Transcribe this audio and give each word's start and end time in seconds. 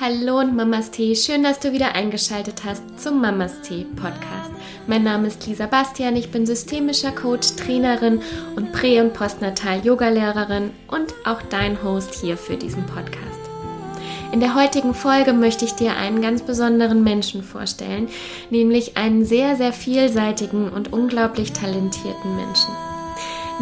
Hallo 0.00 0.40
und 0.40 0.56
Mamas 0.56 0.90
Tee, 0.90 1.14
schön, 1.14 1.42
dass 1.42 1.60
du 1.60 1.72
wieder 1.72 1.94
eingeschaltet 1.94 2.62
hast 2.64 2.82
zum 2.98 3.20
Mamas 3.20 3.60
Tee 3.60 3.86
Podcast. 3.94 4.50
Mein 4.86 5.04
Name 5.04 5.28
ist 5.28 5.46
Lisa 5.46 5.66
Bastian, 5.66 6.16
ich 6.16 6.30
bin 6.30 6.46
systemischer 6.46 7.12
Coach, 7.12 7.54
Trainerin 7.56 8.20
und 8.56 8.72
Prä- 8.72 9.00
und 9.00 9.12
Postnatal-Yoga-Lehrerin 9.12 10.70
und 10.88 11.14
auch 11.24 11.42
dein 11.42 11.82
Host 11.84 12.14
hier 12.14 12.36
für 12.36 12.56
diesen 12.56 12.84
Podcast. 12.86 13.18
In 14.32 14.40
der 14.40 14.54
heutigen 14.54 14.94
Folge 14.94 15.34
möchte 15.34 15.66
ich 15.66 15.74
dir 15.74 15.94
einen 15.94 16.22
ganz 16.22 16.42
besonderen 16.42 17.04
Menschen 17.04 17.42
vorstellen, 17.42 18.08
nämlich 18.50 18.96
einen 18.96 19.24
sehr, 19.24 19.56
sehr 19.56 19.72
vielseitigen 19.72 20.70
und 20.70 20.92
unglaublich 20.92 21.52
talentierten 21.52 22.34
Menschen. 22.36 22.72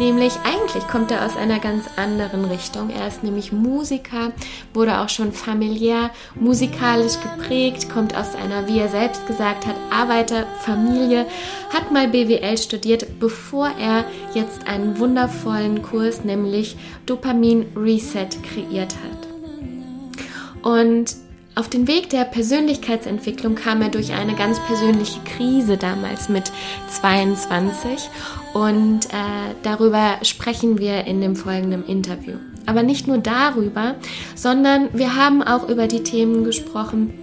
Nämlich 0.01 0.33
eigentlich 0.43 0.87
kommt 0.87 1.11
er 1.11 1.23
aus 1.23 1.37
einer 1.37 1.59
ganz 1.59 1.85
anderen 1.95 2.45
Richtung. 2.45 2.89
Er 2.89 3.07
ist 3.07 3.23
nämlich 3.23 3.51
Musiker, 3.51 4.31
wurde 4.73 4.99
auch 4.99 5.09
schon 5.09 5.31
familiär 5.31 6.09
musikalisch 6.33 7.17
geprägt, 7.21 7.87
kommt 7.87 8.17
aus 8.17 8.33
einer, 8.33 8.67
wie 8.67 8.79
er 8.79 8.87
selbst 8.87 9.27
gesagt 9.27 9.67
hat, 9.67 9.75
Arbeiterfamilie, 9.91 11.27
hat 11.71 11.91
mal 11.91 12.07
BWL 12.07 12.57
studiert, 12.57 13.19
bevor 13.19 13.69
er 13.79 14.05
jetzt 14.33 14.67
einen 14.67 14.97
wundervollen 14.97 15.83
Kurs, 15.83 16.23
nämlich 16.23 16.77
Dopamin 17.05 17.67
Reset, 17.75 18.29
kreiert 18.41 18.95
hat. 18.95 20.65
Und 20.65 21.15
auf 21.53 21.69
den 21.69 21.87
Weg 21.87 22.09
der 22.09 22.23
Persönlichkeitsentwicklung 22.23 23.53
kam 23.53 23.83
er 23.83 23.89
durch 23.89 24.13
eine 24.13 24.33
ganz 24.33 24.59
persönliche 24.61 25.19
Krise 25.37 25.77
damals 25.77 26.27
mit 26.27 26.51
22 26.89 28.09
und 28.53 29.05
äh, 29.05 29.55
darüber 29.63 30.17
sprechen 30.23 30.77
wir 30.77 31.05
in 31.05 31.21
dem 31.21 31.35
folgenden 31.35 31.85
Interview. 31.85 32.35
Aber 32.65 32.83
nicht 32.83 33.07
nur 33.07 33.17
darüber, 33.17 33.95
sondern 34.35 34.89
wir 34.93 35.15
haben 35.15 35.41
auch 35.41 35.67
über 35.67 35.87
die 35.87 36.03
Themen 36.03 36.43
gesprochen 36.43 37.13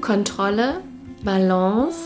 Kontrolle, 0.00 0.80
Balance, 1.24 1.98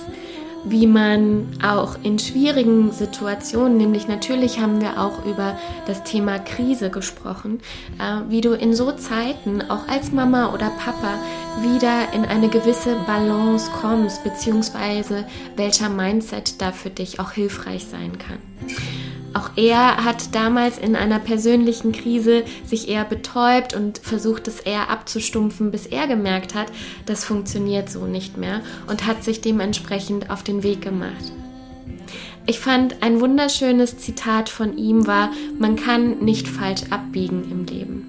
wie 0.65 0.87
man 0.87 1.49
auch 1.63 1.97
in 2.03 2.19
schwierigen 2.19 2.93
Situationen, 2.93 3.77
nämlich 3.77 4.09
natürlich 4.09 4.61
haben 4.61 4.81
wir 4.81 5.01
auch 5.01 5.25
über 5.25 5.59
das 5.87 6.05
Thema 6.05 6.39
Krise 6.39 6.91
gesprochen, 6.91 7.61
äh, 7.99 8.31
wie 8.31 8.41
du 8.41 8.53
in 8.53 8.75
so 8.75 8.93
Zeiten 8.93 9.63
auch 9.63 9.89
als 9.89 10.13
Mama 10.13 10.53
oder 10.53 10.71
Papa 10.71 11.15
wieder 11.61 12.13
in 12.13 12.25
eine 12.25 12.49
gewisse 12.49 12.95
Balance 13.07 13.71
kommst, 13.81 14.23
beziehungsweise 14.25 15.25
welcher 15.57 15.89
Mindset 15.89 16.61
da 16.61 16.73
für 16.73 16.91
dich 16.91 17.21
auch 17.21 17.33
hilfreich 17.33 17.87
sein 17.87 18.19
kann. 18.19 18.39
Auch 19.33 19.51
er 19.57 20.05
hat 20.05 20.35
damals 20.35 20.79
in 20.79 20.97
einer 20.97 21.21
persönlichen 21.21 21.93
Krise 21.93 22.43
sich 22.65 22.89
eher 22.89 23.05
betäubt 23.05 23.75
und 23.75 23.99
versucht 23.99 24.49
es 24.49 24.61
eher 24.61 24.91
abzustumpfen, 24.91 25.71
bis 25.71 25.87
er 25.87 26.09
gemerkt 26.09 26.55
hat, 26.55 26.67
das 27.07 27.25
funktioniert 27.25 27.89
so 27.89 28.07
nicht 28.07 28.37
mehr 28.37 28.61
und 28.89 29.07
hat 29.07 29.23
sich 29.23 29.41
dementsprechend 29.41 30.31
auf 30.31 30.43
den 30.43 30.65
Weg 30.65 30.83
gemacht. 30.83 31.33
Ich 32.47 32.59
fand 32.59 33.03
ein 33.03 33.21
wunderschönes 33.21 33.99
Zitat 33.99 34.49
von 34.49 34.77
ihm 34.77 35.07
war, 35.07 35.31
man 35.59 35.77
kann 35.77 36.19
nicht 36.19 36.49
falsch 36.49 36.83
abbiegen 36.91 37.45
im 37.51 37.67
Leben. 37.67 38.07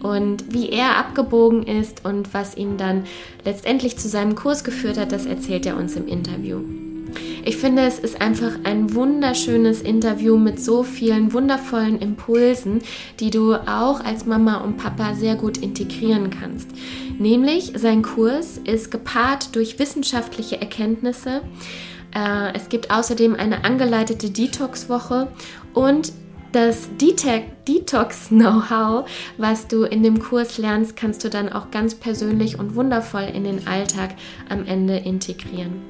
Und 0.00 0.54
wie 0.54 0.70
er 0.70 0.96
abgebogen 0.96 1.66
ist 1.66 2.04
und 2.04 2.32
was 2.32 2.56
ihn 2.56 2.78
dann 2.78 3.04
letztendlich 3.44 3.98
zu 3.98 4.08
seinem 4.08 4.36
Kurs 4.36 4.64
geführt 4.64 4.96
hat, 4.96 5.12
das 5.12 5.26
erzählt 5.26 5.66
er 5.66 5.76
uns 5.76 5.96
im 5.96 6.06
Interview. 6.06 6.87
Ich 7.48 7.56
finde, 7.56 7.82
es 7.86 7.98
ist 7.98 8.20
einfach 8.20 8.52
ein 8.64 8.94
wunderschönes 8.94 9.80
Interview 9.80 10.36
mit 10.36 10.62
so 10.62 10.82
vielen 10.82 11.32
wundervollen 11.32 11.98
Impulsen, 11.98 12.82
die 13.20 13.30
du 13.30 13.54
auch 13.54 14.04
als 14.04 14.26
Mama 14.26 14.58
und 14.58 14.76
Papa 14.76 15.14
sehr 15.14 15.34
gut 15.34 15.56
integrieren 15.56 16.28
kannst. 16.28 16.68
Nämlich, 17.18 17.72
sein 17.74 18.02
Kurs 18.02 18.58
ist 18.58 18.90
gepaart 18.90 19.56
durch 19.56 19.78
wissenschaftliche 19.78 20.60
Erkenntnisse. 20.60 21.40
Äh, 22.14 22.54
es 22.54 22.68
gibt 22.68 22.90
außerdem 22.90 23.34
eine 23.34 23.64
angeleitete 23.64 24.28
Detox-Woche 24.28 25.28
und 25.72 26.12
das 26.52 26.90
Detox-Know-how, 26.98 29.08
was 29.38 29.68
du 29.68 29.84
in 29.84 30.02
dem 30.02 30.18
Kurs 30.18 30.58
lernst, 30.58 30.96
kannst 30.96 31.24
du 31.24 31.30
dann 31.30 31.50
auch 31.50 31.70
ganz 31.70 31.94
persönlich 31.94 32.58
und 32.58 32.74
wundervoll 32.74 33.26
in 33.32 33.44
den 33.44 33.66
Alltag 33.66 34.16
am 34.50 34.66
Ende 34.66 34.98
integrieren. 34.98 35.80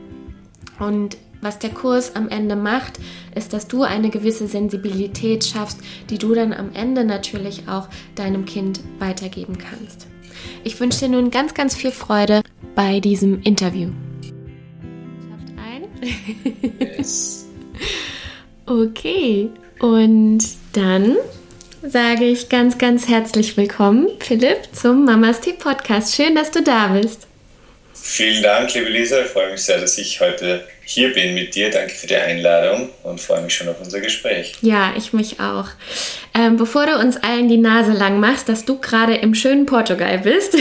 Und 0.78 1.16
was 1.40 1.58
der 1.58 1.70
Kurs 1.70 2.16
am 2.16 2.28
Ende 2.28 2.56
macht, 2.56 2.94
ist, 3.34 3.52
dass 3.52 3.68
du 3.68 3.82
eine 3.82 4.10
gewisse 4.10 4.48
Sensibilität 4.48 5.44
schaffst, 5.44 5.78
die 6.10 6.18
du 6.18 6.34
dann 6.34 6.52
am 6.52 6.72
Ende 6.74 7.04
natürlich 7.04 7.68
auch 7.68 7.88
deinem 8.14 8.44
Kind 8.44 8.80
weitergeben 8.98 9.58
kannst. 9.58 10.06
Ich 10.64 10.78
wünsche 10.80 11.00
dir 11.00 11.08
nun 11.08 11.30
ganz, 11.30 11.54
ganz 11.54 11.74
viel 11.74 11.90
Freude 11.90 12.42
bei 12.74 13.00
diesem 13.00 13.42
Interview. 13.42 13.90
Schafft 15.28 15.52
ein? 15.58 16.96
Yes. 16.96 17.46
okay, 18.66 19.50
und 19.80 20.44
dann 20.72 21.16
sage 21.82 22.24
ich 22.24 22.48
ganz, 22.48 22.78
ganz 22.78 23.08
herzlich 23.08 23.56
willkommen, 23.56 24.08
Philipp, 24.18 24.68
zum 24.72 25.04
Mamas 25.04 25.40
Tea 25.40 25.52
Podcast. 25.52 26.14
Schön, 26.14 26.34
dass 26.34 26.50
du 26.50 26.62
da 26.62 26.88
bist. 26.88 27.26
Vielen 27.94 28.42
Dank, 28.42 28.74
liebe 28.74 28.88
Lisa. 28.88 29.20
Ich 29.22 29.28
freue 29.28 29.52
mich 29.52 29.62
sehr, 29.62 29.80
dass 29.80 29.98
ich 29.98 30.20
heute 30.20 30.66
hier 30.88 31.12
bin 31.12 31.34
mit 31.34 31.54
dir. 31.54 31.70
Danke 31.70 31.94
für 31.94 32.06
die 32.06 32.16
Einladung 32.16 32.88
und 33.02 33.20
freue 33.20 33.42
mich 33.42 33.54
schon 33.54 33.68
auf 33.68 33.76
unser 33.82 34.00
Gespräch. 34.00 34.54
Ja, 34.62 34.94
ich 34.96 35.12
mich 35.12 35.38
auch. 35.38 35.66
Ähm, 36.34 36.56
bevor 36.56 36.86
du 36.86 36.98
uns 36.98 37.18
allen 37.18 37.46
die 37.48 37.58
Nase 37.58 37.92
lang 37.92 38.18
machst, 38.20 38.48
dass 38.48 38.64
du 38.64 38.78
gerade 38.78 39.14
im 39.16 39.34
schönen 39.34 39.66
Portugal 39.66 40.18
bist, 40.18 40.56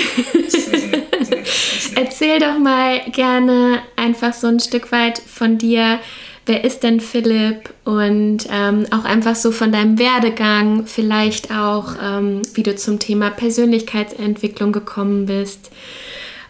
erzähl 1.95 2.39
doch 2.39 2.59
mal 2.59 2.99
gerne 3.13 3.79
einfach 3.95 4.33
so 4.33 4.47
ein 4.47 4.59
Stück 4.59 4.91
weit 4.91 5.17
von 5.17 5.57
dir. 5.57 5.99
Wer 6.45 6.65
ist 6.65 6.83
denn 6.83 6.99
Philipp? 6.99 7.69
Und 7.85 8.47
ähm, 8.51 8.85
auch 8.91 9.05
einfach 9.05 9.35
so 9.35 9.51
von 9.51 9.71
deinem 9.71 9.97
Werdegang, 9.97 10.87
vielleicht 10.87 11.51
auch, 11.51 11.95
ähm, 12.03 12.41
wie 12.53 12.63
du 12.63 12.75
zum 12.75 12.99
Thema 12.99 13.29
Persönlichkeitsentwicklung 13.29 14.73
gekommen 14.73 15.25
bist. 15.25 15.71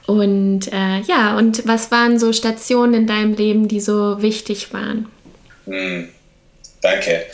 Und 0.07 0.71
äh, 0.71 1.01
ja, 1.01 1.37
und 1.37 1.67
was 1.67 1.91
waren 1.91 2.17
so 2.17 2.31
Stationen 2.31 2.93
in 2.93 3.07
deinem 3.07 3.33
Leben, 3.33 3.67
die 3.67 3.81
so 3.81 4.21
wichtig 4.21 4.73
waren? 4.73 5.11
Hm, 5.65 6.09
danke. 6.81 7.25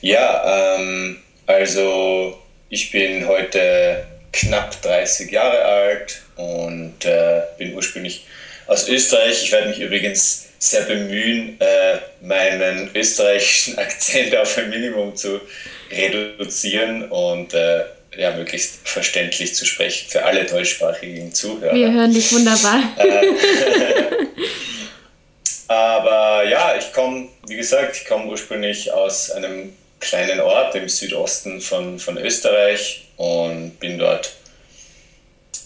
Ja, 0.00 0.76
ähm, 0.76 1.16
also 1.46 2.38
ich 2.68 2.92
bin 2.92 3.26
heute 3.26 4.06
knapp 4.32 4.80
30 4.80 5.30
Jahre 5.30 5.64
alt 5.64 6.22
und 6.36 7.04
äh, 7.04 7.42
bin 7.58 7.74
ursprünglich 7.74 8.26
aus 8.68 8.88
Österreich. 8.88 9.42
Ich 9.42 9.50
werde 9.50 9.68
mich 9.68 9.80
übrigens 9.80 10.50
sehr 10.60 10.82
bemühen, 10.82 11.60
äh, 11.60 11.98
meinen 12.20 12.90
österreichischen 12.94 13.76
Akzent 13.78 14.36
auf 14.36 14.56
ein 14.56 14.70
Minimum 14.70 15.16
zu 15.16 15.40
reduzieren 15.90 17.10
und 17.10 17.54
äh, 17.54 17.80
ja, 18.16 18.32
möglichst 18.32 18.88
verständlich 18.88 19.54
zu 19.54 19.64
sprechen 19.64 20.08
für 20.08 20.24
alle 20.24 20.44
deutschsprachigen 20.44 21.32
Zuhörer. 21.32 21.74
Wir 21.74 21.92
hören 21.92 22.12
dich 22.12 22.32
wunderbar. 22.32 22.82
Äh, 22.98 23.26
aber 25.68 26.44
ja, 26.48 26.74
ich 26.76 26.92
komme, 26.92 27.28
wie 27.46 27.56
gesagt, 27.56 27.96
ich 27.96 28.04
komme 28.06 28.26
ursprünglich 28.26 28.92
aus 28.92 29.30
einem 29.30 29.72
kleinen 30.00 30.40
Ort 30.40 30.74
im 30.74 30.88
Südosten 30.88 31.60
von, 31.60 31.98
von 31.98 32.18
Österreich 32.18 33.06
und 33.16 33.78
bin 33.78 33.98
dort 33.98 34.32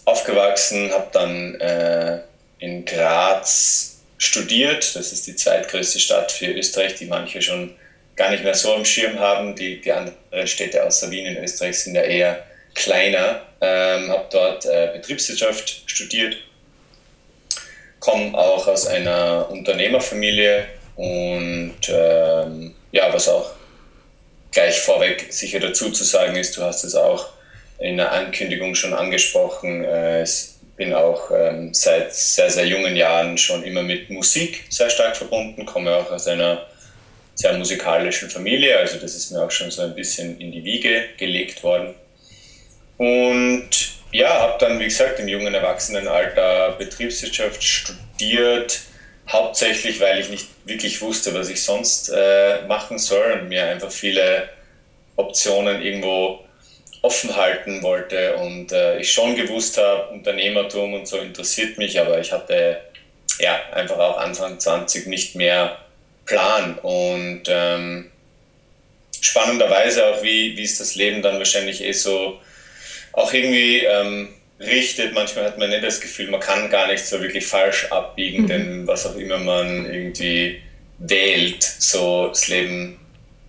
aufgewachsen, 0.04 0.90
habe 0.92 1.08
dann 1.12 1.54
äh, 1.60 2.20
in 2.58 2.84
Graz 2.84 3.98
studiert. 4.18 4.94
Das 4.96 5.12
ist 5.12 5.26
die 5.26 5.36
zweitgrößte 5.36 6.00
Stadt 6.00 6.32
für 6.32 6.46
Österreich, 6.46 6.96
die 6.96 7.06
manche 7.06 7.40
schon 7.40 7.74
gar 8.16 8.30
nicht 8.30 8.44
mehr 8.44 8.54
so 8.54 8.74
am 8.74 8.84
Schirm 8.84 9.18
haben. 9.18 9.54
Die, 9.54 9.80
die 9.80 9.92
anderen 9.92 10.46
Städte 10.46 10.84
außer 10.84 11.10
Wien 11.10 11.26
in 11.26 11.42
Österreich 11.42 11.78
sind 11.78 11.94
ja 11.94 12.02
eher 12.02 12.44
kleiner. 12.74 13.42
Ähm, 13.60 14.10
habe 14.10 14.26
dort 14.30 14.66
äh, 14.66 14.90
Betriebswirtschaft 14.92 15.84
studiert, 15.86 16.36
komme 17.98 18.36
auch 18.36 18.68
aus 18.68 18.86
einer 18.86 19.48
Unternehmerfamilie 19.50 20.66
und 20.96 21.76
ähm, 21.88 22.74
ja, 22.92 23.12
was 23.12 23.28
auch 23.28 23.52
gleich 24.52 24.78
vorweg 24.80 25.26
sicher 25.30 25.60
dazu 25.60 25.90
zu 25.90 26.04
sagen 26.04 26.36
ist, 26.36 26.56
du 26.56 26.62
hast 26.62 26.84
es 26.84 26.94
auch 26.94 27.28
in 27.78 27.96
der 27.96 28.12
Ankündigung 28.12 28.74
schon 28.74 28.92
angesprochen, 28.92 29.84
äh, 29.84 30.22
ich 30.22 30.50
bin 30.76 30.92
auch 30.92 31.30
ähm, 31.30 31.72
seit 31.72 32.14
sehr, 32.14 32.50
sehr 32.50 32.66
jungen 32.66 32.96
Jahren 32.96 33.38
schon 33.38 33.64
immer 33.64 33.82
mit 33.82 34.10
Musik 34.10 34.64
sehr 34.68 34.90
stark 34.90 35.16
verbunden, 35.16 35.64
komme 35.64 35.94
auch 35.96 36.10
aus 36.10 36.26
einer 36.26 36.66
sehr 37.34 37.52
musikalischen 37.54 38.30
Familie, 38.30 38.78
also 38.78 38.98
das 38.98 39.14
ist 39.14 39.30
mir 39.30 39.42
auch 39.42 39.50
schon 39.50 39.70
so 39.70 39.82
ein 39.82 39.94
bisschen 39.94 40.40
in 40.40 40.52
die 40.52 40.64
Wiege 40.64 41.08
gelegt 41.16 41.62
worden. 41.62 41.94
Und 42.96 43.70
ja, 44.12 44.40
habe 44.40 44.56
dann, 44.60 44.78
wie 44.78 44.84
gesagt, 44.84 45.18
im 45.18 45.28
jungen 45.28 45.52
Erwachsenenalter 45.52 46.76
Betriebswirtschaft 46.78 47.62
studiert, 47.62 48.80
hauptsächlich, 49.28 50.00
weil 50.00 50.20
ich 50.20 50.28
nicht 50.28 50.46
wirklich 50.64 51.00
wusste, 51.02 51.34
was 51.34 51.48
ich 51.48 51.62
sonst 51.62 52.10
äh, 52.14 52.62
machen 52.68 52.98
soll 52.98 53.40
und 53.40 53.48
mir 53.48 53.66
einfach 53.66 53.90
viele 53.90 54.48
Optionen 55.16 55.82
irgendwo 55.82 56.44
offen 57.02 57.36
halten 57.36 57.82
wollte 57.82 58.36
und 58.36 58.72
äh, 58.72 58.98
ich 58.98 59.12
schon 59.12 59.36
gewusst 59.36 59.76
habe, 59.76 60.08
Unternehmertum 60.08 60.94
und 60.94 61.06
so 61.06 61.18
interessiert 61.18 61.76
mich, 61.76 62.00
aber 62.00 62.18
ich 62.18 62.32
hatte 62.32 62.80
ja 63.38 63.60
einfach 63.72 63.98
auch 63.98 64.16
Anfang 64.16 64.58
20 64.58 65.06
nicht 65.06 65.34
mehr 65.34 65.83
Plan 66.24 66.78
und 66.78 67.42
ähm, 67.48 68.10
spannenderweise 69.20 70.06
auch, 70.06 70.22
wie, 70.22 70.56
wie 70.56 70.64
es 70.64 70.78
das 70.78 70.94
Leben 70.94 71.22
dann 71.22 71.38
wahrscheinlich 71.38 71.82
eh 71.82 71.92
so 71.92 72.40
auch 73.12 73.32
irgendwie 73.32 73.78
ähm, 73.78 74.28
richtet. 74.60 75.12
Manchmal 75.14 75.46
hat 75.46 75.58
man 75.58 75.70
nicht 75.70 75.84
das 75.84 76.00
Gefühl, 76.00 76.30
man 76.30 76.40
kann 76.40 76.70
gar 76.70 76.86
nicht 76.88 77.04
so 77.04 77.20
wirklich 77.20 77.46
falsch 77.46 77.86
abbiegen, 77.90 78.42
mhm. 78.42 78.48
denn 78.48 78.86
was 78.86 79.06
auch 79.06 79.16
immer 79.16 79.38
man 79.38 79.90
irgendwie 79.92 80.60
wählt, 80.98 81.62
so 81.62 82.28
das 82.28 82.48
Leben 82.48 82.98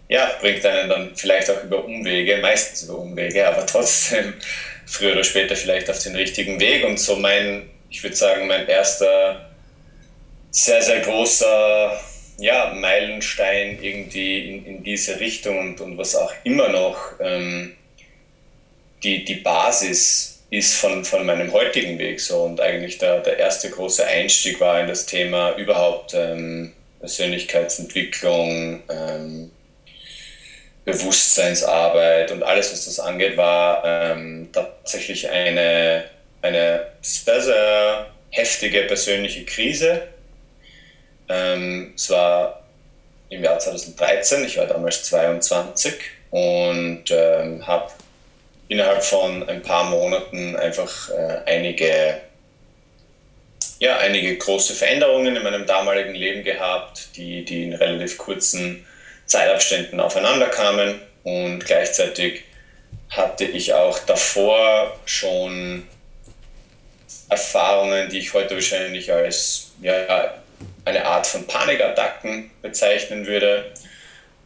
ja, 0.07 0.31
bringt 0.39 0.65
einen 0.65 0.89
dann 0.89 1.15
vielleicht 1.15 1.49
auch 1.49 1.63
über 1.63 1.83
Umwege, 1.83 2.37
meistens 2.37 2.83
über 2.83 2.99
Umwege, 2.99 3.47
aber 3.47 3.65
trotzdem 3.65 4.35
früher 4.85 5.13
oder 5.13 5.23
später 5.23 5.55
vielleicht 5.55 5.89
auf 5.89 5.99
den 5.99 6.15
richtigen 6.15 6.59
Weg. 6.59 6.85
Und 6.85 6.99
so 6.99 7.15
mein, 7.15 7.69
ich 7.89 8.03
würde 8.03 8.15
sagen, 8.15 8.47
mein 8.47 8.67
erster 8.67 9.49
sehr, 10.51 10.81
sehr 10.81 10.99
großer 11.01 11.99
ja, 12.37 12.73
Meilenstein 12.73 13.79
irgendwie 13.81 14.49
in, 14.49 14.65
in 14.65 14.83
diese 14.83 15.19
Richtung 15.19 15.57
und, 15.59 15.81
und 15.81 15.97
was 15.97 16.15
auch 16.15 16.33
immer 16.43 16.69
noch 16.69 16.97
ähm, 17.19 17.75
die, 19.03 19.23
die 19.23 19.35
Basis 19.35 20.43
ist 20.49 20.75
von, 20.75 21.03
von 21.05 21.25
meinem 21.25 21.51
heutigen 21.53 21.97
Weg 21.99 22.19
so 22.19 22.43
und 22.43 22.59
eigentlich 22.61 22.97
der, 22.97 23.19
der 23.19 23.37
erste 23.37 23.69
große 23.69 24.05
Einstieg 24.05 24.59
war 24.59 24.79
in 24.79 24.87
das 24.87 25.05
Thema 25.05 25.55
überhaupt 25.55 26.13
ähm, 26.13 26.73
Persönlichkeitsentwicklung, 26.99 28.81
ähm, 28.89 29.51
Bewusstseinsarbeit 30.85 32.31
und 32.31 32.43
alles, 32.43 32.71
was 32.71 32.85
das 32.85 32.99
angeht, 32.99 33.37
war 33.37 33.83
ähm, 33.85 34.49
tatsächlich 34.53 35.29
eine, 35.29 36.05
eine 36.41 36.85
sehr, 37.01 37.41
sehr 37.41 38.07
heftige 38.29 38.83
persönliche 38.83 39.45
Krise. 39.45 40.03
Ähm, 41.29 41.93
es 41.95 42.09
war 42.09 42.63
im 43.29 43.43
Jahr 43.43 43.59
2013, 43.59 44.45
ich 44.45 44.57
war 44.57 44.65
damals 44.65 45.03
22 45.03 45.93
und 46.31 47.03
ähm, 47.09 47.65
habe 47.65 47.91
innerhalb 48.67 49.03
von 49.03 49.47
ein 49.47 49.61
paar 49.61 49.85
Monaten 49.85 50.55
einfach 50.55 51.09
äh, 51.09 51.39
einige, 51.45 52.21
ja, 53.79 53.97
einige 53.97 54.37
große 54.37 54.73
Veränderungen 54.73 55.35
in 55.35 55.43
meinem 55.43 55.65
damaligen 55.65 56.15
Leben 56.15 56.43
gehabt, 56.43 57.15
die, 57.15 57.45
die 57.45 57.63
in 57.63 57.73
relativ 57.73 58.17
kurzen 58.17 58.85
Zeitabständen 59.25 59.99
aufeinander 59.99 60.47
kamen 60.47 60.99
und 61.23 61.65
gleichzeitig 61.65 62.43
hatte 63.09 63.45
ich 63.45 63.73
auch 63.73 63.99
davor 63.99 64.95
schon 65.05 65.87
Erfahrungen, 67.29 68.09
die 68.09 68.19
ich 68.19 68.33
heute 68.33 68.55
wahrscheinlich 68.55 69.11
als 69.11 69.71
ja, 69.81 70.33
eine 70.85 71.05
Art 71.05 71.27
von 71.27 71.45
Panikattacken 71.45 72.51
bezeichnen 72.61 73.25
würde. 73.25 73.71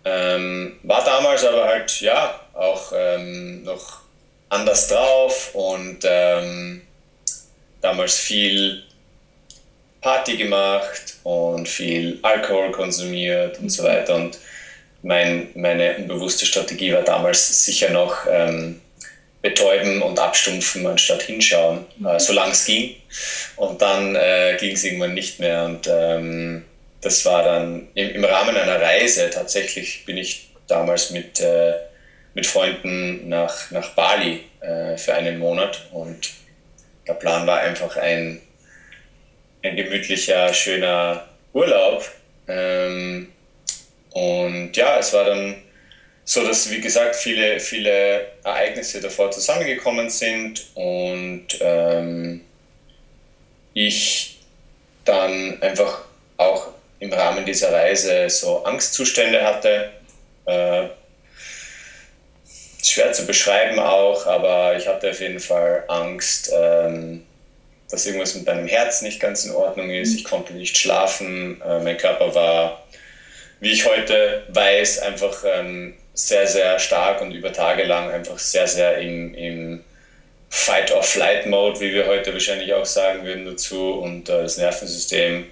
Ähm, 0.06 0.80
war 0.83 1.03
damals 1.03 1.44
aber 1.45 1.65
halt 1.65 2.00
ja 2.01 2.39
auch 2.53 2.94
ähm, 2.95 3.63
noch 3.63 4.00
anders 4.47 4.88
drauf 4.88 5.53
und 5.53 6.00
ähm, 6.03 6.81
damals 7.81 8.18
viel 8.18 8.83
Party 10.01 10.38
gemacht 10.38 11.18
und 11.24 11.68
viel 11.68 12.19
Alkohol 12.21 12.71
konsumiert 12.71 13.59
und 13.59 13.69
so 13.69 13.83
weiter. 13.83 14.15
Und 14.15 14.39
mein, 15.01 15.50
meine 15.56 15.97
unbewusste 15.97 16.45
Strategie 16.45 16.94
war 16.94 17.03
damals 17.03 17.65
sicher 17.65 17.89
noch 17.89 18.25
ähm, 18.30 18.81
betäuben 19.41 20.01
und 20.01 20.19
abstumpfen 20.19 20.86
anstatt 20.86 21.24
hinschauen, 21.24 21.86
mhm. 21.97 22.07
äh, 22.07 22.19
solange 22.19 22.51
es 22.51 22.65
ging. 22.65 22.95
Und 23.56 23.81
dann 23.81 24.15
äh, 24.15 24.57
ging 24.59 24.74
es 24.74 24.83
irgendwann 24.83 25.13
nicht 25.13 25.39
mehr. 25.39 25.65
Und 25.65 25.88
ähm, 25.88 26.65
das 27.01 27.25
war 27.25 27.44
dann 27.44 27.88
im, 27.94 28.09
im, 28.09 28.25
Rahmen 28.25 28.56
einer 28.57 28.81
Reise. 28.81 29.30
Tatsächlich 29.30 30.06
bin 30.06 30.18
ich 30.18 30.50
damals 30.68 31.12
mit, 31.12 31.39
äh, 31.39 31.74
mit 32.33 32.45
Freunden 32.45 33.30
nach, 33.30 33.71
nach 33.71 33.89
Bali 33.91 34.44
äh, 34.59 34.97
für 34.97 35.13
einen 35.13 35.39
Monat. 35.39 35.88
Und 35.91 36.31
der 37.07 37.13
Plan 37.13 37.47
war 37.47 37.59
einfach 37.59 37.95
ein, 37.95 38.41
ein 39.63 39.75
gemütlicher, 39.75 40.53
schöner 40.53 41.27
Urlaub. 41.53 42.09
Ähm, 42.47 43.31
und 44.12 44.75
ja, 44.75 44.97
es 44.97 45.13
war 45.13 45.25
dann 45.25 45.56
so, 46.29 46.45
dass, 46.45 46.69
wie 46.69 46.79
gesagt, 46.79 47.15
viele, 47.15 47.59
viele 47.59 48.27
Ereignisse 48.43 49.01
davor 49.01 49.31
zusammengekommen 49.31 50.11
sind 50.11 50.63
und 50.75 51.47
ähm, 51.59 52.41
ich 53.73 54.37
dann 55.05 55.59
einfach 55.59 56.03
auch 56.37 56.67
im 56.99 57.11
Rahmen 57.11 57.45
dieser 57.45 57.73
Reise 57.73 58.29
so 58.29 58.63
Angstzustände 58.63 59.43
hatte. 59.43 59.89
Äh, 60.45 60.89
schwer 62.83 63.11
zu 63.11 63.25
beschreiben 63.25 63.79
auch, 63.79 64.27
aber 64.27 64.77
ich 64.77 64.87
hatte 64.87 65.09
auf 65.09 65.19
jeden 65.21 65.39
Fall 65.39 65.83
Angst, 65.87 66.51
ähm, 66.53 67.25
dass 67.89 68.05
irgendwas 68.05 68.35
mit 68.35 68.45
meinem 68.45 68.67
Herz 68.67 69.01
nicht 69.01 69.19
ganz 69.19 69.45
in 69.45 69.51
Ordnung 69.51 69.89
ist. 69.89 70.13
Ich 70.13 70.25
konnte 70.25 70.53
nicht 70.53 70.77
schlafen, 70.77 71.59
äh, 71.63 71.79
mein 71.79 71.97
Körper 71.97 72.35
war 72.35 72.83
wie 73.59 73.71
ich 73.71 73.85
heute 73.85 74.43
weiß, 74.49 74.99
einfach 74.99 75.43
ähm, 75.45 75.95
sehr, 76.19 76.48
sehr 76.48 76.80
stark 76.80 77.21
und 77.21 77.31
über 77.31 77.54
Tage 77.54 77.83
lang 77.83 78.12
einfach 78.12 78.38
sehr, 78.38 78.68
sehr 78.68 78.98
im, 78.98 79.33
im 79.36 79.83
Fight-or-Flight-Mode, 80.50 81.80
wie 81.80 81.94
wir 81.94 82.07
heute 82.07 82.33
wahrscheinlich 82.33 82.74
auch 82.74 82.86
sagen 82.86 83.24
würden 83.24 83.45
dazu. 83.45 83.94
Und 83.94 84.27
äh, 84.27 84.44
das 84.44 84.57
Nervensystem 84.57 85.45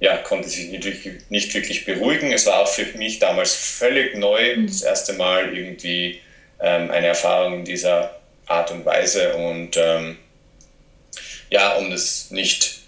ja, 0.00 0.16
konnte 0.16 0.48
sich 0.48 0.68
nicht 0.68 0.84
wirklich, 0.84 1.14
nicht 1.28 1.52
wirklich 1.54 1.84
beruhigen. 1.84 2.32
Es 2.32 2.46
war 2.46 2.60
auch 2.60 2.68
für 2.68 2.86
mich 2.96 3.18
damals 3.18 3.54
völlig 3.54 4.16
neu, 4.16 4.56
mhm. 4.56 4.66
das 4.66 4.82
erste 4.82 5.12
Mal 5.12 5.54
irgendwie 5.54 6.20
ähm, 6.60 6.90
eine 6.90 7.08
Erfahrung 7.08 7.58
in 7.58 7.64
dieser 7.64 8.18
Art 8.46 8.70
und 8.70 8.86
Weise. 8.86 9.34
Und 9.34 9.76
ähm, 9.76 10.16
ja, 11.50 11.74
um 11.74 11.90
das 11.90 12.30
nicht 12.30 12.80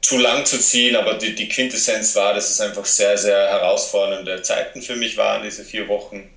zu 0.00 0.16
lang 0.16 0.46
zu 0.46 0.58
ziehen, 0.58 0.96
aber 0.96 1.14
die, 1.14 1.34
die 1.34 1.48
Quintessenz 1.48 2.14
war, 2.16 2.32
dass 2.32 2.50
es 2.50 2.60
einfach 2.60 2.86
sehr, 2.86 3.18
sehr 3.18 3.48
herausfordernde 3.48 4.40
Zeiten 4.40 4.80
für 4.80 4.96
mich 4.96 5.18
waren, 5.18 5.42
diese 5.42 5.64
vier 5.64 5.88
Wochen. 5.88 6.30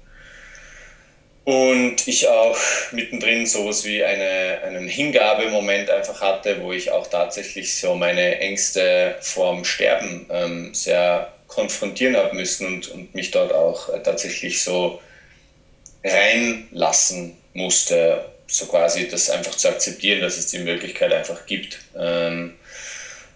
Und 1.47 2.05
ich 2.09 2.27
auch 2.27 2.57
mittendrin 2.91 3.45
sowas 3.45 3.85
wie 3.85 4.04
eine, 4.04 4.59
einen 4.66 4.89
Hingabemoment 4.89 5.89
einfach 5.89 6.19
hatte, 6.19 6.61
wo 6.61 6.73
ich 6.73 6.92
auch 6.92 7.07
tatsächlich 7.07 7.73
so 7.73 7.95
meine 7.95 8.39
Ängste 8.39 9.16
vorm 9.21 9.63
Sterben 9.63 10.25
ähm, 10.30 10.73
sehr 10.73 11.31
konfrontieren 11.47 12.18
habe 12.18 12.35
müssen 12.35 12.68
und, 12.68 12.89
und 12.89 13.16
mich 13.16 13.31
dort 13.31 13.54
auch 13.54 13.87
äh, 13.87 14.04
tatsächlich 14.04 14.61
so 14.61 14.99
reinlassen 16.04 17.37
musste, 17.54 18.25
so 18.47 18.66
quasi 18.66 19.07
das 19.07 19.30
einfach 19.30 19.56
zu 19.56 19.69
akzeptieren, 19.69 20.19
dass 20.19 20.35
es 20.35 20.47
die 20.47 20.59
Möglichkeit 20.59 21.13
einfach 21.13 21.45
gibt. 21.45 21.80
Ähm, 21.97 22.56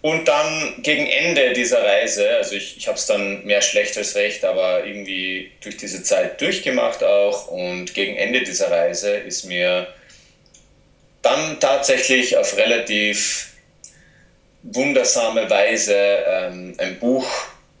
und 0.02 0.26
dann 0.26 0.82
gegen 0.82 1.06
Ende 1.06 1.52
dieser 1.52 1.84
Reise, 1.84 2.28
also 2.36 2.56
ich, 2.56 2.76
ich 2.76 2.88
habe 2.88 2.98
es 2.98 3.06
dann 3.06 3.44
mehr 3.44 3.62
schlecht 3.62 3.96
als 3.96 4.16
recht, 4.16 4.44
aber 4.44 4.84
irgendwie 4.84 5.52
durch 5.62 5.76
diese 5.76 6.02
Zeit 6.02 6.40
durchgemacht 6.40 7.04
auch. 7.04 7.46
Und 7.46 7.94
gegen 7.94 8.16
Ende 8.16 8.42
dieser 8.42 8.68
Reise 8.68 9.14
ist 9.14 9.44
mir 9.44 9.86
dann 11.22 11.60
tatsächlich 11.60 12.36
auf 12.36 12.56
relativ 12.56 13.52
wundersame 14.64 15.48
Weise 15.48 15.94
ähm, 15.96 16.74
ein 16.78 16.98
Buch 16.98 17.26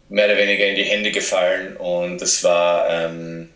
mehr 0.08 0.26
oder 0.26 0.38
weniger 0.38 0.66
in 0.66 0.76
die 0.76 0.84
Hände 0.84 1.10
gefallen. 1.10 1.76
Und 1.76 2.18
das 2.18 2.44
war, 2.44 2.88
ähm, 2.88 3.50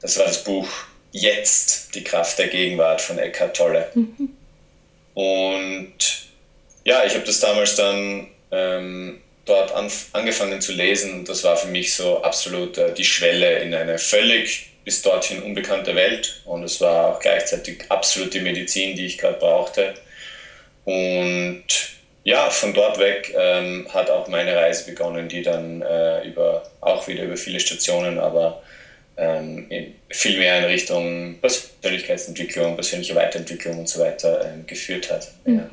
das, 0.00 0.16
war 0.18 0.26
das 0.26 0.44
Buch 0.44 0.68
Jetzt, 1.10 1.96
die 1.96 2.04
Kraft 2.04 2.38
der 2.38 2.46
Gegenwart 2.46 3.00
von 3.00 3.18
Eckhart 3.18 3.56
Tolle. 3.56 3.90
Mhm. 3.94 4.36
Und 5.14 6.27
ja, 6.84 7.04
ich 7.04 7.14
habe 7.14 7.24
das 7.24 7.40
damals 7.40 7.76
dann 7.76 8.28
ähm, 8.50 9.20
dort 9.44 9.72
an, 9.72 9.90
angefangen 10.12 10.60
zu 10.60 10.72
lesen 10.72 11.12
und 11.12 11.28
das 11.28 11.44
war 11.44 11.56
für 11.56 11.68
mich 11.68 11.94
so 11.94 12.22
absolut 12.22 12.78
äh, 12.78 12.94
die 12.94 13.04
Schwelle 13.04 13.58
in 13.60 13.74
eine 13.74 13.98
völlig 13.98 14.70
bis 14.84 15.02
dorthin 15.02 15.42
unbekannte 15.42 15.94
Welt 15.94 16.40
und 16.44 16.62
es 16.62 16.80
war 16.80 17.08
auch 17.08 17.20
gleichzeitig 17.20 17.84
absolut 17.90 18.32
die 18.32 18.40
Medizin, 18.40 18.96
die 18.96 19.06
ich 19.06 19.18
gerade 19.18 19.38
brauchte. 19.38 19.94
Und 20.84 21.64
ja, 22.24 22.48
von 22.50 22.72
dort 22.72 22.98
weg 22.98 23.34
ähm, 23.36 23.86
hat 23.92 24.10
auch 24.10 24.28
meine 24.28 24.56
Reise 24.56 24.86
begonnen, 24.86 25.28
die 25.28 25.42
dann 25.42 25.82
äh, 25.82 26.26
über, 26.26 26.62
auch 26.80 27.06
wieder 27.06 27.24
über 27.24 27.36
viele 27.36 27.60
Stationen, 27.60 28.18
aber 28.18 28.62
ähm, 29.18 29.68
viel 30.10 30.38
mehr 30.38 30.58
in 30.58 30.64
Richtung 30.64 31.38
Persönlichkeitsentwicklung, 31.40 32.74
persönliche 32.74 33.14
Weiterentwicklung 33.14 33.80
und 33.80 33.88
so 33.88 34.00
weiter 34.00 34.44
ähm, 34.44 34.66
geführt 34.66 35.10
hat. 35.10 35.28
Ja. 35.44 35.68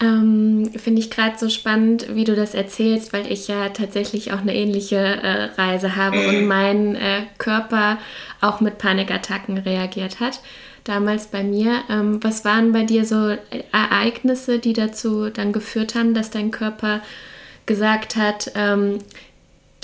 Mhm. 0.00 0.06
Ähm, 0.06 0.70
Finde 0.78 1.00
ich 1.00 1.10
gerade 1.10 1.38
so 1.38 1.48
spannend, 1.48 2.14
wie 2.14 2.24
du 2.24 2.34
das 2.34 2.54
erzählst, 2.54 3.12
weil 3.12 3.30
ich 3.30 3.48
ja 3.48 3.68
tatsächlich 3.70 4.32
auch 4.32 4.40
eine 4.40 4.54
ähnliche 4.54 4.96
äh, 4.96 5.44
Reise 5.56 5.96
habe 5.96 6.16
mhm. 6.16 6.28
und 6.28 6.46
mein 6.46 6.94
äh, 6.96 7.22
Körper 7.38 7.98
auch 8.40 8.60
mit 8.60 8.78
Panikattacken 8.78 9.58
reagiert 9.58 10.20
hat. 10.20 10.40
Damals 10.84 11.26
bei 11.26 11.42
mir. 11.42 11.82
Ähm, 11.90 12.22
was 12.22 12.44
waren 12.44 12.72
bei 12.72 12.84
dir 12.84 13.04
so 13.04 13.36
Ereignisse, 13.72 14.58
die 14.58 14.72
dazu 14.72 15.28
dann 15.28 15.52
geführt 15.52 15.94
haben, 15.94 16.14
dass 16.14 16.30
dein 16.30 16.50
Körper 16.50 17.02
gesagt 17.66 18.16
hat, 18.16 18.50
ähm, 18.54 18.98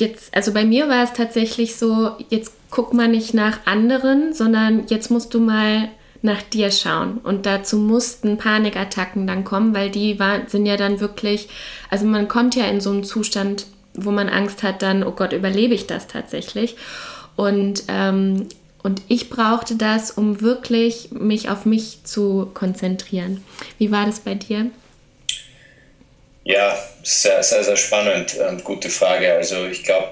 jetzt, 0.01 0.35
also 0.35 0.53
bei 0.53 0.65
mir 0.65 0.89
war 0.89 1.05
es 1.05 1.13
tatsächlich 1.13 1.77
so, 1.77 2.13
jetzt 2.31 2.53
guck 2.71 2.95
mal 2.95 3.09
nicht 3.09 3.35
nach 3.35 3.67
anderen, 3.67 4.33
sondern 4.33 4.87
jetzt 4.89 5.11
musst 5.11 5.35
du 5.35 5.41
mal 5.41 5.89
nach 6.27 6.43
dir 6.43 6.71
schauen. 6.71 7.19
Und 7.19 7.47
dazu 7.47 7.79
mussten 7.79 8.37
Panikattacken 8.37 9.27
dann 9.27 9.45
kommen, 9.45 9.75
weil 9.75 9.91
die 9.91 10.19
war, 10.19 10.47
sind 10.49 10.67
ja 10.67 10.77
dann 10.77 11.01
wirklich, 11.01 11.49
also 11.89 12.05
man 12.05 12.29
kommt 12.29 12.55
ja 12.55 12.67
in 12.67 12.83
so 12.83 12.91
einen 12.91 13.05
Zustand, 13.05 13.67
wo 13.95 14.11
man 14.11 14.29
Angst 14.29 14.63
hat, 14.63 14.83
dann, 14.83 15.03
oh 15.03 15.13
Gott, 15.13 15.33
überlebe 15.33 15.73
ich 15.73 15.87
das 15.87 16.07
tatsächlich? 16.07 16.77
Und, 17.37 17.85
ähm, 17.89 18.49
und 18.83 19.03
ich 19.09 19.31
brauchte 19.31 19.77
das, 19.77 20.11
um 20.11 20.43
wirklich 20.43 21.11
mich 21.13 21.49
auf 21.49 21.65
mich 21.65 22.05
zu 22.05 22.51
konzentrieren. 22.53 23.43
Wie 23.79 23.91
war 23.91 24.05
das 24.05 24.21
bei 24.21 24.35
dir? 24.35 24.71
Ja, 26.45 26.79
sehr, 27.03 27.43
sehr, 27.43 27.65
sehr 27.65 27.77
spannend. 27.77 28.37
Ähm, 28.39 28.63
gute 28.63 28.91
Frage. 28.91 29.33
Also 29.33 29.67
ich 29.67 29.83
glaube, 29.83 30.09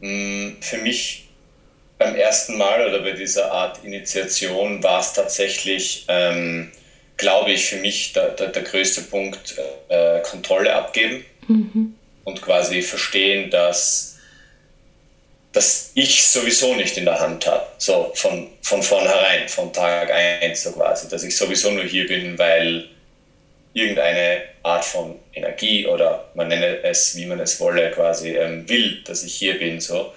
mm, 0.00 0.60
für 0.60 0.78
mich 0.78 1.29
beim 2.00 2.16
ersten 2.16 2.56
Mal 2.56 2.88
oder 2.88 3.00
bei 3.00 3.12
dieser 3.12 3.52
Art 3.52 3.84
Initiation 3.84 4.82
war 4.82 5.00
es 5.00 5.12
tatsächlich, 5.12 6.06
ähm, 6.08 6.72
glaube 7.18 7.52
ich, 7.52 7.66
für 7.66 7.76
mich 7.76 8.14
der, 8.14 8.30
der, 8.30 8.48
der 8.48 8.62
größte 8.62 9.02
Punkt 9.02 9.56
äh, 9.90 10.20
Kontrolle 10.22 10.74
abgeben 10.74 11.26
mhm. 11.46 11.94
und 12.24 12.40
quasi 12.40 12.80
verstehen, 12.80 13.50
dass, 13.50 14.16
dass 15.52 15.90
ich 15.94 16.26
sowieso 16.26 16.74
nicht 16.74 16.96
in 16.96 17.04
der 17.04 17.20
Hand 17.20 17.46
habe, 17.46 17.66
so 17.76 18.10
von, 18.14 18.48
von 18.62 18.82
vornherein, 18.82 19.46
von 19.46 19.70
Tag 19.70 20.10
1 20.10 20.62
so 20.62 20.72
quasi, 20.72 21.06
dass 21.10 21.22
ich 21.22 21.36
sowieso 21.36 21.70
nur 21.70 21.84
hier 21.84 22.06
bin, 22.06 22.38
weil 22.38 22.88
irgendeine 23.74 24.40
Art 24.62 24.86
von 24.86 25.16
Energie 25.34 25.86
oder 25.86 26.30
man 26.32 26.48
nenne 26.48 26.82
es, 26.82 27.14
wie 27.14 27.26
man 27.26 27.40
es 27.40 27.60
wolle, 27.60 27.90
quasi 27.90 28.30
ähm, 28.30 28.66
will, 28.70 29.02
dass 29.04 29.22
ich 29.22 29.34
hier 29.34 29.58
bin. 29.58 29.82
So 29.82 30.14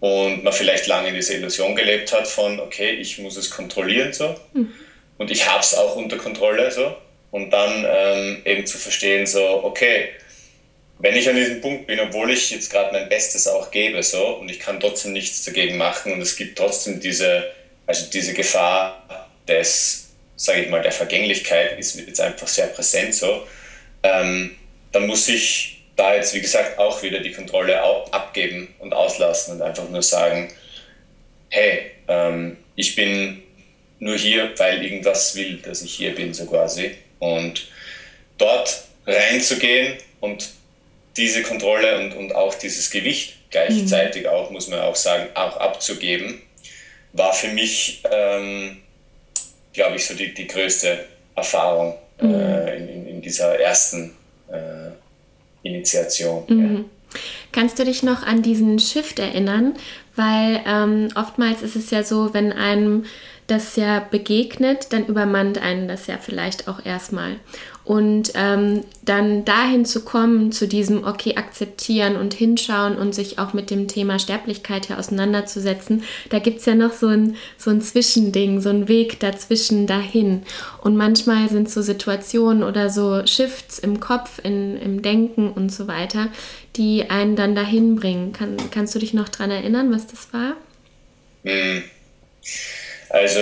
und 0.00 0.44
man 0.44 0.52
vielleicht 0.52 0.86
lange 0.86 1.08
in 1.08 1.14
dieser 1.14 1.34
Illusion 1.34 1.74
gelebt 1.74 2.12
hat 2.12 2.28
von, 2.28 2.60
okay, 2.60 2.90
ich 2.90 3.18
muss 3.18 3.36
es 3.36 3.50
kontrollieren 3.50 4.12
so 4.12 4.34
mhm. 4.52 4.72
und 5.18 5.30
ich 5.30 5.46
habe 5.48 5.60
es 5.60 5.74
auch 5.74 5.96
unter 5.96 6.16
Kontrolle 6.16 6.70
so 6.70 6.96
und 7.30 7.50
dann 7.50 7.86
ähm, 7.88 8.42
eben 8.44 8.66
zu 8.66 8.78
verstehen 8.78 9.26
so, 9.26 9.64
okay, 9.64 10.10
wenn 10.98 11.14
ich 11.14 11.28
an 11.28 11.36
diesem 11.36 11.60
Punkt 11.60 11.86
bin, 11.86 12.00
obwohl 12.00 12.30
ich 12.30 12.50
jetzt 12.50 12.70
gerade 12.70 12.92
mein 12.92 13.08
Bestes 13.08 13.46
auch 13.46 13.70
gebe 13.70 14.02
so 14.02 14.36
und 14.36 14.50
ich 14.50 14.60
kann 14.60 14.80
trotzdem 14.80 15.12
nichts 15.12 15.44
dagegen 15.44 15.76
machen 15.76 16.12
und 16.12 16.20
es 16.20 16.36
gibt 16.36 16.58
trotzdem 16.58 17.00
diese, 17.00 17.50
also 17.86 18.06
diese 18.10 18.32
Gefahr 18.32 19.28
des, 19.46 20.08
sage 20.36 20.62
ich 20.62 20.68
mal, 20.68 20.82
der 20.82 20.92
Vergänglichkeit 20.92 21.78
ist 21.78 21.98
jetzt 21.98 22.20
einfach 22.20 22.48
sehr 22.48 22.68
präsent 22.68 23.14
so, 23.14 23.46
ähm, 24.02 24.56
dann 24.92 25.06
muss 25.06 25.28
ich 25.28 25.75
da 25.96 26.14
jetzt, 26.14 26.34
wie 26.34 26.40
gesagt, 26.40 26.78
auch 26.78 27.02
wieder 27.02 27.20
die 27.20 27.32
Kontrolle 27.32 27.82
abgeben 28.12 28.74
und 28.78 28.92
auslassen 28.92 29.56
und 29.56 29.62
einfach 29.62 29.88
nur 29.88 30.02
sagen, 30.02 30.52
hey, 31.48 31.90
ähm, 32.08 32.58
ich 32.74 32.94
bin 32.94 33.42
nur 33.98 34.16
hier, 34.16 34.50
weil 34.58 34.84
irgendwas 34.84 35.34
will, 35.36 35.56
dass 35.58 35.82
ich 35.82 35.94
hier 35.94 36.14
bin, 36.14 36.34
so 36.34 36.46
quasi. 36.46 36.92
Und 37.18 37.68
dort 38.36 38.84
reinzugehen 39.06 39.96
und 40.20 40.50
diese 41.16 41.42
Kontrolle 41.42 41.98
und, 41.98 42.14
und 42.14 42.34
auch 42.34 42.54
dieses 42.54 42.90
Gewicht 42.90 43.36
gleichzeitig 43.50 44.24
mhm. 44.24 44.28
auch, 44.28 44.50
muss 44.50 44.68
man 44.68 44.80
auch 44.80 44.96
sagen, 44.96 45.28
auch 45.34 45.56
abzugeben, 45.56 46.42
war 47.12 47.32
für 47.32 47.48
mich, 47.48 48.02
ähm, 48.10 48.82
glaube 49.72 49.96
ich, 49.96 50.04
so 50.04 50.14
die, 50.14 50.34
die 50.34 50.46
größte 50.46 51.06
Erfahrung 51.34 51.96
mhm. 52.20 52.34
äh, 52.34 52.76
in, 52.76 53.06
in, 53.06 53.22
dieser 53.22 53.58
ersten 53.58 54.14
äh, 54.50 54.85
Initiation. 55.66 56.44
Mhm. 56.48 56.74
Ja. 56.76 57.20
Kannst 57.52 57.78
du 57.78 57.84
dich 57.84 58.02
noch 58.02 58.22
an 58.22 58.42
diesen 58.42 58.78
Shift 58.78 59.18
erinnern? 59.18 59.74
Weil 60.14 60.60
ähm, 60.66 61.08
oftmals 61.14 61.62
ist 61.62 61.76
es 61.76 61.90
ja 61.90 62.02
so, 62.02 62.32
wenn 62.32 62.52
einem 62.52 63.04
das 63.46 63.76
ja 63.76 64.00
begegnet, 64.00 64.92
dann 64.92 65.06
übermannt 65.06 65.58
einen 65.58 65.88
das 65.88 66.06
ja 66.06 66.18
vielleicht 66.18 66.68
auch 66.68 66.84
erstmal. 66.84 67.36
Und 67.86 68.32
ähm, 68.34 68.84
dann 69.04 69.44
dahin 69.44 69.84
zu 69.84 70.04
kommen, 70.04 70.50
zu 70.50 70.66
diesem, 70.66 71.04
okay, 71.04 71.36
akzeptieren 71.36 72.16
und 72.16 72.34
hinschauen 72.34 72.96
und 72.96 73.14
sich 73.14 73.38
auch 73.38 73.52
mit 73.52 73.70
dem 73.70 73.86
Thema 73.86 74.18
Sterblichkeit 74.18 74.86
hier 74.86 74.98
auseinanderzusetzen, 74.98 76.02
da 76.28 76.40
gibt 76.40 76.58
es 76.58 76.66
ja 76.66 76.74
noch 76.74 76.92
so 76.92 77.06
ein, 77.06 77.36
so 77.56 77.70
ein 77.70 77.80
Zwischending, 77.80 78.60
so 78.60 78.70
ein 78.70 78.88
Weg 78.88 79.20
dazwischen 79.20 79.86
dahin. 79.86 80.42
Und 80.82 80.96
manchmal 80.96 81.48
sind 81.48 81.70
so 81.70 81.80
Situationen 81.80 82.64
oder 82.64 82.90
so 82.90 83.24
Shifts 83.24 83.78
im 83.78 84.00
Kopf, 84.00 84.40
in, 84.42 84.76
im 84.78 85.00
Denken 85.00 85.52
und 85.52 85.70
so 85.70 85.86
weiter, 85.86 86.32
die 86.74 87.08
einen 87.08 87.36
dann 87.36 87.54
dahin 87.54 87.94
bringen. 87.94 88.32
Kann, 88.32 88.56
kannst 88.72 88.96
du 88.96 88.98
dich 88.98 89.14
noch 89.14 89.28
daran 89.28 89.52
erinnern, 89.52 89.92
was 89.92 90.08
das 90.08 90.32
war? 90.32 90.56
Hm. 91.44 91.84
Also 93.10 93.40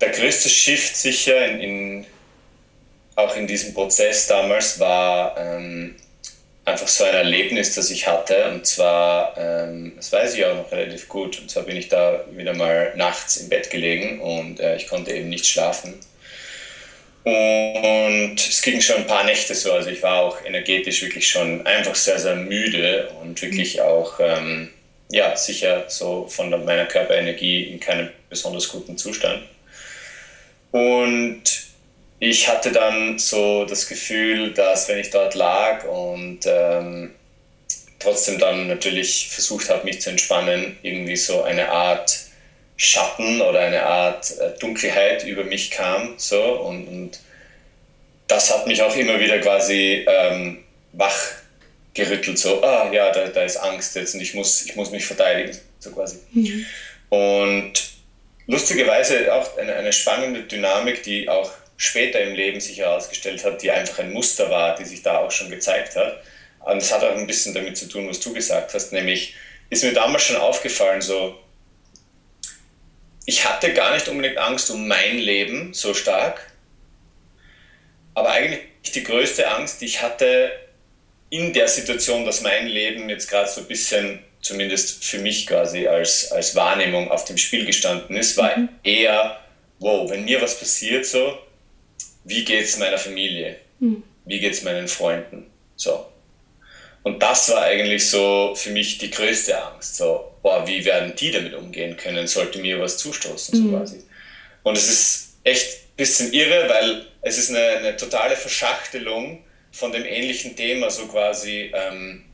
der 0.00 0.10
größte 0.10 0.48
Shift 0.48 0.96
sicher 0.96 1.44
in, 1.44 1.60
in 1.60 2.06
auch 3.16 3.34
in 3.34 3.46
diesem 3.46 3.74
Prozess 3.74 4.26
damals 4.26 4.78
war 4.78 5.36
ähm, 5.38 5.96
einfach 6.66 6.88
so 6.88 7.04
ein 7.04 7.14
Erlebnis, 7.14 7.74
das 7.74 7.90
ich 7.90 8.06
hatte. 8.06 8.50
Und 8.50 8.66
zwar, 8.66 9.36
ähm, 9.38 9.92
das 9.96 10.12
weiß 10.12 10.34
ich 10.34 10.44
auch 10.44 10.54
noch 10.54 10.70
relativ 10.70 11.08
gut, 11.08 11.40
und 11.40 11.50
zwar 11.50 11.62
bin 11.62 11.76
ich 11.76 11.88
da 11.88 12.24
wieder 12.32 12.54
mal 12.54 12.92
nachts 12.96 13.38
im 13.38 13.48
Bett 13.48 13.70
gelegen 13.70 14.20
und 14.20 14.60
äh, 14.60 14.76
ich 14.76 14.86
konnte 14.86 15.12
eben 15.12 15.30
nicht 15.30 15.46
schlafen. 15.46 15.94
Und 17.24 18.36
es 18.36 18.62
ging 18.62 18.80
schon 18.80 18.96
ein 18.98 19.06
paar 19.06 19.24
Nächte 19.24 19.54
so, 19.54 19.72
also 19.72 19.90
ich 19.90 20.02
war 20.02 20.20
auch 20.20 20.44
energetisch 20.44 21.02
wirklich 21.02 21.28
schon 21.28 21.66
einfach 21.66 21.96
sehr, 21.96 22.20
sehr 22.20 22.36
müde 22.36 23.08
und 23.20 23.40
wirklich 23.42 23.80
auch, 23.80 24.20
ähm, 24.20 24.70
ja, 25.10 25.36
sicher 25.36 25.84
so 25.88 26.26
von 26.28 26.50
meiner 26.64 26.86
Körperenergie 26.86 27.64
in 27.64 27.80
keinem 27.80 28.10
besonders 28.28 28.68
guten 28.68 28.96
Zustand. 28.98 29.42
Und 30.70 31.65
ich 32.18 32.48
hatte 32.48 32.72
dann 32.72 33.18
so 33.18 33.64
das 33.64 33.88
Gefühl, 33.88 34.52
dass 34.52 34.88
wenn 34.88 34.98
ich 34.98 35.10
dort 35.10 35.34
lag 35.34 35.84
und 35.84 36.40
ähm, 36.46 37.14
trotzdem 37.98 38.38
dann 38.38 38.68
natürlich 38.68 39.28
versucht 39.28 39.68
habe, 39.68 39.84
mich 39.84 40.00
zu 40.00 40.10
entspannen, 40.10 40.78
irgendwie 40.82 41.16
so 41.16 41.42
eine 41.42 41.70
Art 41.70 42.18
Schatten 42.76 43.40
oder 43.40 43.60
eine 43.60 43.84
Art 43.84 44.38
äh, 44.38 44.58
Dunkelheit 44.58 45.24
über 45.24 45.44
mich 45.44 45.70
kam. 45.70 46.14
So, 46.18 46.42
und, 46.42 46.86
und 46.88 47.20
das 48.28 48.52
hat 48.52 48.66
mich 48.66 48.82
auch 48.82 48.94
immer 48.96 49.18
wieder 49.18 49.38
quasi 49.38 50.04
ähm, 50.06 50.64
wach 50.92 51.16
gerüttelt, 51.94 52.38
so, 52.38 52.62
ah 52.62 52.90
ja, 52.92 53.10
da, 53.10 53.26
da 53.28 53.42
ist 53.42 53.56
Angst 53.56 53.96
jetzt 53.96 54.14
und 54.14 54.20
ich 54.20 54.34
muss, 54.34 54.66
ich 54.66 54.76
muss 54.76 54.90
mich 54.90 55.06
verteidigen, 55.06 55.56
so 55.78 55.90
quasi. 55.90 56.18
Mhm. 56.32 56.66
Und 57.08 57.72
lustigerweise 58.46 59.32
auch 59.34 59.56
eine, 59.56 59.74
eine 59.74 59.92
spannende 59.92 60.42
Dynamik, 60.42 61.02
die 61.02 61.28
auch 61.28 61.50
später 61.76 62.20
im 62.20 62.34
Leben 62.34 62.60
sich 62.60 62.78
herausgestellt 62.78 63.44
hat, 63.44 63.62
die 63.62 63.70
einfach 63.70 63.98
ein 63.98 64.12
Muster 64.12 64.50
war, 64.50 64.76
die 64.76 64.84
sich 64.84 65.02
da 65.02 65.18
auch 65.18 65.30
schon 65.30 65.50
gezeigt 65.50 65.96
hat. 65.96 66.22
Und 66.60 66.78
es 66.78 66.92
hat 66.92 67.04
auch 67.04 67.16
ein 67.16 67.26
bisschen 67.26 67.54
damit 67.54 67.76
zu 67.76 67.88
tun, 67.88 68.08
was 68.08 68.20
du 68.20 68.32
gesagt 68.32 68.74
hast, 68.74 68.92
nämlich 68.92 69.34
ist 69.70 69.84
mir 69.84 69.92
damals 69.92 70.24
schon 70.24 70.36
aufgefallen, 70.36 71.00
so, 71.00 71.38
ich 73.24 73.44
hatte 73.44 73.72
gar 73.72 73.94
nicht 73.94 74.08
unbedingt 74.08 74.38
Angst 74.38 74.70
um 74.70 74.86
mein 74.86 75.18
Leben 75.18 75.74
so 75.74 75.94
stark, 75.94 76.52
aber 78.14 78.30
eigentlich 78.30 78.60
die 78.94 79.02
größte 79.02 79.48
Angst, 79.48 79.80
die 79.80 79.86
ich 79.86 80.02
hatte 80.02 80.50
in 81.30 81.52
der 81.52 81.68
Situation, 81.68 82.24
dass 82.24 82.40
mein 82.40 82.66
Leben 82.66 83.08
jetzt 83.08 83.28
gerade 83.28 83.48
so 83.50 83.60
ein 83.60 83.66
bisschen, 83.66 84.20
zumindest 84.40 85.04
für 85.04 85.18
mich 85.18 85.46
quasi 85.46 85.88
als, 85.88 86.30
als 86.30 86.54
Wahrnehmung 86.54 87.10
auf 87.10 87.24
dem 87.24 87.36
Spiel 87.36 87.66
gestanden 87.66 88.16
ist, 88.16 88.36
war 88.36 88.56
mhm. 88.56 88.68
eher, 88.84 89.40
wow, 89.80 90.08
wenn 90.08 90.24
mir 90.24 90.40
was 90.40 90.58
passiert 90.58 91.04
so, 91.04 91.36
wie 92.26 92.44
geht 92.44 92.64
es 92.64 92.76
meiner 92.76 92.98
Familie? 92.98 93.56
Mhm. 93.78 94.02
Wie 94.24 94.40
geht 94.40 94.52
es 94.52 94.62
meinen 94.62 94.88
Freunden? 94.88 95.46
So. 95.76 96.06
Und 97.04 97.22
das 97.22 97.48
war 97.50 97.62
eigentlich 97.62 98.10
so 98.10 98.54
für 98.56 98.70
mich 98.70 98.98
die 98.98 99.12
größte 99.12 99.56
Angst. 99.62 99.96
So, 99.96 100.32
boah, 100.42 100.66
wie 100.66 100.84
werden 100.84 101.14
die 101.16 101.30
damit 101.30 101.54
umgehen 101.54 101.96
können, 101.96 102.26
sollte 102.26 102.58
mir 102.58 102.80
was 102.80 102.98
zustoßen, 102.98 103.58
mhm. 103.58 103.70
so 103.70 103.76
quasi. 103.76 104.02
Und 104.64 104.76
es 104.76 104.88
ist 104.88 105.36
echt 105.44 105.68
ein 105.68 105.96
bisschen 105.96 106.32
irre, 106.32 106.68
weil 106.68 107.06
es 107.22 107.38
ist 107.38 107.50
eine, 107.50 107.60
eine 107.60 107.96
totale 107.96 108.34
Verschachtelung 108.34 109.44
von 109.70 109.92
dem 109.92 110.04
ähnlichen 110.04 110.56
Thema, 110.56 110.90
so 110.90 111.06
quasi, 111.06 111.70
ähm, 111.72 112.24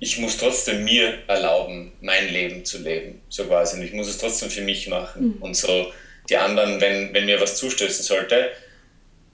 ich 0.00 0.18
muss 0.18 0.38
trotzdem 0.38 0.82
mir 0.82 1.18
erlauben, 1.28 1.92
mein 2.00 2.32
Leben 2.32 2.64
zu 2.64 2.78
leben, 2.78 3.20
so 3.28 3.44
quasi. 3.44 3.76
Und 3.76 3.84
ich 3.84 3.92
muss 3.92 4.08
es 4.08 4.18
trotzdem 4.18 4.50
für 4.50 4.62
mich 4.62 4.88
machen. 4.88 5.36
Mhm. 5.36 5.42
Und 5.42 5.56
so 5.56 5.92
die 6.28 6.36
anderen, 6.36 6.80
wenn, 6.80 7.14
wenn 7.14 7.26
mir 7.26 7.40
was 7.40 7.56
zustößen 7.56 8.04
sollte, 8.04 8.50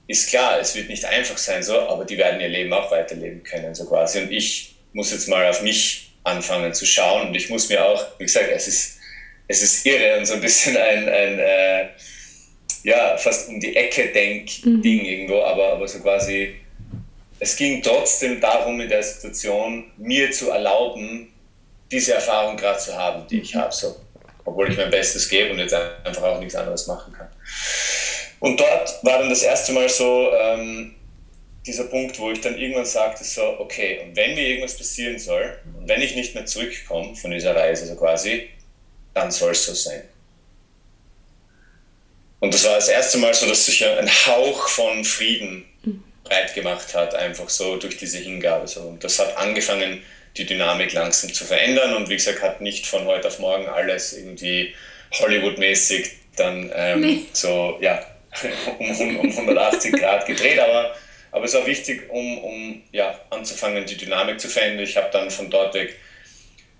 ist 0.06 0.28
klar, 0.28 0.58
es 0.61 0.75
wird 0.75 0.88
nicht 0.88 1.04
einfach 1.04 1.38
sein, 1.38 1.62
so, 1.62 1.80
aber 1.80 2.04
die 2.04 2.18
werden 2.18 2.40
ihr 2.40 2.49
Leben 2.49 2.73
auch 2.73 2.90
weiterleben 2.90 3.42
können, 3.42 3.75
so 3.75 3.87
quasi. 3.87 4.20
Und 4.20 4.32
ich 4.32 4.76
muss 4.92 5.11
jetzt 5.11 5.28
mal 5.28 5.49
auf 5.49 5.62
mich 5.62 6.12
anfangen 6.25 6.73
zu 6.75 6.87
schauen 6.87 7.28
und 7.28 7.34
ich 7.34 7.50
muss 7.50 7.68
mir 7.68 7.84
auch, 7.84 8.04
wie 8.18 8.25
gesagt, 8.25 8.50
es 8.52 8.68
ist, 8.68 8.99
es 9.49 9.62
ist 9.62 9.87
irre 9.87 10.18
und 10.18 10.26
so 10.26 10.34
ein 10.34 10.40
bisschen 10.40 10.76
ein, 10.76 11.08
ein 11.08 11.38
äh, 11.38 11.88
ja, 12.82 13.16
fast 13.16 13.49
um 13.49 13.61
die 13.61 13.75
Ecke 13.76 14.12
Denk-Ding 14.12 15.00
mhm. 15.00 15.04
irgendwo, 15.04 15.42
aber, 15.42 15.73
aber 15.73 15.88
so 15.88 16.00
quasi, 16.00 16.54
es 17.40 17.56
ging 17.56 17.82
trotzdem 17.82 18.40
darum, 18.40 18.80
in 18.80 18.88
der 18.88 19.02
Situation 19.02 19.90
mir 19.96 20.30
zu 20.30 20.50
erlauben, 20.50 21.32
diese 21.90 22.14
Erfahrung 22.14 22.56
gerade 22.56 22.78
zu 22.78 22.96
haben, 22.96 23.26
die 23.28 23.40
ich 23.40 23.54
mhm. 23.54 23.61
habe, 23.61 23.73
so. 23.73 23.96
Obwohl 24.46 24.70
ich 24.70 24.76
mein 24.76 24.90
Bestes 24.90 25.26
gebe 25.30 25.52
und 25.52 25.58
jetzt 25.58 25.73
einfach 25.73 26.23
auch 26.23 26.38
nichts 26.38 26.54
anderes 26.54 26.87
machen 26.87 27.14
kann. 27.14 27.28
Und 28.45 28.61
dort 28.61 29.03
war 29.03 29.21
dann 29.21 29.31
das 29.31 29.43
erste 29.43 29.73
Mal 29.73 29.89
so 29.89 30.31
ähm, 30.39 30.95
dieser 31.65 31.85
Punkt, 31.85 32.19
wo 32.19 32.31
ich 32.31 32.43
dann 32.43 32.59
irgendwann 32.59 32.85
sagte, 32.85 33.25
so, 33.25 33.59
okay, 33.59 34.01
und 34.05 34.15
wenn 34.17 34.35
mir 34.35 34.47
irgendwas 34.47 34.77
passieren 34.77 35.19
soll, 35.19 35.57
und 35.79 35.89
wenn 35.89 36.03
ich 36.03 36.15
nicht 36.15 36.35
mehr 36.35 36.45
zurückkomme 36.45 37.17
von 37.17 37.31
dieser 37.31 37.57
Reise, 37.57 37.87
so 37.87 37.97
quasi, 37.97 38.51
dann 39.15 39.31
soll 39.31 39.53
es 39.53 39.65
so 39.65 39.73
sein. 39.73 40.03
Und 42.41 42.53
das 42.53 42.65
war 42.65 42.75
das 42.75 42.89
erste 42.89 43.17
Mal 43.17 43.33
so, 43.33 43.47
dass 43.47 43.65
sich 43.65 43.83
ein 43.83 44.11
Hauch 44.11 44.69
von 44.69 45.07
Frieden 45.07 45.65
breit 46.23 46.53
gemacht 46.53 46.95
hat, 46.95 47.15
einfach 47.15 47.49
so 47.49 47.79
durch 47.79 47.97
diese 47.97 48.19
Hingabe. 48.19 48.69
So. 48.69 48.81
Und 48.81 49.03
das 49.05 49.19
hat 49.21 49.39
angefangen, 49.39 50.03
die 50.37 50.45
Dynamik 50.45 50.93
langsam 50.93 51.33
zu 51.33 51.47
verändern 51.47 51.97
und 51.97 52.11
wie 52.11 52.17
gesagt, 52.17 52.43
hat 52.43 52.61
nicht 52.61 52.87
von 52.87 53.07
heute 53.07 53.29
auf 53.29 53.39
morgen 53.39 53.69
alles 53.69 54.13
irgendwie 54.13 54.75
Hollywood-mäßig 55.13 56.11
dann 56.37 56.71
ähm, 56.75 57.01
nee. 57.01 57.21
so, 57.33 57.79
ja, 57.81 58.05
um, 58.79 59.19
um 59.19 59.31
180 59.31 59.93
Grad 59.93 60.26
gedreht, 60.26 60.59
aber, 60.59 60.95
aber 61.31 61.45
es 61.45 61.55
war 61.55 61.67
wichtig, 61.67 62.11
um, 62.11 62.38
um 62.38 62.83
ja, 62.93 63.19
anzufangen, 63.31 63.87
die 63.87 63.97
Dynamik 63.97 64.41
zu 64.41 64.49
verändern. 64.49 64.85
Ich 64.85 64.97
habe 64.97 65.09
dann 65.12 65.31
von 65.31 65.50
dort 65.50 65.75
weg 65.75 65.97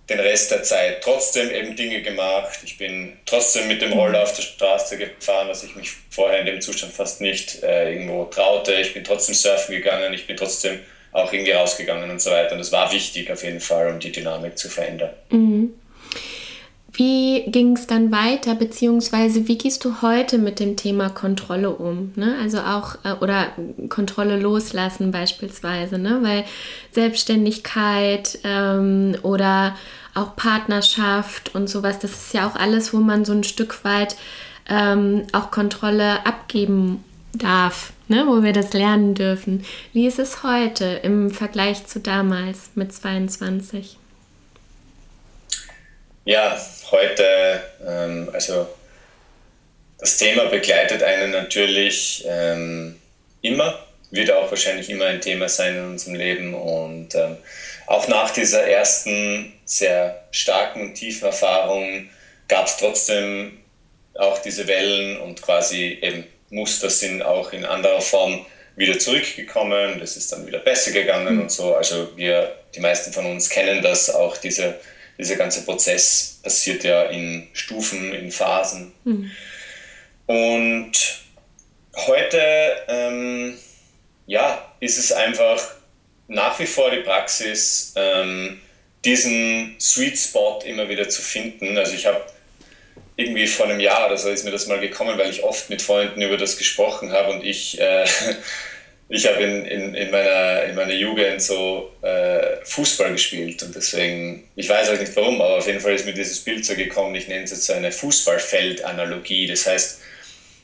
den 0.09 0.21
Rest 0.21 0.51
der 0.51 0.63
Zeit 0.63 1.03
trotzdem 1.03 1.51
eben 1.51 1.77
Dinge 1.77 2.03
gemacht. 2.03 2.59
Ich 2.63 2.77
bin 2.77 3.17
trotzdem 3.25 3.69
mit 3.69 3.81
dem 3.81 3.93
Roller 3.93 4.23
auf 4.23 4.35
der 4.35 4.43
Straße 4.43 4.99
gefahren, 4.99 5.49
was 5.49 5.65
ich 5.65 5.77
mich 5.77 5.91
vorher 6.11 6.41
in 6.41 6.47
dem 6.47 6.61
Zustand 6.61 6.93
fast 6.93 7.21
nicht 7.21 7.63
äh, 7.63 7.93
irgendwo 7.93 8.25
traute. 8.25 8.75
Ich 8.75 8.93
bin 8.93 9.03
trotzdem 9.03 9.35
surfen 9.35 9.75
gegangen, 9.75 10.13
ich 10.13 10.27
bin 10.27 10.37
trotzdem 10.37 10.81
auch 11.13 11.33
irgendwie 11.33 11.53
rausgegangen 11.53 12.11
und 12.11 12.21
so 12.21 12.31
weiter. 12.31 12.53
Und 12.53 12.59
das 12.59 12.73
war 12.73 12.93
wichtig 12.93 13.31
auf 13.31 13.43
jeden 13.43 13.61
Fall, 13.61 13.89
um 13.89 13.99
die 13.99 14.13
Dynamik 14.13 14.59
zu 14.59 14.69
verändern. 14.69 15.15
Mhm. 15.31 15.75
Wie 16.97 17.43
ging 17.51 17.77
es 17.77 17.89
dann 17.89 18.13
weiter, 18.13 18.55
beziehungsweise 18.55 19.49
wie 19.49 19.59
gehst 19.59 19.85
du 19.85 20.01
heute 20.01 20.39
mit 20.39 20.61
dem 20.61 20.77
Thema 20.77 21.11
Kontrolle 21.11 21.71
um? 21.71 22.13
Ne? 22.15 22.37
Also 22.41 22.61
auch, 22.61 22.95
äh, 23.05 23.15
oder 23.21 23.49
Kontrolle 23.89 24.39
loslassen 24.39 25.11
beispielsweise, 25.11 25.99
ne? 25.99 26.21
weil 26.23 26.45
Selbstständigkeit 26.93 28.39
ähm, 28.45 29.17
oder 29.23 29.75
auch 30.15 30.37
Partnerschaft 30.37 31.53
und 31.57 31.69
sowas, 31.69 31.99
das 31.99 32.13
ist 32.13 32.35
ja 32.35 32.47
auch 32.47 32.55
alles, 32.55 32.95
wo 32.95 32.99
man 32.99 33.25
so 33.25 33.33
ein 33.33 33.43
Stück 33.43 33.85
weit 33.85 34.15
ähm, 34.69 35.25
auch 35.33 35.51
Kontrolle 35.51 36.25
abgeben 36.25 37.03
darf, 37.33 37.93
ne? 38.07 38.25
wo 38.29 38.45
wir 38.45 38.53
das 38.53 38.73
lernen 38.73 39.17
dürfen. 39.17 39.65
Wie 39.93 40.07
ist 40.07 40.21
es 40.21 40.45
heute 40.45 40.85
im 40.85 41.33
Vergleich 41.33 41.89
zu 41.89 41.99
damals 41.99 42.71
mit 42.77 42.93
22? 42.93 43.99
Ja, 46.27 46.59
heute, 46.91 47.61
ähm, 47.87 48.31
also 48.33 48.67
das 49.99 50.17
Thema 50.17 50.47
begleitet 50.47 51.03
einen 51.03 51.33
natürlich 51.33 52.25
ähm, 52.27 52.99
immer, 53.43 53.79
wird 54.11 54.31
auch 54.31 54.49
wahrscheinlich 54.51 54.89
immer 54.89 55.05
ein 55.07 55.21
Thema 55.21 55.51
sein 55.51 55.77
in 55.77 55.85
unserem 55.85 56.15
Leben 56.15 56.55
und 56.55 57.15
ähm, 57.15 57.37
auch 57.87 58.09
nach 58.09 58.31
dieser 58.31 58.63
ersten 58.67 59.53
sehr 59.67 60.25
starken 60.31 60.81
und 60.81 60.95
tiefen 60.95 61.27
Erfahrung 61.27 62.09
gab 62.49 62.67
es 62.67 62.79
trotzdem 62.79 63.59
auch 64.15 64.39
diese 64.39 64.67
Wellen 64.67 65.21
und 65.21 65.43
quasi 65.43 65.99
eben 66.01 66.25
Muster 66.49 66.89
sind 66.89 67.21
auch 67.23 67.53
in 67.53 67.67
anderer 67.67 68.01
Form 68.01 68.47
wieder 68.77 68.99
zurückgekommen. 68.99 69.99
Das 70.01 70.17
ist 70.17 70.33
dann 70.33 70.47
wieder 70.47 70.61
besser 70.61 70.93
gegangen 70.93 71.35
mhm. 71.35 71.43
und 71.43 71.53
so. 71.53 71.75
Also 71.75 72.17
wir, 72.17 72.55
die 72.75 72.81
meisten 72.81 73.13
von 73.13 73.27
uns 73.27 73.51
kennen 73.51 73.83
das 73.83 74.09
auch, 74.15 74.39
diese 74.39 74.75
dieser 75.19 75.37
ganze 75.37 75.65
Prozess 75.65 76.41
passiert 76.43 76.85
ja 76.85 77.05
in 77.05 77.49
Stufen, 77.53 78.13
in 78.13 78.31
Phasen. 78.31 78.93
Mhm. 79.05 79.31
Und 80.27 80.93
heute, 81.97 82.41
ähm, 82.89 83.59
ja, 84.27 84.75
ist 84.81 84.99
es 84.99 85.13
einfach 85.13 85.63
nach 86.29 86.59
wie 86.59 86.67
vor 86.67 86.91
die 86.91 87.03
Praxis, 87.03 87.93
ähm, 87.97 88.61
diesen 89.05 89.77
Sweet 89.79 90.19
Spot 90.19 90.61
immer 90.65 90.89
wieder 90.89 91.09
zu 91.09 91.21
finden. 91.21 91.77
Also 91.77 91.95
ich 91.95 92.07
habe 92.07 92.25
irgendwie 93.17 93.47
vor 93.47 93.67
einem 93.67 93.81
Jahr 93.81 94.07
oder 94.07 94.17
so 94.17 94.29
ist 94.31 94.45
mir 94.45 94.51
das 94.51 94.67
mal 94.67 94.81
gekommen, 94.81 95.19
weil 95.19 95.31
ich 95.31 95.45
oft 95.45 95.71
mit 95.71 95.83
Freunden 95.83 96.21
über 96.23 96.37
das 96.37 96.57
gesprochen 96.57 97.13
habe 97.13 97.33
und 97.33 97.45
ich 97.45 97.81
äh, 97.81 98.05
ich 99.09 99.27
habe 99.27 99.43
in, 99.43 99.67
in, 99.67 99.95
in, 99.95 100.11
meiner, 100.11 100.65
in 100.65 100.75
meiner 100.75 100.95
Jugend 100.95 101.43
so 101.43 101.93
äh, 102.03 102.57
Fußball 102.65 103.13
gespielt 103.13 103.63
und 103.63 103.75
deswegen, 103.75 104.49
ich 104.57 104.69
weiß 104.69 104.89
auch 104.91 104.99
nicht 104.99 105.15
warum, 105.15 105.41
aber 105.41 105.59
auf 105.59 105.67
jeden 105.67 105.81
Fall 105.81 105.95
ist 105.95 106.07
mir 106.07 106.15
dieses 106.15 106.41
Bild 106.41 106.65
so 106.65 106.75
gekommen, 106.75 107.15
ich 107.15 107.29
nenne 107.29 107.45
es 107.45 107.51
jetzt 107.51 107.67
so 107.67 107.75
eine 107.75 107.93
Fußballfeldanalogie. 107.93 109.47
Das 109.47 109.67
heißt, 109.67 110.01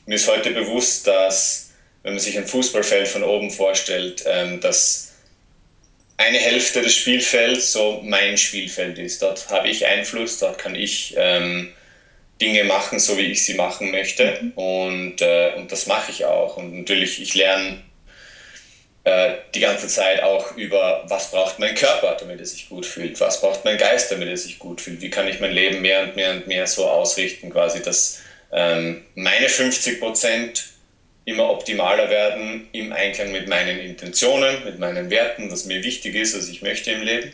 mir 0.07 0.15
ist 0.15 0.27
heute 0.27 0.51
bewusst, 0.51 1.05
dass, 1.05 1.69
wenn 2.01 2.13
man 2.13 2.19
sich 2.19 2.37
ein 2.37 2.47
Fußballfeld 2.47 3.07
von 3.07 3.23
oben 3.23 3.51
vorstellt, 3.51 4.23
ähm, 4.25 4.59
dass 4.59 5.11
eine 6.17 6.37
Hälfte 6.37 6.81
des 6.81 6.95
Spielfelds 6.95 7.71
so 7.71 8.01
mein 8.03 8.37
Spielfeld 8.37 8.97
ist. 8.97 9.21
Dort 9.21 9.49
habe 9.49 9.69
ich 9.69 9.85
Einfluss, 9.85 10.39
dort 10.39 10.57
kann 10.57 10.75
ich 10.75 11.13
ähm, 11.17 11.73
Dinge 12.39 12.63
machen, 12.63 12.99
so 12.99 13.17
wie 13.17 13.31
ich 13.31 13.45
sie 13.45 13.53
machen 13.53 13.91
möchte 13.91 14.39
mhm. 14.41 14.51
und, 14.53 15.21
äh, 15.21 15.53
und 15.57 15.71
das 15.71 15.85
mache 15.85 16.11
ich 16.11 16.25
auch. 16.25 16.57
Und 16.57 16.77
natürlich, 16.77 17.21
ich 17.21 17.35
lerne 17.35 17.81
äh, 19.03 19.33
die 19.55 19.59
ganze 19.59 19.87
Zeit 19.87 20.21
auch 20.21 20.55
über, 20.55 21.03
was 21.07 21.31
braucht 21.31 21.57
mein 21.59 21.73
Körper, 21.75 22.15
damit 22.19 22.39
er 22.39 22.45
sich 22.45 22.69
gut 22.69 22.85
fühlt, 22.85 23.19
was 23.19 23.41
braucht 23.41 23.65
mein 23.65 23.77
Geist, 23.77 24.11
damit 24.11 24.27
er 24.27 24.37
sich 24.37 24.59
gut 24.59 24.79
fühlt, 24.79 25.01
wie 25.01 25.09
kann 25.09 25.27
ich 25.27 25.39
mein 25.39 25.51
Leben 25.51 25.81
mehr 25.81 26.03
und 26.03 26.15
mehr 26.15 26.31
und 26.31 26.47
mehr 26.47 26.67
so 26.67 26.87
ausrichten, 26.87 27.49
quasi, 27.49 27.81
dass 27.81 28.21
ähm, 28.51 29.03
meine 29.15 29.49
50 29.49 29.99
Prozent 29.99 30.65
immer 31.25 31.49
optimaler 31.49 32.09
werden 32.09 32.67
im 32.71 32.93
Einklang 32.93 33.31
mit 33.31 33.47
meinen 33.47 33.79
Intentionen, 33.79 34.63
mit 34.65 34.79
meinen 34.79 35.09
Werten, 35.09 35.51
was 35.51 35.65
mir 35.65 35.83
wichtig 35.83 36.15
ist, 36.15 36.37
was 36.37 36.49
ich 36.49 36.61
möchte 36.61 36.91
im 36.91 37.01
Leben. 37.01 37.33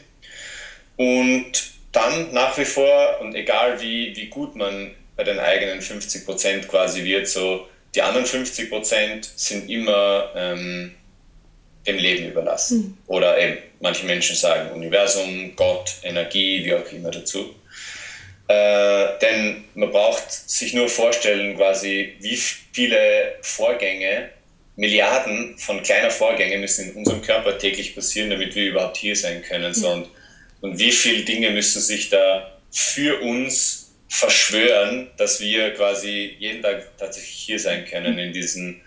Und 0.97 1.51
dann 1.91 2.33
nach 2.33 2.57
wie 2.57 2.65
vor, 2.65 3.19
und 3.21 3.35
egal 3.35 3.81
wie, 3.81 4.15
wie 4.15 4.27
gut 4.27 4.55
man 4.55 4.91
bei 5.15 5.23
den 5.23 5.39
eigenen 5.39 5.81
50 5.81 6.25
Prozent 6.25 6.67
quasi 6.67 7.03
wird, 7.03 7.27
so 7.27 7.67
die 7.95 8.01
anderen 8.01 8.25
50 8.25 8.69
Prozent 8.69 9.29
sind 9.35 9.69
immer 9.69 10.31
ähm, 10.35 10.93
dem 11.87 11.97
Leben 11.97 12.29
überlassen. 12.29 12.77
Mhm. 12.77 12.97
Oder 13.07 13.37
eben, 13.39 13.57
manche 13.79 14.05
Menschen 14.05 14.35
sagen 14.35 14.71
Universum, 14.71 15.55
Gott, 15.55 15.95
Energie, 16.03 16.63
wie 16.65 16.73
auch 16.73 16.91
immer 16.91 17.11
dazu. 17.11 17.55
Äh, 18.47 19.19
denn 19.21 19.65
man 19.73 19.91
braucht 19.91 20.31
sich 20.31 20.73
nur 20.73 20.87
vorstellen, 20.87 21.57
quasi, 21.57 22.15
wie 22.19 22.37
viele 22.37 23.35
Vorgänge, 23.41 24.29
Milliarden 24.75 25.57
von 25.57 25.81
kleiner 25.81 26.11
Vorgänge 26.11 26.59
müssen 26.59 26.91
in 26.91 26.97
unserem 26.97 27.23
Körper 27.23 27.57
täglich 27.57 27.95
passieren, 27.95 28.29
damit 28.29 28.53
wir 28.53 28.67
überhaupt 28.67 28.97
hier 28.97 29.15
sein 29.15 29.41
können. 29.41 29.73
So, 29.73 29.89
und, 29.89 30.07
und 30.61 30.77
wie 30.77 30.91
viele 30.91 31.23
Dinge 31.23 31.49
müssen 31.49 31.81
sich 31.81 32.09
da 32.09 32.59
für 32.71 33.19
uns 33.21 33.95
verschwören, 34.07 35.09
dass 35.17 35.41
wir 35.41 35.73
quasi 35.73 36.35
jeden 36.37 36.61
Tag 36.61 36.95
tatsächlich 36.97 37.35
hier 37.35 37.59
sein 37.59 37.85
können 37.85 38.19
in 38.19 38.33
diesen 38.33 38.81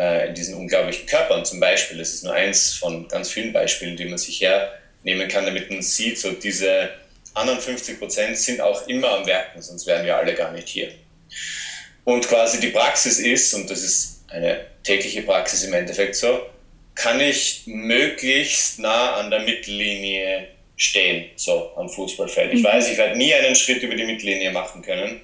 äh, 0.00 0.28
in 0.28 0.34
diesen 0.34 0.54
unglaublichen 0.54 1.06
Körpern 1.06 1.44
zum 1.44 1.60
Beispiel. 1.60 1.98
Das 1.98 2.14
ist 2.14 2.24
nur 2.24 2.32
eins 2.32 2.74
von 2.74 3.06
ganz 3.08 3.30
vielen 3.30 3.52
Beispielen, 3.52 3.96
die 3.96 4.06
man 4.06 4.16
sich 4.16 4.40
hernehmen 4.40 5.28
kann, 5.28 5.44
damit 5.44 5.70
man 5.70 5.82
sieht, 5.82 6.18
so 6.18 6.32
diese 6.32 6.90
anderen 7.34 7.60
50 7.60 7.98
Prozent 7.98 8.38
sind 8.38 8.60
auch 8.60 8.88
immer 8.88 9.10
am 9.10 9.26
Werken, 9.26 9.60
sonst 9.60 9.86
wären 9.86 10.04
wir 10.06 10.16
alle 10.16 10.34
gar 10.34 10.52
nicht 10.52 10.68
hier. 10.68 10.90
Und 12.04 12.26
quasi 12.26 12.60
die 12.60 12.68
Praxis 12.68 13.18
ist, 13.18 13.52
und 13.52 13.70
das 13.70 13.82
ist 13.82 14.24
eine 14.28 14.66
tägliche 14.82 15.22
Praxis 15.22 15.64
im 15.64 15.74
Endeffekt 15.74 16.16
so, 16.16 16.40
kann 16.94 17.20
ich 17.20 17.62
möglichst 17.66 18.78
nah 18.78 19.16
an 19.16 19.30
der 19.30 19.40
Mittellinie 19.40 20.48
stehen, 20.76 21.26
so 21.36 21.72
am 21.76 21.88
Fußballfeld. 21.88 22.54
Ich 22.54 22.62
mhm. 22.62 22.64
weiß, 22.64 22.90
ich 22.90 22.98
werde 22.98 23.18
nie 23.18 23.34
einen 23.34 23.54
Schritt 23.54 23.82
über 23.82 23.94
die 23.94 24.04
Mittellinie 24.04 24.50
machen 24.50 24.82
können, 24.82 25.20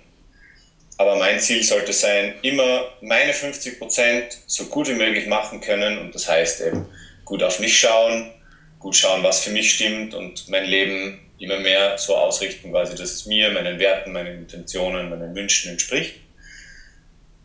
aber 0.99 1.17
mein 1.17 1.41
Ziel 1.41 1.63
sollte 1.63 1.93
sein, 1.93 2.35
immer 2.43 2.89
meine 3.01 3.33
50 3.33 3.79
Prozent 3.79 4.39
so 4.47 4.65
gut 4.67 4.89
wie 4.89 4.95
möglich 4.95 5.27
machen 5.27 5.61
können. 5.61 5.99
Und 5.99 6.15
das 6.15 6.29
heißt 6.29 6.63
eben 6.63 6.87
gut 7.25 7.43
auf 7.43 7.59
mich 7.59 7.79
schauen, 7.79 8.33
gut 8.79 8.97
schauen, 8.97 9.23
was 9.23 9.41
für 9.41 9.51
mich 9.51 9.73
stimmt 9.73 10.15
und 10.15 10.49
mein 10.49 10.65
Leben 10.65 11.21
immer 11.39 11.59
mehr 11.59 11.99
so 11.99 12.17
ausrichten, 12.17 12.71
quasi, 12.71 12.95
dass 12.95 13.11
es 13.11 13.27
mir, 13.27 13.51
meinen 13.51 13.79
Werten, 13.79 14.13
meinen 14.13 14.39
Intentionen, 14.39 15.11
meinen 15.11 15.35
Wünschen 15.35 15.73
entspricht. 15.73 16.15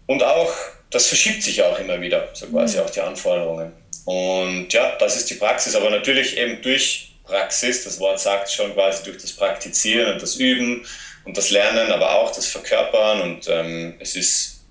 und 0.08 0.24
auch, 0.24 0.54
das 0.90 1.08
verschiebt 1.08 1.42
sich 1.42 1.62
auch 1.64 1.80
immer 1.80 2.02
wieder, 2.02 2.30
so 2.34 2.48
quasi 2.48 2.78
mhm. 2.78 2.84
auch 2.84 2.90
die 2.90 3.02
Anforderungen. 3.02 3.72
Und 4.06 4.74
ja, 4.74 4.96
das 4.98 5.16
ist 5.16 5.30
die 5.30 5.36
Praxis, 5.36 5.76
aber 5.76 5.90
natürlich 5.90 6.38
eben 6.38 6.62
durch 6.62 7.14
Praxis, 7.24 7.84
das 7.84 8.00
Wort 8.00 8.20
sagt 8.20 8.52
schon 8.52 8.74
quasi 8.74 9.04
durch 9.04 9.18
das 9.18 9.32
Praktizieren 9.34 10.14
und 10.14 10.22
das 10.22 10.36
Üben 10.36 10.86
und 11.26 11.38
das 11.38 11.50
Lernen, 11.50 11.92
aber 11.92 12.16
auch 12.16 12.34
das 12.34 12.48
Verkörpern 12.48 13.22
und 13.22 13.48
ähm, 13.48 13.96
es 14.00 14.16
ist, 14.16 14.62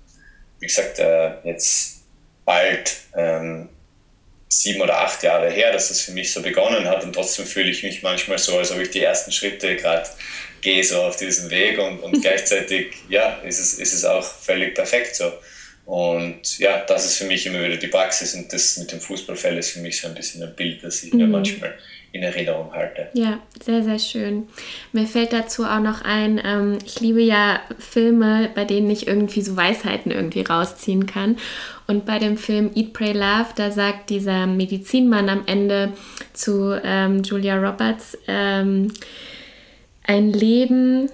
wie 0.59 0.67
gesagt, 0.67 0.99
äh, 0.99 1.31
jetzt 1.43 2.01
bald 2.45 2.93
ähm, 3.15 3.69
sieben 4.49 4.81
oder 4.81 4.99
acht 4.99 5.23
Jahre 5.23 5.49
her, 5.49 5.71
dass 5.71 5.87
das 5.87 6.01
für 6.01 6.11
mich 6.11 6.33
so 6.33 6.41
begonnen 6.41 6.87
hat 6.87 7.03
und 7.03 7.13
trotzdem 7.13 7.45
fühle 7.45 7.69
ich 7.69 7.83
mich 7.83 8.03
manchmal 8.03 8.37
so, 8.37 8.57
als 8.57 8.71
ob 8.71 8.79
ich 8.79 8.91
die 8.91 9.01
ersten 9.01 9.31
Schritte 9.31 9.75
gerade 9.77 10.09
gehe 10.61 10.83
so 10.83 11.01
auf 11.01 11.15
diesen 11.15 11.49
Weg 11.49 11.79
und, 11.79 11.99
und 11.99 12.21
gleichzeitig, 12.21 12.93
ja, 13.09 13.39
ist 13.43 13.59
es, 13.59 13.75
ist 13.75 13.93
es 13.93 14.05
auch 14.05 14.23
völlig 14.23 14.75
perfekt 14.75 15.15
so. 15.15 15.31
Und 15.85 16.59
ja, 16.59 16.85
das 16.85 17.05
ist 17.05 17.17
für 17.17 17.25
mich 17.25 17.45
immer 17.45 17.63
wieder 17.63 17.77
die 17.77 17.87
Praxis 17.87 18.35
und 18.35 18.53
das 18.53 18.77
mit 18.77 18.91
dem 18.91 19.01
Fußballfeld 19.01 19.57
ist 19.57 19.71
für 19.71 19.79
mich 19.79 19.99
so 19.99 20.07
ein 20.07 20.13
bisschen 20.13 20.43
ein 20.43 20.55
Bild, 20.55 20.83
das 20.83 21.03
ich 21.03 21.11
mhm. 21.11 21.19
mir 21.19 21.27
manchmal 21.27 21.73
in 22.13 22.23
Erinnerung 22.23 22.73
halte. 22.73 23.07
Ja, 23.13 23.39
sehr, 23.63 23.83
sehr 23.83 23.99
schön. 23.99 24.47
Mir 24.91 25.05
fällt 25.05 25.31
dazu 25.31 25.63
auch 25.63 25.79
noch 25.79 26.01
ein, 26.03 26.41
ähm, 26.43 26.77
ich 26.85 26.99
liebe 26.99 27.21
ja 27.21 27.59
Filme, 27.79 28.49
bei 28.53 28.65
denen 28.65 28.89
ich 28.89 29.07
irgendwie 29.07 29.41
so 29.41 29.55
Weisheiten 29.55 30.11
irgendwie 30.11 30.41
rausziehen 30.41 31.05
kann. 31.05 31.37
Und 31.87 32.05
bei 32.05 32.19
dem 32.19 32.37
Film 32.37 32.71
Eat, 32.75 32.93
Pray, 32.93 33.13
Love, 33.13 33.47
da 33.55 33.71
sagt 33.71 34.09
dieser 34.09 34.45
Medizinmann 34.45 35.29
am 35.29 35.43
Ende 35.45 35.93
zu 36.33 36.79
ähm, 36.83 37.23
Julia 37.23 37.57
Roberts, 37.57 38.17
ähm, 38.27 38.91
ein 40.03 40.33
Leben 40.33 41.09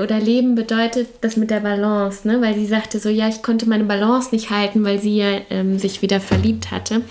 oder 0.00 0.20
Leben 0.20 0.54
bedeutet 0.54 1.08
das 1.22 1.36
mit 1.36 1.50
der 1.50 1.60
Balance, 1.60 2.28
ne? 2.28 2.40
weil 2.42 2.54
sie 2.54 2.66
sagte 2.66 2.98
so, 2.98 3.08
ja, 3.08 3.28
ich 3.28 3.42
konnte 3.42 3.68
meine 3.68 3.84
Balance 3.84 4.28
nicht 4.32 4.50
halten, 4.50 4.84
weil 4.84 4.98
sie 4.98 5.16
ja 5.16 5.40
ähm, 5.50 5.78
sich 5.78 6.02
wieder 6.02 6.20
verliebt 6.20 6.70
hatte. 6.70 7.02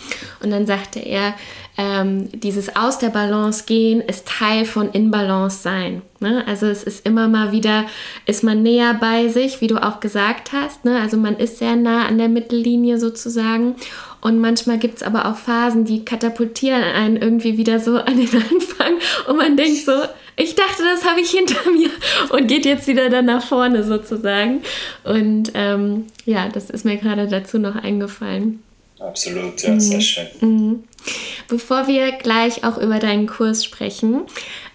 Und 0.43 0.51
dann 0.51 0.67
sagte 0.67 0.99
er, 0.99 1.33
ähm, 1.77 2.29
dieses 2.31 2.75
aus 2.75 2.99
der 2.99 3.09
Balance 3.09 3.63
gehen 3.65 4.01
ist 4.01 4.27
Teil 4.27 4.65
von 4.65 4.91
in 4.91 5.09
Balance 5.11 5.61
sein. 5.61 6.01
Ne? 6.19 6.43
Also 6.47 6.67
es 6.67 6.83
ist 6.83 7.05
immer 7.05 7.27
mal 7.27 7.51
wieder, 7.51 7.85
ist 8.25 8.43
man 8.43 8.61
näher 8.61 8.93
bei 8.99 9.29
sich, 9.29 9.61
wie 9.61 9.67
du 9.67 9.81
auch 9.81 9.99
gesagt 9.99 10.51
hast. 10.51 10.85
Ne? 10.85 10.99
Also 10.99 11.17
man 11.17 11.37
ist 11.37 11.57
sehr 11.57 11.75
nah 11.75 12.05
an 12.05 12.17
der 12.17 12.29
Mittellinie 12.29 12.97
sozusagen. 12.99 13.75
Und 14.19 14.39
manchmal 14.39 14.77
gibt 14.77 14.97
es 14.97 15.03
aber 15.03 15.25
auch 15.25 15.35
Phasen, 15.35 15.85
die 15.85 16.05
katapultieren 16.05 16.83
einen 16.83 17.17
irgendwie 17.17 17.57
wieder 17.57 17.79
so 17.79 17.97
an 17.97 18.17
den 18.17 18.29
Anfang 18.35 18.93
und 19.27 19.37
man 19.37 19.57
denkt 19.57 19.83
so, 19.83 19.93
ich 20.35 20.55
dachte, 20.55 20.83
das 20.83 21.05
habe 21.05 21.21
ich 21.21 21.31
hinter 21.31 21.71
mir 21.71 21.89
und 22.29 22.47
geht 22.47 22.65
jetzt 22.65 22.87
wieder 22.87 23.09
dann 23.09 23.25
nach 23.25 23.43
vorne 23.43 23.83
sozusagen. 23.83 24.61
Und 25.03 25.51
ähm, 25.55 26.05
ja, 26.25 26.49
das 26.49 26.69
ist 26.69 26.85
mir 26.85 26.97
gerade 26.97 27.27
dazu 27.27 27.57
noch 27.57 27.75
eingefallen. 27.75 28.61
Absolut, 28.99 29.61
ja, 29.63 29.71
mhm. 29.71 29.79
sehr 29.79 30.01
schön. 30.01 30.27
Mhm. 30.41 30.83
Bevor 31.51 31.85
wir 31.85 32.13
gleich 32.13 32.63
auch 32.63 32.77
über 32.77 32.99
deinen 32.99 33.27
Kurs 33.27 33.65
sprechen, 33.65 34.21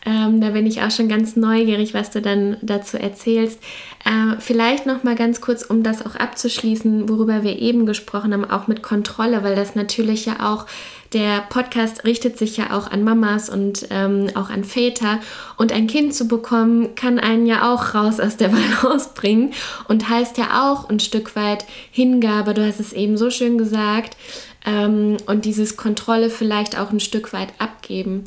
ähm, 0.05 0.43
da 0.43 0.51
bin 0.51 0.67
ich 0.67 0.83
auch 0.83 0.91
schon 0.91 1.09
ganz 1.09 1.35
neugierig, 1.35 1.95
was 1.95 2.11
du 2.11 2.21
dann 2.21 2.59
dazu 2.61 2.99
erzählst. 2.99 3.61
Äh, 4.05 4.39
vielleicht 4.41 4.85
noch 4.85 5.03
mal 5.03 5.15
ganz 5.15 5.41
kurz, 5.41 5.63
um 5.63 5.83
das 5.83 6.05
auch 6.05 6.17
abzuschließen, 6.17 7.09
worüber 7.09 7.43
wir 7.43 7.59
eben 7.59 7.87
gesprochen 7.87 8.35
haben, 8.35 8.45
auch 8.45 8.67
mit 8.67 8.83
Kontrolle, 8.83 9.43
weil 9.43 9.57
das 9.57 9.75
natürlich 9.75 10.27
ja 10.27 10.53
auch 10.53 10.67
der 11.15 11.41
Podcast 11.49 12.05
richtet 12.05 12.37
sich 12.37 12.59
ja 12.59 12.77
auch 12.77 12.91
an 12.91 13.03
Mamas 13.03 13.49
und 13.49 13.87
ähm, 13.89 14.29
auch 14.35 14.51
an 14.51 14.65
Väter. 14.65 15.21
Und 15.57 15.73
ein 15.73 15.87
Kind 15.87 16.15
zu 16.15 16.29
bekommen, 16.29 16.95
kann 16.95 17.19
einen 17.19 17.47
ja 17.47 17.73
auch 17.73 17.95
raus 17.95 18.21
aus 18.21 18.37
der 18.37 18.49
Balance 18.83 19.11
bringen 19.15 19.55
und 19.89 20.11
heißt 20.11 20.37
ja 20.37 20.71
auch 20.71 20.91
ein 20.91 21.01
Stück 21.01 21.37
weit 21.37 21.65
Hingabe. 21.91 22.53
Du 22.53 22.67
hast 22.67 22.81
es 22.81 22.93
eben 22.93 23.17
so 23.17 23.31
schön 23.31 23.57
gesagt. 23.57 24.15
Ähm, 24.67 25.17
und 25.27 25.45
dieses 25.45 25.77
Kontrolle 25.77 26.29
vielleicht 26.29 26.79
auch 26.79 26.91
ein 26.91 27.01
Stück 27.01 27.33
weit 27.33 27.49
abgeben. 27.59 28.25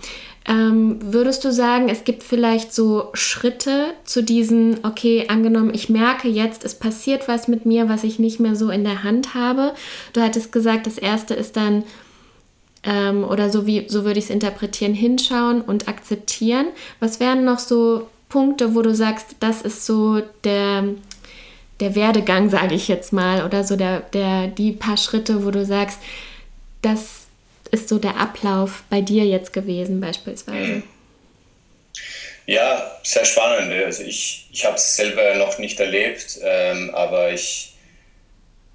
Ähm, 0.47 0.97
würdest 1.01 1.45
du 1.45 1.51
sagen, 1.51 1.89
es 1.89 2.05
gibt 2.05 2.23
vielleicht 2.23 2.73
so 2.73 3.09
Schritte 3.13 3.93
zu 4.03 4.23
diesen, 4.23 4.79
okay, 4.83 5.27
angenommen, 5.27 5.71
ich 5.73 5.89
merke 5.89 6.27
jetzt, 6.27 6.65
es 6.65 6.73
passiert 6.73 7.27
was 7.27 7.47
mit 7.47 7.67
mir, 7.67 7.87
was 7.87 8.03
ich 8.03 8.17
nicht 8.17 8.39
mehr 8.39 8.55
so 8.55 8.71
in 8.71 8.83
der 8.83 9.03
Hand 9.03 9.35
habe. 9.35 9.73
Du 10.13 10.21
hattest 10.21 10.51
gesagt, 10.51 10.87
das 10.87 10.97
erste 10.97 11.35
ist 11.35 11.55
dann, 11.55 11.83
ähm, 12.83 13.23
oder 13.23 13.49
so 13.49 13.67
wie, 13.67 13.87
so 13.89 14.05
würde 14.05 14.17
ich 14.17 14.25
es 14.25 14.31
interpretieren, 14.31 14.95
hinschauen 14.95 15.61
und 15.61 15.87
akzeptieren. 15.87 16.67
Was 16.99 17.19
wären 17.19 17.45
noch 17.45 17.59
so 17.59 18.07
Punkte, 18.29 18.73
wo 18.73 18.81
du 18.81 18.95
sagst, 18.95 19.35
das 19.41 19.61
ist 19.61 19.85
so 19.85 20.21
der, 20.43 20.85
der 21.79 21.95
Werdegang, 21.95 22.49
sage 22.49 22.75
ich 22.75 22.87
jetzt 22.87 23.13
mal, 23.13 23.45
oder 23.45 23.63
so 23.63 23.75
der, 23.75 23.99
der, 23.99 24.47
die 24.47 24.71
paar 24.71 24.97
Schritte, 24.97 25.45
wo 25.45 25.51
du 25.51 25.65
sagst, 25.65 25.99
das 26.81 27.27
ist 27.71 27.89
so 27.89 27.99
der 27.99 28.17
Ablauf 28.17 28.83
bei 28.89 29.01
dir 29.01 29.25
jetzt 29.25 29.53
gewesen 29.53 29.99
beispielsweise? 29.99 30.83
Ja, 32.45 32.99
sehr 33.03 33.25
spannend. 33.25 33.71
Also 33.71 34.03
ich, 34.03 34.47
ich 34.51 34.65
habe 34.65 34.75
es 34.75 34.95
selber 34.95 35.35
noch 35.35 35.59
nicht 35.59 35.79
erlebt, 35.79 36.39
ähm, 36.43 36.89
aber 36.95 37.31
ich, 37.31 37.75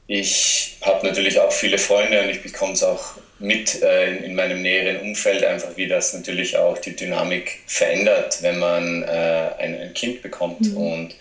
ich 0.07 0.77
habe 0.81 1.05
natürlich 1.05 1.40
auch 1.40 1.51
viele 1.51 1.79
Freunde 1.79 2.23
und 2.23 2.29
ich 2.29 2.40
bekomme 2.43 2.75
es 2.75 2.85
auch 2.85 3.14
mit 3.40 3.83
äh, 3.83 4.11
in, 4.11 4.25
in, 4.25 4.35
meinem 4.37 4.62
näheren 4.62 5.01
Umfeld, 5.01 5.45
einfach 5.45 5.77
wie 5.77 5.88
das 5.88 6.12
natürlich 6.14 6.57
auch 6.57 6.79
die 6.79 6.95
Dynamik 6.95 7.62
verändert, 7.67 8.43
wenn 8.43 8.61
man 8.61 9.03
äh, 9.03 9.51
ein, 9.59 9.81
ein, 9.81 9.95
Kind 9.95 10.23
bekommt. 10.23 10.61
Mhm. 10.61 10.77
Und 10.77 11.14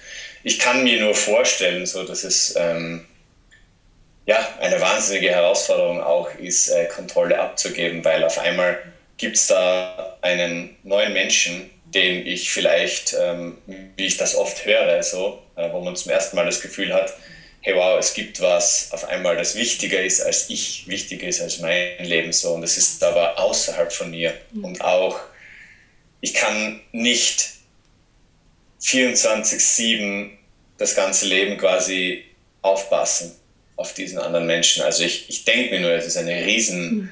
ich 0.43 0.60
kann 0.60 0.84
mir 0.84 1.02
nur 1.02 1.15
vorstellen, 1.15 1.88
so 1.88 2.04
dass 2.04 2.24
es 2.24 2.54
ähm, 2.56 3.06
ja, 4.25 4.47
eine 4.59 4.79
wahnsinnige 4.79 5.29
Herausforderung 5.29 6.01
auch 6.01 6.33
ist, 6.36 6.69
äh, 6.69 6.86
Kontrolle 6.86 7.39
abzugeben, 7.39 8.03
weil 8.05 8.23
auf 8.23 8.39
einmal 8.39 8.79
gibt 9.17 9.36
es 9.36 9.47
da 9.47 10.17
einen 10.21 10.75
neuen 10.83 11.13
Menschen, 11.13 11.69
den 11.86 12.25
ich 12.25 12.51
vielleicht, 12.51 13.15
ähm, 13.19 13.57
wie 13.97 14.05
ich 14.05 14.17
das 14.17 14.36
oft 14.36 14.65
höre, 14.65 15.03
so, 15.03 15.43
äh, 15.55 15.71
wo 15.71 15.81
man 15.81 15.95
zum 15.95 16.12
ersten 16.12 16.36
Mal 16.36 16.45
das 16.45 16.62
Gefühl 16.62 16.93
hat, 16.93 17.13
hey 17.62 17.75
wow, 17.75 17.97
es 17.97 18.13
gibt 18.13 18.41
was 18.41 18.89
auf 18.91 19.05
einmal, 19.05 19.38
das 19.38 19.55
wichtiger 19.55 20.01
ist 20.01 20.21
als 20.21 20.49
ich, 20.49 20.88
wichtiger 20.88 21.27
ist 21.27 21.41
als 21.41 21.59
mein 21.59 22.03
Leben 22.03 22.33
so. 22.33 22.53
Und 22.53 22.63
es 22.63 22.77
ist 22.77 23.03
aber 23.03 23.39
außerhalb 23.39 23.91
von 23.91 24.12
mir. 24.12 24.33
Mhm. 24.51 24.65
und 24.65 24.81
auch 24.81 25.19
ich 26.21 26.33
kann 26.33 26.79
nicht 26.93 27.49
24/7 28.81 30.38
das 30.77 30.95
ganze 30.95 31.27
Leben 31.27 31.57
quasi 31.57 32.23
aufpassen 32.62 33.38
auf 33.75 33.93
diesen 33.93 34.19
anderen 34.19 34.45
Menschen. 34.45 34.83
Also 34.83 35.03
ich, 35.03 35.29
ich 35.29 35.45
denke 35.45 35.71
mir 35.71 35.81
nur, 35.81 35.91
es 35.91 36.05
ist 36.05 36.17
eine 36.17 36.45
riesen 36.45 36.95
mhm. 36.95 37.09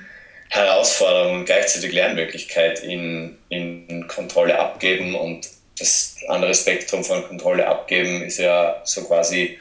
Herausforderung 0.50 1.40
und 1.40 1.46
gleichzeitig 1.46 1.94
Lernmöglichkeit 1.94 2.84
in, 2.84 3.38
in 3.50 4.08
Kontrolle 4.08 4.60
abgeben 4.60 5.16
und 5.16 5.48
das 5.80 6.18
andere 6.28 6.54
Spektrum 6.54 7.04
von 7.04 7.24
Kontrolle 7.24 7.68
abgeben 7.68 8.22
ist 8.24 8.38
ja 8.38 8.82
so 8.84 9.04
quasi 9.06 9.58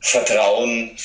Vertrauen 0.00 0.96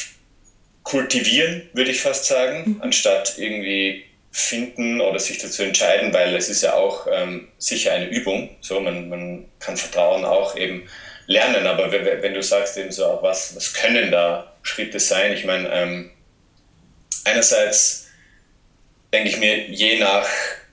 kultivieren, 0.84 1.70
würde 1.74 1.92
ich 1.92 2.02
fast 2.02 2.26
sagen, 2.26 2.64
mhm. 2.66 2.82
anstatt 2.82 3.36
irgendwie 3.38 4.06
finden 4.32 5.02
oder 5.02 5.20
sich 5.20 5.40
dazu 5.40 5.64
entscheiden, 5.64 6.14
weil 6.14 6.36
es 6.36 6.48
ist 6.48 6.64
ja 6.64 6.74
auch 6.74 7.08
ähm, 7.12 7.50
sicher 7.58 7.94
eine 7.94 8.10
Übung. 8.10 8.56
So, 8.62 8.80
man, 8.80 9.10
man 9.10 9.46
kann 9.60 9.76
Vertrauen 9.76 10.24
auch 10.24 10.56
eben 10.56 10.88
lernen, 11.28 11.68
aber 11.68 11.92
wenn 11.92 12.34
du 12.34 12.42
sagst 12.42 12.78
eben 12.78 12.92
so, 12.92 13.20
was, 13.22 13.56
was 13.56 13.74
können 13.74 14.12
da 14.12 14.51
Schritte 14.62 15.00
sein? 15.00 15.34
Ich 15.34 15.46
meine, 15.46 15.70
ähm, 15.70 16.12
einerseits 17.24 18.08
denke 19.14 19.30
ich 19.30 19.38
mir, 19.38 19.70
je 19.70 20.00
nach, 20.00 20.28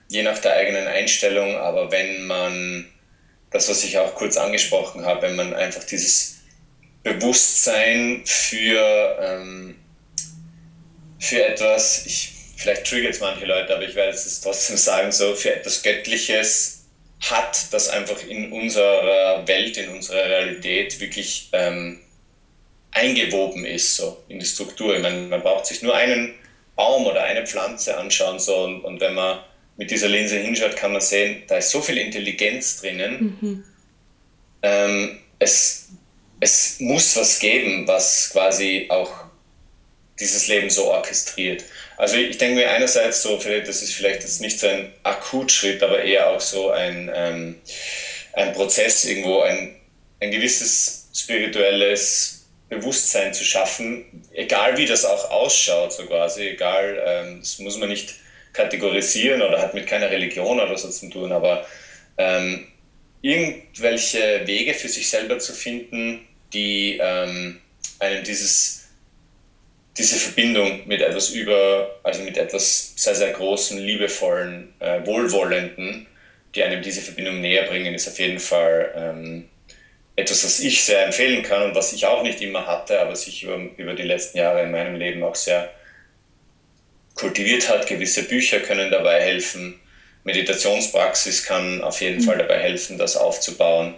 je 0.07 0.23
nach 0.23 0.39
der 0.39 0.53
eigenen 0.53 0.87
Einstellung, 0.87 1.55
aber 1.57 1.91
wenn 1.91 2.25
man 2.25 2.89
das, 3.51 3.69
was 3.69 3.83
ich 3.83 3.97
auch 3.97 4.15
kurz 4.15 4.37
angesprochen 4.37 5.05
habe, 5.05 5.23
wenn 5.23 5.35
man 5.35 5.53
einfach 5.53 5.83
dieses 5.83 6.39
Bewusstsein 7.03 8.21
für, 8.25 9.17
ähm, 9.21 9.75
für 11.19 11.45
etwas, 11.45 12.05
ich, 12.05 12.33
vielleicht 12.57 12.85
triggert 12.85 13.13
es 13.13 13.19
manche 13.19 13.45
Leute, 13.45 13.73
aber 13.73 13.83
ich 13.83 13.95
werde 13.95 14.11
es 14.11 14.41
trotzdem 14.41 14.77
sagen, 14.77 15.11
so 15.11 15.35
für 15.35 15.53
etwas 15.53 15.81
Göttliches 15.81 16.83
hat, 17.21 17.73
das 17.73 17.89
einfach 17.89 18.23
in 18.27 18.51
unserer 18.51 19.45
Welt, 19.47 19.77
in 19.77 19.89
unserer 19.89 20.23
Realität 20.23 20.99
wirklich 21.01 21.49
ähm, 21.51 21.99
eingewoben 22.91 23.65
ist, 23.65 23.95
so 23.95 24.23
in 24.27 24.39
die 24.39 24.45
Struktur. 24.45 24.95
Ich 24.95 25.01
meine, 25.01 25.21
man 25.21 25.41
braucht 25.41 25.65
sich 25.65 25.81
nur 25.81 25.95
einen 25.95 26.33
Baum 26.75 27.05
oder 27.05 27.23
eine 27.23 27.45
Pflanze 27.45 27.97
anschauen, 27.97 28.39
so 28.39 28.63
und, 28.63 28.81
und 28.81 28.99
wenn 28.99 29.13
man 29.13 29.39
mit 29.77 29.91
dieser 29.91 30.09
Linse 30.09 30.37
hinschaut, 30.37 30.75
kann 30.75 30.91
man 30.91 31.01
sehen, 31.01 31.43
da 31.47 31.57
ist 31.57 31.71
so 31.71 31.81
viel 31.81 31.97
Intelligenz 31.97 32.81
drinnen. 32.81 33.37
Mhm. 33.39 33.63
Ähm, 34.61 35.19
es, 35.39 35.87
es 36.39 36.79
muss 36.79 37.15
was 37.15 37.39
geben, 37.39 37.87
was 37.87 38.29
quasi 38.31 38.87
auch 38.89 39.11
dieses 40.19 40.47
Leben 40.47 40.69
so 40.69 40.85
orchestriert. 40.85 41.63
Also 41.97 42.17
ich 42.17 42.37
denke 42.37 42.55
mir 42.55 42.69
einerseits 42.71 43.21
so, 43.21 43.37
das 43.37 43.81
ist 43.81 43.93
vielleicht 43.93 44.21
jetzt 44.21 44.41
nicht 44.41 44.59
so 44.59 44.67
ein 44.67 44.91
Akutschritt, 45.03 45.81
aber 45.81 46.01
eher 46.01 46.29
auch 46.29 46.41
so 46.41 46.71
ein, 46.71 47.09
ähm, 47.13 47.55
ein 48.33 48.53
Prozess 48.53 49.05
irgendwo, 49.05 49.41
ein, 49.41 49.75
ein 50.19 50.31
gewisses 50.31 51.07
spirituelles 51.13 52.38
Bewusstsein 52.69 53.33
zu 53.33 53.43
schaffen, 53.43 54.05
egal 54.33 54.77
wie 54.77 54.85
das 54.85 55.03
auch 55.03 55.31
ausschaut, 55.31 55.91
so 55.91 56.05
quasi, 56.05 56.49
egal, 56.49 57.01
ähm, 57.05 57.39
das 57.39 57.59
muss 57.59 57.77
man 57.77 57.89
nicht 57.89 58.15
kategorisieren 58.53 59.41
oder 59.41 59.61
hat 59.61 59.73
mit 59.73 59.87
keiner 59.87 60.09
Religion 60.09 60.59
oder 60.59 60.77
so 60.77 60.89
zu 60.89 61.09
tun, 61.09 61.31
aber 61.31 61.65
ähm, 62.17 62.67
irgendwelche 63.21 64.45
Wege 64.45 64.73
für 64.73 64.87
sich 64.87 65.09
selber 65.09 65.39
zu 65.39 65.53
finden, 65.53 66.27
die 66.53 66.99
ähm, 67.01 67.59
einem 67.99 68.23
dieses, 68.23 68.87
diese 69.97 70.17
Verbindung 70.17 70.87
mit 70.87 71.01
etwas 71.01 71.31
über, 71.31 71.99
also 72.03 72.21
mit 72.23 72.37
etwas 72.37 72.93
sehr, 72.95 73.15
sehr 73.15 73.31
großen, 73.31 73.77
liebevollen, 73.79 74.73
äh, 74.79 75.05
wohlwollenden, 75.05 76.07
die 76.55 76.63
einem 76.63 76.81
diese 76.81 77.01
Verbindung 77.01 77.41
näher 77.41 77.63
bringen, 77.63 77.93
ist 77.93 78.07
auf 78.07 78.19
jeden 78.19 78.39
Fall 78.39 78.93
ähm, 78.95 79.48
etwas, 80.19 80.43
was 80.43 80.59
ich 80.59 80.83
sehr 80.83 81.05
empfehlen 81.05 81.43
kann 81.43 81.63
und 81.63 81.75
was 81.75 81.93
ich 81.93 82.05
auch 82.05 82.23
nicht 82.23 82.41
immer 82.41 82.65
hatte, 82.67 82.99
aber 82.99 83.15
sich 83.15 83.43
über, 83.43 83.57
über 83.77 83.93
die 83.93 84.03
letzten 84.03 84.37
Jahre 84.37 84.63
in 84.63 84.71
meinem 84.71 84.95
Leben 84.95 85.23
auch 85.23 85.35
sehr 85.35 85.71
kultiviert 87.15 87.69
hat. 87.69 87.87
Gewisse 87.87 88.23
Bücher 88.23 88.59
können 88.59 88.91
dabei 88.91 89.21
helfen. 89.21 89.79
Meditationspraxis 90.23 91.43
kann 91.45 91.81
auf 91.81 92.01
jeden 92.01 92.19
mhm. 92.19 92.23
Fall 92.23 92.37
dabei 92.37 92.59
helfen, 92.59 92.97
das 92.97 93.17
aufzubauen. 93.17 93.95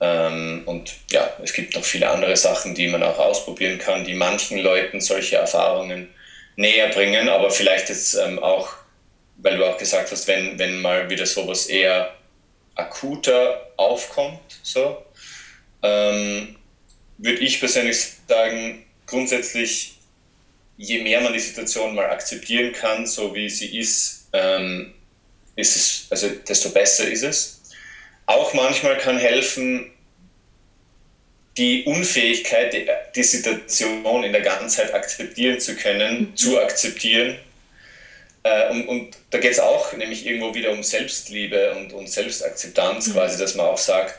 Ähm, 0.00 0.62
und 0.66 0.94
ja, 1.10 1.30
es 1.42 1.52
gibt 1.52 1.74
noch 1.74 1.84
viele 1.84 2.08
andere 2.08 2.36
Sachen, 2.36 2.74
die 2.74 2.86
man 2.86 3.02
auch 3.02 3.18
ausprobieren 3.18 3.78
kann, 3.78 4.04
die 4.04 4.14
manchen 4.14 4.58
Leuten 4.58 5.00
solche 5.00 5.36
Erfahrungen 5.36 6.08
näher 6.56 6.88
bringen, 6.88 7.28
aber 7.28 7.50
vielleicht 7.50 7.88
jetzt 7.88 8.14
ähm, 8.14 8.38
auch, 8.38 8.68
weil 9.38 9.56
du 9.56 9.64
auch 9.64 9.78
gesagt 9.78 10.10
hast, 10.10 10.28
wenn, 10.28 10.58
wenn 10.58 10.80
mal 10.80 11.08
wieder 11.10 11.26
sowas 11.26 11.66
eher 11.66 12.12
akuter 12.74 13.72
aufkommt, 13.76 14.60
so, 14.62 15.02
ähm, 15.82 16.56
würde 17.18 17.38
ich 17.38 17.60
persönlich 17.60 17.98
sagen, 18.28 18.84
grundsätzlich, 19.06 19.94
je 20.76 21.02
mehr 21.02 21.20
man 21.20 21.32
die 21.32 21.40
Situation 21.40 21.94
mal 21.94 22.06
akzeptieren 22.06 22.72
kann, 22.72 23.06
so 23.06 23.34
wie 23.34 23.48
sie 23.48 23.78
ist, 23.78 24.28
ähm, 24.32 24.94
ist 25.56 25.76
es, 25.76 26.06
also 26.10 26.28
desto 26.28 26.70
besser 26.70 27.10
ist 27.10 27.24
es. 27.24 27.60
Auch 28.26 28.54
manchmal 28.54 28.98
kann 28.98 29.18
helfen, 29.18 29.90
die 31.56 31.84
Unfähigkeit, 31.84 32.72
die, 32.72 32.86
die 33.16 33.22
Situation 33.24 34.22
in 34.22 34.32
der 34.32 34.42
Ganzheit 34.42 34.94
akzeptieren 34.94 35.58
zu 35.58 35.74
können, 35.74 36.20
mhm. 36.20 36.36
zu 36.36 36.60
akzeptieren. 36.60 37.36
Äh, 38.44 38.70
und, 38.70 38.86
und, 38.86 39.16
da 39.30 39.38
geht 39.38 39.52
es 39.52 39.58
auch 39.58 39.92
nämlich 39.94 40.24
irgendwo 40.24 40.54
wieder 40.54 40.70
um 40.70 40.84
Selbstliebe 40.84 41.74
und, 41.74 41.92
und 41.92 42.08
Selbstakzeptanz, 42.08 43.08
mhm. 43.08 43.12
quasi, 43.14 43.38
dass 43.38 43.56
man 43.56 43.66
auch 43.66 43.78
sagt, 43.78 44.14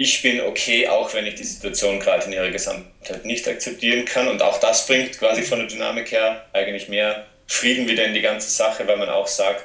ich 0.00 0.22
bin 0.22 0.40
okay, 0.40 0.86
auch 0.86 1.12
wenn 1.12 1.26
ich 1.26 1.34
die 1.34 1.44
Situation 1.44 1.98
gerade 1.98 2.26
in 2.26 2.32
ihrer 2.32 2.50
Gesamtheit 2.50 3.24
nicht 3.24 3.46
akzeptieren 3.48 4.04
kann. 4.04 4.28
Und 4.28 4.40
auch 4.40 4.60
das 4.60 4.86
bringt 4.86 5.18
quasi 5.18 5.42
von 5.42 5.58
der 5.58 5.66
Dynamik 5.66 6.12
her 6.12 6.46
eigentlich 6.52 6.88
mehr 6.88 7.26
Frieden 7.48 7.88
wieder 7.88 8.04
in 8.04 8.14
die 8.14 8.22
ganze 8.22 8.48
Sache, 8.48 8.86
weil 8.86 8.96
man 8.96 9.08
auch 9.08 9.26
sagt, 9.26 9.64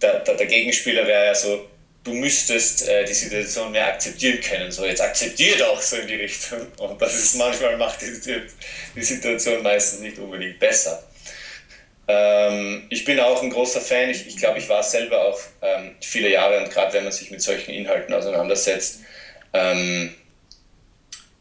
der, 0.00 0.20
der, 0.20 0.34
der 0.36 0.46
Gegenspieler 0.46 1.06
wäre 1.06 1.26
ja 1.26 1.34
so, 1.34 1.68
du 2.02 2.14
müsstest 2.14 2.88
äh, 2.88 3.04
die 3.04 3.12
Situation 3.12 3.70
mehr 3.72 3.88
akzeptieren 3.88 4.40
können. 4.40 4.72
So, 4.72 4.86
jetzt 4.86 5.02
akzeptier 5.02 5.58
doch 5.58 5.80
so 5.82 5.96
in 5.96 6.06
die 6.06 6.16
Richtung. 6.16 6.66
Und 6.78 7.00
das 7.02 7.14
ist 7.14 7.36
manchmal 7.36 7.76
macht 7.76 8.00
die, 8.00 8.42
die 8.96 9.02
Situation 9.02 9.62
meistens 9.62 10.00
nicht 10.00 10.18
unbedingt 10.18 10.58
besser. 10.58 11.06
Ähm, 12.08 12.86
ich 12.88 13.04
bin 13.04 13.20
auch 13.20 13.42
ein 13.42 13.50
großer 13.50 13.82
Fan. 13.82 14.08
Ich, 14.08 14.26
ich 14.26 14.38
glaube, 14.38 14.58
ich 14.58 14.68
war 14.70 14.82
selber 14.82 15.28
auch 15.28 15.38
ähm, 15.60 15.94
viele 16.00 16.30
Jahre 16.30 16.58
und 16.58 16.70
gerade 16.70 16.94
wenn 16.94 17.04
man 17.04 17.12
sich 17.12 17.30
mit 17.30 17.42
solchen 17.42 17.70
Inhalten 17.72 18.14
auseinandersetzt, 18.14 19.00
ähm, 19.52 20.14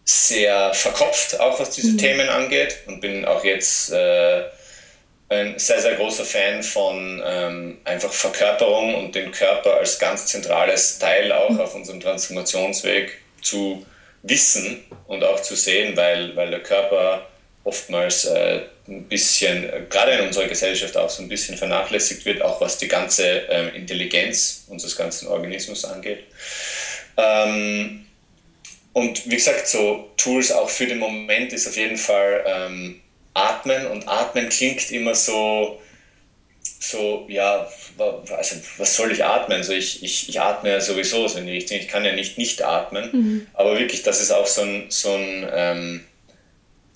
sehr 0.03 0.73
verkopft, 0.73 1.39
auch 1.39 1.59
was 1.59 1.71
diese 1.71 1.91
mhm. 1.91 1.97
Themen 1.97 2.29
angeht 2.29 2.79
und 2.87 3.01
bin 3.01 3.25
auch 3.25 3.43
jetzt 3.43 3.91
äh, 3.91 4.43
ein 5.29 5.57
sehr, 5.57 5.81
sehr 5.81 5.95
großer 5.95 6.25
Fan 6.25 6.61
von 6.61 7.21
ähm, 7.25 7.77
einfach 7.85 8.11
Verkörperung 8.11 8.95
und 8.95 9.15
den 9.15 9.31
Körper 9.31 9.75
als 9.75 9.97
ganz 9.97 10.25
zentrales 10.25 10.99
Teil 10.99 11.31
auch 11.31 11.49
mhm. 11.49 11.61
auf 11.61 11.73
unserem 11.75 12.01
Transformationsweg 12.01 13.17
zu 13.41 13.85
wissen 14.23 14.83
und 15.07 15.23
auch 15.23 15.41
zu 15.41 15.55
sehen, 15.55 15.95
weil, 15.95 16.35
weil 16.35 16.51
der 16.51 16.61
Körper 16.61 17.27
oftmals 17.63 18.25
äh, 18.25 18.61
ein 18.87 19.07
bisschen, 19.07 19.69
gerade 19.89 20.13
in 20.13 20.27
unserer 20.27 20.47
Gesellschaft 20.47 20.97
auch 20.97 21.09
so 21.09 21.21
ein 21.21 21.29
bisschen 21.29 21.57
vernachlässigt 21.57 22.25
wird, 22.25 22.41
auch 22.41 22.59
was 22.59 22.77
die 22.77 22.87
ganze 22.87 23.25
ähm, 23.49 23.73
Intelligenz 23.73 24.65
unseres 24.67 24.95
ganzen 24.95 25.27
Organismus 25.27 25.85
angeht. 25.85 26.25
Ähm, 27.17 28.05
und 28.93 29.29
wie 29.29 29.35
gesagt, 29.35 29.67
so 29.67 30.09
Tools 30.17 30.51
auch 30.51 30.69
für 30.69 30.85
den 30.85 30.99
Moment 30.99 31.53
ist 31.53 31.67
auf 31.67 31.77
jeden 31.77 31.97
Fall 31.97 32.43
ähm, 32.45 33.01
Atmen. 33.33 33.87
Und 33.87 34.07
Atmen 34.07 34.49
klingt 34.49 34.91
immer 34.91 35.15
so, 35.15 35.79
so, 36.79 37.25
ja, 37.29 37.69
also 37.97 38.55
was 38.77 38.95
soll 38.95 39.11
ich 39.11 39.23
atmen? 39.23 39.63
So 39.63 39.71
ich, 39.71 40.03
ich, 40.03 40.29
ich 40.29 40.41
atme 40.41 40.69
ja 40.69 40.81
sowieso 40.81 41.27
so 41.27 41.39
in 41.39 41.45
die 41.45 41.53
Richtung. 41.53 41.77
Ich 41.77 41.87
kann 41.87 42.03
ja 42.03 42.13
nicht 42.13 42.37
nicht 42.37 42.63
atmen. 42.63 43.09
Mhm. 43.11 43.47
Aber 43.53 43.79
wirklich, 43.79 44.03
das 44.03 44.21
ist 44.21 44.31
auch 44.31 44.47
so 44.47 44.61
ein, 44.61 44.85
so 44.89 45.13
ein, 45.13 45.49
ähm, 45.53 46.05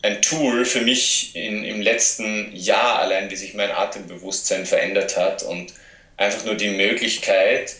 ein 0.01 0.21
Tool 0.21 0.65
für 0.65 0.81
mich 0.81 1.35
in, 1.35 1.63
im 1.63 1.81
letzten 1.81 2.53
Jahr 2.55 2.99
allein, 2.99 3.29
wie 3.29 3.35
sich 3.35 3.53
mein 3.53 3.71
Atembewusstsein 3.71 4.65
verändert 4.65 5.17
hat 5.17 5.43
und 5.43 5.73
einfach 6.17 6.45
nur 6.45 6.55
die 6.55 6.69
Möglichkeit, 6.69 7.75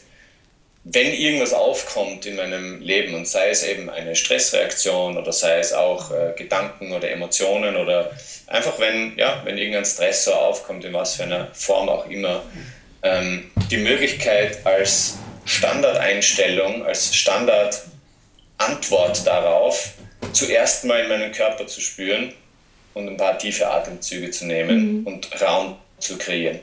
wenn 0.88 1.14
irgendwas 1.14 1.52
aufkommt 1.52 2.28
in 2.28 2.36
meinem 2.36 2.80
Leben 2.80 3.16
und 3.16 3.28
sei 3.28 3.50
es 3.50 3.64
eben 3.64 3.90
eine 3.90 4.16
Stressreaktion 4.16 5.18
oder 5.18 5.34
sei 5.34 5.58
es 5.58 5.74
auch 5.74 6.12
äh, 6.12 6.34
Gedanken 6.38 6.94
oder 6.94 7.10
Emotionen 7.10 7.76
oder 7.76 8.12
einfach 8.46 8.80
wenn, 8.80 9.18
ja, 9.18 9.42
wenn 9.46 9.58
irgendein 9.58 9.86
Stressor 9.86 10.40
aufkommt, 10.40 10.86
in 10.86 10.94
was 10.94 11.16
für 11.16 11.24
einer 11.24 11.48
Form 11.54 11.90
auch 11.90 12.08
immer, 12.08 12.44
ähm, 13.02 13.50
die 13.72 13.78
Möglichkeit 13.78 14.64
als 14.64 15.18
Standardeinstellung, 15.46 16.86
als 16.86 17.16
Standardantwort 17.16 19.26
darauf, 19.26 19.94
zuerst 20.34 20.86
mal 20.86 21.00
in 21.00 21.10
meinen 21.10 21.32
Körper 21.32 21.66
zu 21.66 21.82
spüren 21.82 22.32
und 22.94 23.10
ein 23.10 23.18
paar 23.18 23.40
tiefe 23.40 23.68
Atemzüge 23.68 24.30
zu 24.30 24.46
nehmen 24.46 25.02
mhm. 25.02 25.08
und 25.08 25.42
Raum 25.42 25.80
zu 25.98 26.20
kreieren 26.20 26.60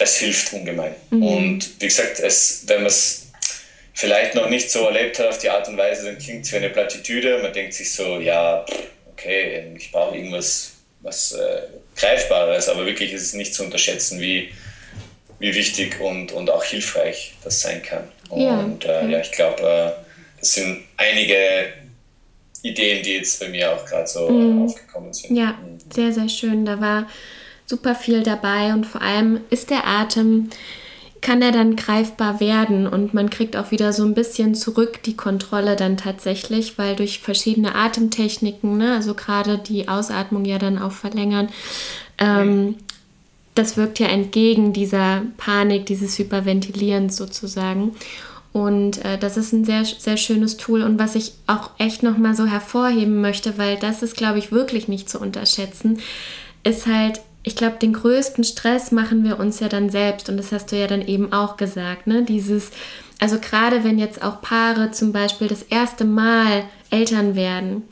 das 0.00 0.16
hilft 0.16 0.52
ungemein. 0.54 0.94
Mhm. 1.10 1.22
Und 1.22 1.80
wie 1.80 1.86
gesagt, 1.86 2.20
es, 2.20 2.64
wenn 2.66 2.78
man 2.78 2.86
es 2.86 3.26
vielleicht 3.92 4.34
noch 4.34 4.48
nicht 4.48 4.70
so 4.70 4.86
erlebt 4.86 5.18
hat 5.18 5.26
auf 5.26 5.38
die 5.38 5.50
Art 5.50 5.68
und 5.68 5.76
Weise, 5.76 6.06
dann 6.06 6.18
klingt 6.18 6.46
es 6.46 6.52
wie 6.52 6.56
eine 6.56 6.70
Plattitüde. 6.70 7.38
Man 7.42 7.52
denkt 7.52 7.74
sich 7.74 7.92
so, 7.92 8.18
ja, 8.18 8.64
okay, 9.12 9.72
ich 9.76 9.92
brauche 9.92 10.16
irgendwas 10.16 10.72
was 11.02 11.32
äh, 11.32 11.62
Greifbares, 11.96 12.68
aber 12.68 12.84
wirklich 12.86 13.12
ist 13.12 13.22
es 13.22 13.34
nicht 13.34 13.54
zu 13.54 13.64
unterschätzen, 13.64 14.20
wie, 14.20 14.50
wie 15.38 15.54
wichtig 15.54 16.00
und, 16.00 16.32
und 16.32 16.50
auch 16.50 16.64
hilfreich 16.64 17.34
das 17.44 17.60
sein 17.60 17.82
kann. 17.82 18.04
Und 18.28 18.84
ja, 18.84 19.00
äh, 19.00 19.10
ja 19.10 19.20
ich 19.20 19.32
glaube, 19.32 19.62
äh, 19.62 20.38
das 20.40 20.52
sind 20.52 20.84
einige 20.96 21.72
Ideen, 22.62 23.02
die 23.02 23.14
jetzt 23.16 23.40
bei 23.40 23.48
mir 23.48 23.72
auch 23.72 23.84
gerade 23.84 24.06
so 24.06 24.30
mhm. 24.30 24.64
aufgekommen 24.64 25.12
sind. 25.12 25.36
Ja, 25.36 25.52
mhm. 25.52 25.78
sehr, 25.92 26.12
sehr 26.12 26.28
schön. 26.28 26.64
Da 26.64 26.80
war 26.80 27.06
super 27.70 27.94
viel 27.94 28.22
dabei 28.22 28.74
und 28.74 28.84
vor 28.84 29.00
allem 29.00 29.40
ist 29.48 29.70
der 29.70 29.86
Atem, 29.86 30.50
kann 31.22 31.42
er 31.42 31.52
dann 31.52 31.76
greifbar 31.76 32.40
werden 32.40 32.86
und 32.86 33.12
man 33.12 33.30
kriegt 33.30 33.56
auch 33.56 33.70
wieder 33.70 33.92
so 33.92 34.04
ein 34.04 34.14
bisschen 34.14 34.54
zurück 34.54 35.02
die 35.02 35.16
Kontrolle 35.16 35.76
dann 35.76 35.96
tatsächlich, 35.96 36.78
weil 36.78 36.96
durch 36.96 37.20
verschiedene 37.20 37.74
Atemtechniken, 37.74 38.78
ne, 38.78 38.94
also 38.94 39.14
gerade 39.14 39.58
die 39.58 39.88
Ausatmung 39.88 40.44
ja 40.44 40.58
dann 40.58 40.78
auch 40.78 40.92
verlängern, 40.92 41.50
ähm, 42.18 42.76
das 43.54 43.76
wirkt 43.76 43.98
ja 43.98 44.06
entgegen 44.06 44.72
dieser 44.72 45.22
Panik, 45.36 45.84
dieses 45.86 46.18
Hyperventilierens 46.18 47.16
sozusagen. 47.16 47.92
Und 48.52 49.04
äh, 49.04 49.18
das 49.18 49.36
ist 49.36 49.52
ein 49.52 49.64
sehr, 49.64 49.84
sehr 49.84 50.16
schönes 50.16 50.56
Tool. 50.56 50.82
Und 50.82 50.98
was 50.98 51.14
ich 51.14 51.32
auch 51.46 51.70
echt 51.78 52.02
nochmal 52.02 52.34
so 52.34 52.46
hervorheben 52.46 53.20
möchte, 53.20 53.58
weil 53.58 53.76
das 53.76 54.02
ist, 54.02 54.16
glaube 54.16 54.38
ich, 54.38 54.50
wirklich 54.50 54.88
nicht 54.88 55.10
zu 55.10 55.20
unterschätzen, 55.20 56.00
ist 56.64 56.86
halt 56.86 57.20
ich 57.42 57.56
glaube, 57.56 57.76
den 57.80 57.92
größten 57.92 58.44
Stress 58.44 58.92
machen 58.92 59.24
wir 59.24 59.38
uns 59.38 59.60
ja 59.60 59.68
dann 59.68 59.88
selbst 59.88 60.28
und 60.28 60.36
das 60.36 60.52
hast 60.52 60.72
du 60.72 60.78
ja 60.78 60.86
dann 60.86 61.02
eben 61.02 61.32
auch 61.32 61.56
gesagt, 61.56 62.06
ne? 62.06 62.22
Dieses, 62.22 62.70
also 63.18 63.38
gerade 63.38 63.82
wenn 63.82 63.98
jetzt 63.98 64.22
auch 64.22 64.42
Paare 64.42 64.90
zum 64.90 65.12
Beispiel 65.12 65.48
das 65.48 65.62
erste 65.62 66.04
Mal 66.04 66.64
Eltern 66.90 67.34
werden, 67.34 67.84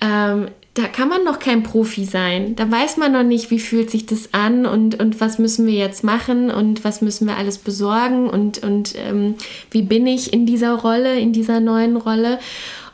ähm, 0.00 0.48
da 0.74 0.86
kann 0.88 1.08
man 1.08 1.24
noch 1.24 1.38
kein 1.38 1.62
Profi 1.62 2.04
sein. 2.04 2.54
Da 2.54 2.70
weiß 2.70 2.98
man 2.98 3.10
noch 3.10 3.22
nicht, 3.22 3.50
wie 3.50 3.58
fühlt 3.58 3.90
sich 3.90 4.04
das 4.04 4.34
an 4.34 4.66
und, 4.66 5.00
und 5.00 5.20
was 5.22 5.38
müssen 5.38 5.66
wir 5.66 5.72
jetzt 5.72 6.04
machen 6.04 6.50
und 6.50 6.84
was 6.84 7.00
müssen 7.00 7.26
wir 7.26 7.38
alles 7.38 7.56
besorgen 7.56 8.28
und, 8.28 8.62
und 8.62 8.94
ähm, 8.96 9.36
wie 9.70 9.80
bin 9.80 10.06
ich 10.06 10.34
in 10.34 10.44
dieser 10.44 10.74
Rolle, 10.74 11.18
in 11.18 11.32
dieser 11.32 11.60
neuen 11.60 11.96
Rolle. 11.96 12.38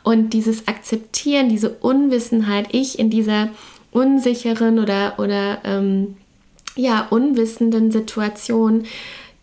Und 0.01 0.31
dieses 0.31 0.67
Akzeptieren, 0.67 1.49
diese 1.49 1.69
Unwissenheit, 1.69 2.67
ich 2.71 2.99
in 2.99 3.09
dieser 3.09 3.49
unsicheren 3.93 4.79
oder, 4.79 5.13
oder 5.17 5.59
ähm, 5.63 6.17
ja, 6.75 7.07
unwissenden 7.09 7.91
Situation, 7.91 8.85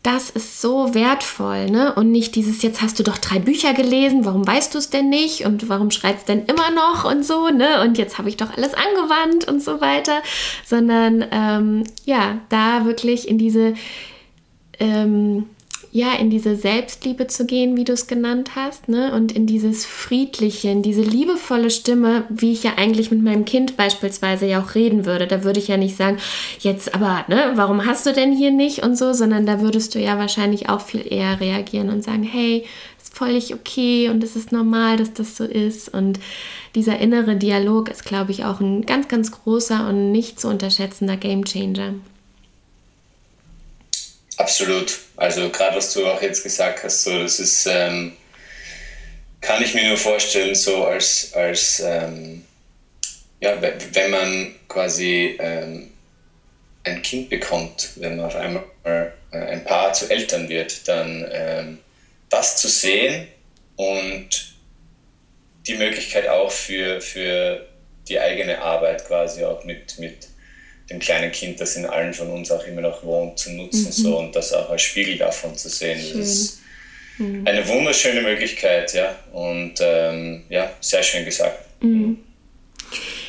das 0.03 0.31
ist 0.31 0.63
so 0.63 0.95
wertvoll, 0.95 1.71
ne? 1.71 1.95
Und 1.95 2.11
nicht 2.11 2.35
dieses, 2.35 2.63
jetzt 2.63 2.81
hast 2.81 2.99
du 2.99 3.03
doch 3.03 3.19
drei 3.19 3.39
Bücher 3.39 3.75
gelesen, 3.75 4.25
warum 4.25 4.47
weißt 4.47 4.75
du 4.75 4.79
es 4.79 4.89
denn 4.89 5.11
nicht 5.11 5.45
und 5.45 5.69
warum 5.69 5.91
schreibst 5.91 6.29
denn 6.29 6.47
immer 6.47 6.71
noch 6.71 7.05
und 7.05 7.25
so, 7.25 7.49
ne? 7.49 7.83
Und 7.83 7.99
jetzt 7.99 8.17
habe 8.17 8.31
ich 8.31 8.39
doch 8.39 8.57
alles 8.57 8.73
angewandt 8.73 9.47
und 9.47 9.63
so 9.63 9.83
weiter, 9.83 10.23
sondern 10.65 11.25
ähm, 11.31 11.85
ja, 12.07 12.39
da 12.49 12.87
wirklich 12.87 13.29
in 13.29 13.37
diese 13.37 13.75
ähm, 14.79 15.47
ja, 15.93 16.15
in 16.15 16.31
diese 16.31 16.55
Selbstliebe 16.55 17.27
zu 17.27 17.47
gehen, 17.47 17.77
wie 17.77 17.83
du 17.83 17.95
es 17.95 18.07
genannt 18.07 18.55
hast, 18.55 18.89
ne? 18.89 19.13
Und 19.13 19.33
in 19.33 19.47
dieses 19.47 19.85
Friedliche, 19.85 20.69
in 20.69 20.83
diese 20.83 21.03
liebevolle 21.03 21.71
Stimme, 21.71 22.25
wie 22.29 22.53
ich 22.53 22.63
ja 22.63 22.75
eigentlich 22.77 23.11
mit 23.11 23.23
meinem 23.23 23.45
Kind 23.45 23.77
beispielsweise 23.77 24.47
ja 24.47 24.63
auch 24.63 24.77
reden 24.77 25.05
würde. 25.05 25.27
Da 25.27 25.43
würde 25.43 25.59
ich 25.59 25.67
ja 25.67 25.77
nicht 25.77 25.97
sagen, 25.97 26.19
jetzt 26.61 26.95
aber, 26.95 27.25
ne, 27.27 27.53
warum 27.57 27.87
hast 27.87 28.07
du 28.07 28.13
denn 28.13 28.31
hier 28.37 28.53
nicht 28.53 28.85
und 28.85 28.97
so, 28.97 29.13
sondern 29.13 29.47
da 29.47 29.61
würdest 29.61 29.95
du 29.97 29.99
ja 29.99 30.17
wahrscheinlich 30.17 30.69
auch 30.69 30.81
viel 30.81 31.05
eher 31.05 31.41
reagieren 31.41 31.91
und 31.91 32.05
sagen, 32.05 32.23
hey, 32.23 32.65
ist 33.03 33.17
völlig 33.17 33.53
okay 33.53 34.11
und 34.11 34.23
es 34.23 34.37
ist 34.37 34.53
normal, 34.53 34.97
dass 34.97 35.13
das 35.13 35.37
so 35.37 35.45
ist. 35.45 35.93
Und 35.93 36.21
dieser 36.77 37.01
innere 37.01 37.35
Dialog 37.35 37.89
ist, 37.89 38.05
glaube 38.05 38.31
ich, 38.31 38.45
auch 38.45 38.61
ein 38.61 38.87
ganz, 38.87 39.09
ganz 39.09 39.33
großer 39.33 39.89
und 39.89 40.13
nicht 40.13 40.39
zu 40.39 40.47
unterschätzender 40.47 41.17
Gamechanger. 41.17 41.95
Absolut. 44.41 45.01
Also 45.17 45.51
gerade 45.51 45.77
was 45.77 45.93
du 45.93 46.07
auch 46.07 46.23
jetzt 46.23 46.43
gesagt 46.43 46.83
hast, 46.83 47.03
so 47.03 47.19
das 47.19 47.39
ist, 47.39 47.67
ähm, 47.67 48.17
kann 49.43 49.63
ich 49.63 49.75
mir 49.75 49.87
nur 49.87 49.99
vorstellen, 49.99 50.55
so 50.55 50.87
als, 50.87 51.35
als 51.35 51.81
ähm, 51.81 52.47
ja, 53.41 53.61
wenn 53.61 54.11
man 54.11 54.55
quasi 54.67 55.37
ähm, 55.39 55.91
ein 56.85 57.03
Kind 57.03 57.29
bekommt, 57.29 57.91
wenn 57.97 58.17
man 58.17 58.27
auf 58.27 58.37
einmal 58.37 58.65
äh, 58.85 59.11
ein 59.31 59.63
Paar 59.65 59.93
zu 59.93 60.09
Eltern 60.09 60.49
wird, 60.49 60.89
dann 60.89 61.29
ähm, 61.31 61.79
das 62.31 62.57
zu 62.57 62.69
sehen 62.69 63.29
und 63.77 64.55
die 65.67 65.75
Möglichkeit 65.75 66.27
auch 66.29 66.51
für, 66.51 67.03
für 67.03 67.67
die 68.09 68.19
eigene 68.19 68.63
Arbeit 68.63 69.07
quasi 69.07 69.45
auch 69.45 69.65
mit, 69.65 69.99
mit 69.99 70.30
dem 70.91 70.99
kleinen 70.99 71.31
Kind, 71.31 71.61
das 71.61 71.77
in 71.77 71.87
allen 71.87 72.13
von 72.13 72.29
uns 72.31 72.51
auch 72.51 72.65
immer 72.67 72.81
noch 72.81 73.05
wohnt, 73.05 73.39
zu 73.39 73.53
nutzen 73.53 73.87
mhm. 73.87 73.93
so, 73.93 74.19
und 74.19 74.37
das 74.37 74.53
auch 74.53 74.71
als 74.71 74.83
Spiegel 74.83 75.17
davon 75.17 75.57
zu 75.57 75.69
sehen. 75.69 76.01
Schön. 76.01 76.19
Das 76.19 76.29
ist 76.29 76.61
mhm. 77.19 77.47
eine 77.47 77.67
wunderschöne 77.67 78.23
Möglichkeit, 78.23 78.93
ja. 78.95 79.15
Und 79.33 79.75
ähm, 79.81 80.45
ja, 80.49 80.71
sehr 80.81 81.03
schön 81.03 81.25
gesagt. 81.25 81.59
Mhm. 81.81 82.19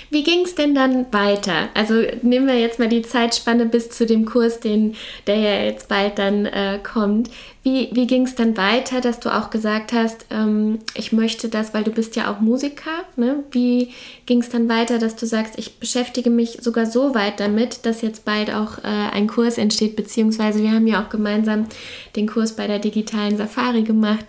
Wie 0.09 0.23
ging 0.23 0.43
es 0.43 0.55
denn 0.55 0.75
dann 0.75 1.11
weiter? 1.13 1.69
Also 1.73 2.03
nehmen 2.21 2.45
wir 2.45 2.59
jetzt 2.59 2.79
mal 2.79 2.89
die 2.89 3.01
Zeitspanne 3.01 3.65
bis 3.65 3.89
zu 3.89 4.05
dem 4.05 4.25
Kurs, 4.25 4.59
den, 4.59 4.97
der 5.25 5.37
ja 5.37 5.63
jetzt 5.63 5.87
bald 5.87 6.19
dann 6.19 6.45
äh, 6.47 6.79
kommt. 6.83 7.29
Wie, 7.63 7.89
wie 7.91 8.07
ging 8.07 8.23
es 8.23 8.33
dann 8.33 8.57
weiter, 8.57 9.01
dass 9.01 9.19
du 9.19 9.29
auch 9.29 9.51
gesagt 9.51 9.93
hast, 9.93 10.25
ähm, 10.31 10.79
ich 10.95 11.11
möchte 11.11 11.47
das, 11.47 11.75
weil 11.75 11.83
du 11.83 11.91
bist 11.91 12.15
ja 12.15 12.31
auch 12.31 12.39
Musiker. 12.39 13.03
Ne? 13.17 13.43
Wie 13.51 13.93
ging 14.25 14.41
es 14.41 14.49
dann 14.49 14.67
weiter, 14.67 14.97
dass 14.97 15.15
du 15.15 15.27
sagst, 15.27 15.59
ich 15.59 15.77
beschäftige 15.77 16.31
mich 16.31 16.57
sogar 16.61 16.87
so 16.87 17.13
weit 17.13 17.39
damit, 17.39 17.85
dass 17.85 18.01
jetzt 18.01 18.25
bald 18.25 18.51
auch 18.51 18.79
äh, 18.79 18.87
ein 18.87 19.27
Kurs 19.27 19.59
entsteht, 19.59 19.95
beziehungsweise 19.95 20.63
wir 20.63 20.71
haben 20.71 20.87
ja 20.87 21.03
auch 21.03 21.09
gemeinsam 21.09 21.67
den 22.15 22.27
Kurs 22.27 22.55
bei 22.55 22.65
der 22.65 22.79
digitalen 22.79 23.37
Safari 23.37 23.83
gemacht. 23.83 24.25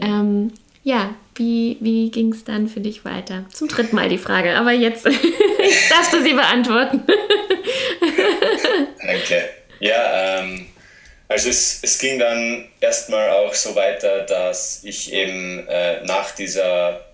Ähm, 0.00 0.52
ja, 0.84 1.10
wie, 1.34 1.78
wie 1.80 2.12
ging 2.12 2.32
es 2.32 2.44
dann 2.44 2.68
für 2.68 2.78
dich 2.78 3.04
weiter? 3.04 3.46
Zum 3.52 3.66
dritten 3.66 3.96
Mal 3.96 4.08
die 4.08 4.18
Frage, 4.18 4.56
aber 4.56 4.70
jetzt, 4.70 5.06
darfst 5.90 6.12
du 6.12 6.22
sie 6.22 6.34
beantworten. 6.34 7.02
Danke. 9.04 9.42
Ja, 9.80 10.38
ähm, 10.38 10.66
also 11.28 11.48
es, 11.48 11.80
es 11.82 11.98
ging 11.98 12.18
dann 12.18 12.68
erstmal 12.80 13.30
auch 13.30 13.54
so 13.54 13.74
weiter, 13.74 14.22
dass 14.22 14.84
ich 14.84 15.12
eben 15.12 15.66
äh, 15.68 16.04
nach 16.04 16.32
dieser 16.32 17.04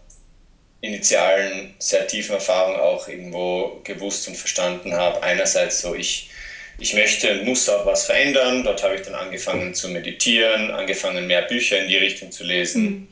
initialen, 0.81 1.75
sehr 1.79 2.07
tiefen 2.07 2.35
Erfahrung 2.35 2.77
auch 2.77 3.07
irgendwo 3.09 3.81
gewusst 3.85 4.27
und 4.29 4.37
verstanden 4.37 4.95
habe, 4.95 5.23
einerseits 5.23 5.81
so, 5.81 5.95
ich, 5.95 6.31
ich 6.79 6.95
möchte 6.95 7.33
und 7.33 7.45
muss 7.45 7.69
auch 7.69 7.87
was 7.87 8.07
verändern. 8.07 8.65
Dort 8.65 8.83
habe 8.83 8.97
ich 8.97 9.03
dann 9.03 9.15
angefangen 9.15 9.75
zu 9.75 9.89
meditieren, 9.89 10.73
angefangen 10.73 11.27
mehr 11.27 11.43
Bücher 11.43 11.79
in 11.79 11.89
die 11.89 11.97
Richtung 11.97 12.33
zu 12.33 12.43
lesen. 12.43 12.83
Mhm 12.83 13.09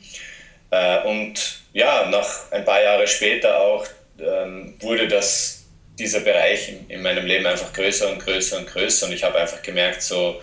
äh, 0.71 1.03
und 1.03 1.63
ja, 1.73 2.09
nach 2.09 2.51
ein 2.51 2.65
paar 2.65 2.83
Jahre 2.83 3.07
später 3.07 3.61
auch 3.61 3.87
ähm, 4.19 4.75
wurde 4.81 5.09
das, 5.09 5.65
dieser 5.99 6.21
Bereich 6.21 6.69
in, 6.69 6.89
in, 6.89 7.03
meinem 7.03 7.27
Leben 7.27 7.47
einfach 7.47 7.73
größer 7.73 8.11
und 8.11 8.21
größer 8.21 8.59
und 8.59 8.67
größer. 8.67 9.07
Und 9.07 9.13
ich 9.13 9.25
habe 9.25 9.39
einfach 9.39 9.63
gemerkt, 9.63 10.03
so, 10.03 10.41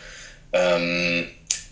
ähm, 0.54 1.30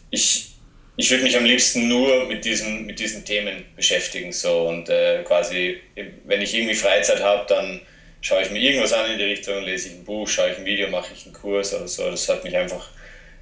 ich, 0.09 0.55
ich 0.97 1.11
würde 1.11 1.23
mich 1.23 1.37
am 1.37 1.45
liebsten 1.45 1.87
nur 1.87 2.25
mit 2.25 2.45
diesen, 2.45 2.85
mit 2.85 2.99
diesen 2.99 3.25
Themen 3.25 3.65
beschäftigen. 3.75 4.31
So. 4.31 4.67
Und 4.67 4.89
äh, 4.89 5.23
quasi, 5.23 5.79
wenn 6.25 6.41
ich 6.41 6.53
irgendwie 6.53 6.75
Freizeit 6.75 7.21
habe, 7.21 7.45
dann 7.47 7.81
schaue 8.21 8.41
ich 8.41 8.51
mir 8.51 8.59
irgendwas 8.59 8.93
an 8.93 9.11
in 9.11 9.17
die 9.17 9.25
Richtung, 9.25 9.63
lese 9.63 9.89
ich 9.89 9.95
ein 9.95 10.05
Buch, 10.05 10.27
schaue 10.27 10.51
ich 10.51 10.57
ein 10.57 10.65
Video, 10.65 10.89
mache 10.89 11.13
ich 11.13 11.25
einen 11.25 11.33
Kurs 11.33 11.73
oder 11.73 11.87
so. 11.87 12.09
Das 12.09 12.27
hat 12.29 12.43
mich 12.43 12.55
einfach 12.55 12.89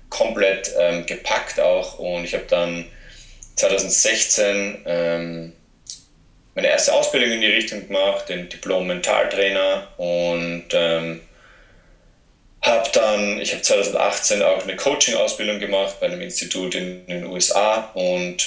komplett 0.09 0.71
ähm, 0.77 1.05
gepackt 1.05 1.59
auch. 1.59 1.99
Und 1.99 2.25
ich 2.25 2.33
habe 2.33 2.45
dann 2.49 2.85
2016 3.55 4.83
ähm, 4.85 5.53
meine 6.55 6.67
erste 6.67 6.93
Ausbildung 6.93 7.31
in 7.31 7.41
die 7.41 7.47
Richtung 7.47 7.87
gemacht, 7.87 8.29
den 8.29 8.49
Diplom-Mentaltrainer 8.49 9.87
und 9.97 10.65
ähm, 10.73 11.21
habe 12.63 12.89
dann, 12.93 13.41
ich 13.41 13.51
habe 13.51 13.61
2018 13.61 14.41
auch 14.41 14.63
eine 14.63 14.75
Coaching-Ausbildung 14.75 15.59
gemacht 15.59 15.99
bei 15.99 16.07
einem 16.07 16.21
Institut 16.21 16.75
in, 16.75 17.05
in, 17.07 17.21
den 17.21 17.25
USA 17.25 17.91
und 17.93 18.37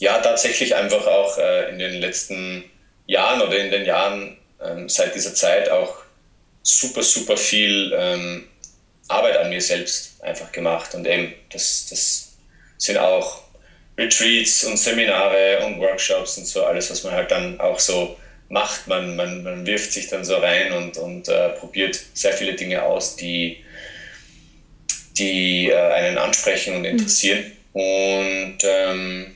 ja, 0.00 0.18
tatsächlich 0.18 0.74
einfach 0.74 1.06
auch 1.06 1.38
äh, 1.38 1.70
in 1.70 1.78
den 1.78 2.00
letzten 2.00 2.64
Jahren 3.06 3.40
oder 3.40 3.56
in 3.56 3.70
den 3.70 3.84
Jahren 3.84 4.36
ähm, 4.60 4.88
seit 4.88 5.14
dieser 5.14 5.34
Zeit 5.34 5.70
auch 5.70 5.96
super, 6.62 7.02
super 7.02 7.36
viel 7.36 7.94
ähm, 7.96 8.48
Arbeit 9.06 9.36
an 9.36 9.50
mir 9.50 9.60
selbst 9.60 10.22
einfach 10.22 10.50
gemacht 10.50 10.94
und 10.94 11.06
eben 11.06 11.32
das, 11.52 11.86
das 11.90 12.32
sind 12.78 12.98
auch 12.98 13.42
Retreats 13.96 14.64
und 14.64 14.76
Seminare 14.76 15.64
und 15.64 15.78
Workshops 15.78 16.36
und 16.38 16.46
so 16.46 16.64
alles, 16.64 16.90
was 16.90 17.04
man 17.04 17.12
halt 17.12 17.30
dann 17.30 17.60
auch 17.60 17.78
so 17.78 18.16
macht. 18.48 18.86
Man, 18.86 19.16
man, 19.16 19.42
man 19.42 19.66
wirft 19.66 19.92
sich 19.92 20.08
dann 20.08 20.24
so 20.24 20.36
rein 20.36 20.72
und, 20.72 20.96
und 20.96 21.28
äh, 21.28 21.50
probiert 21.50 22.00
sehr 22.14 22.32
viele 22.32 22.54
Dinge 22.54 22.82
aus, 22.82 23.16
die, 23.16 23.64
die 25.18 25.70
äh, 25.70 25.76
einen 25.76 26.18
ansprechen 26.18 26.74
und 26.74 26.82
mhm. 26.82 26.86
interessieren. 26.86 27.44
Mhm. 27.72 27.80
Und 27.80 28.58
ähm, 28.62 29.34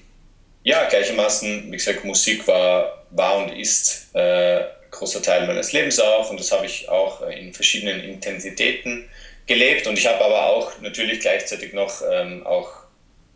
ja, 0.63 0.85
gleichermaßen, 0.89 1.73
wie 1.73 1.77
gesagt, 1.77 2.05
Musik 2.05 2.47
war, 2.47 3.05
war 3.11 3.39
und 3.39 3.51
ist 3.51 4.15
äh, 4.15 4.65
großer 4.91 5.23
Teil 5.23 5.47
meines 5.47 5.73
Lebens 5.73 5.99
auch 5.99 6.31
und 6.31 6.41
das 6.41 6.53
habe 6.53 6.67
ich 6.67 6.89
auch 6.89 7.23
in 7.29 7.53
verschiedenen 7.53 8.01
Intensitäten 8.03 9.09
gelebt 9.47 9.87
und 9.87 9.99
ich 9.99 10.07
habe 10.07 10.25
aber 10.25 10.47
auch 10.47 10.79
natürlich 10.81 11.21
gleichzeitig 11.21 11.73
noch 11.73 12.03
ähm, 12.11 12.47
auch 12.47 12.71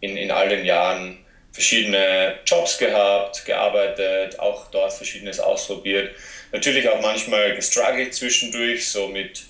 in, 0.00 0.16
in 0.16 0.30
all 0.30 0.48
den 0.48 0.64
Jahren 0.64 1.21
verschiedene 1.52 2.38
Jobs 2.46 2.78
gehabt, 2.78 3.44
gearbeitet, 3.44 4.38
auch 4.38 4.70
dort 4.70 4.92
verschiedenes 4.92 5.38
ausprobiert. 5.38 6.14
Natürlich 6.50 6.88
auch 6.88 7.00
manchmal 7.00 7.54
gestruggelt 7.54 8.14
zwischendurch, 8.14 8.88
so 8.88 9.08
mit, 9.08 9.42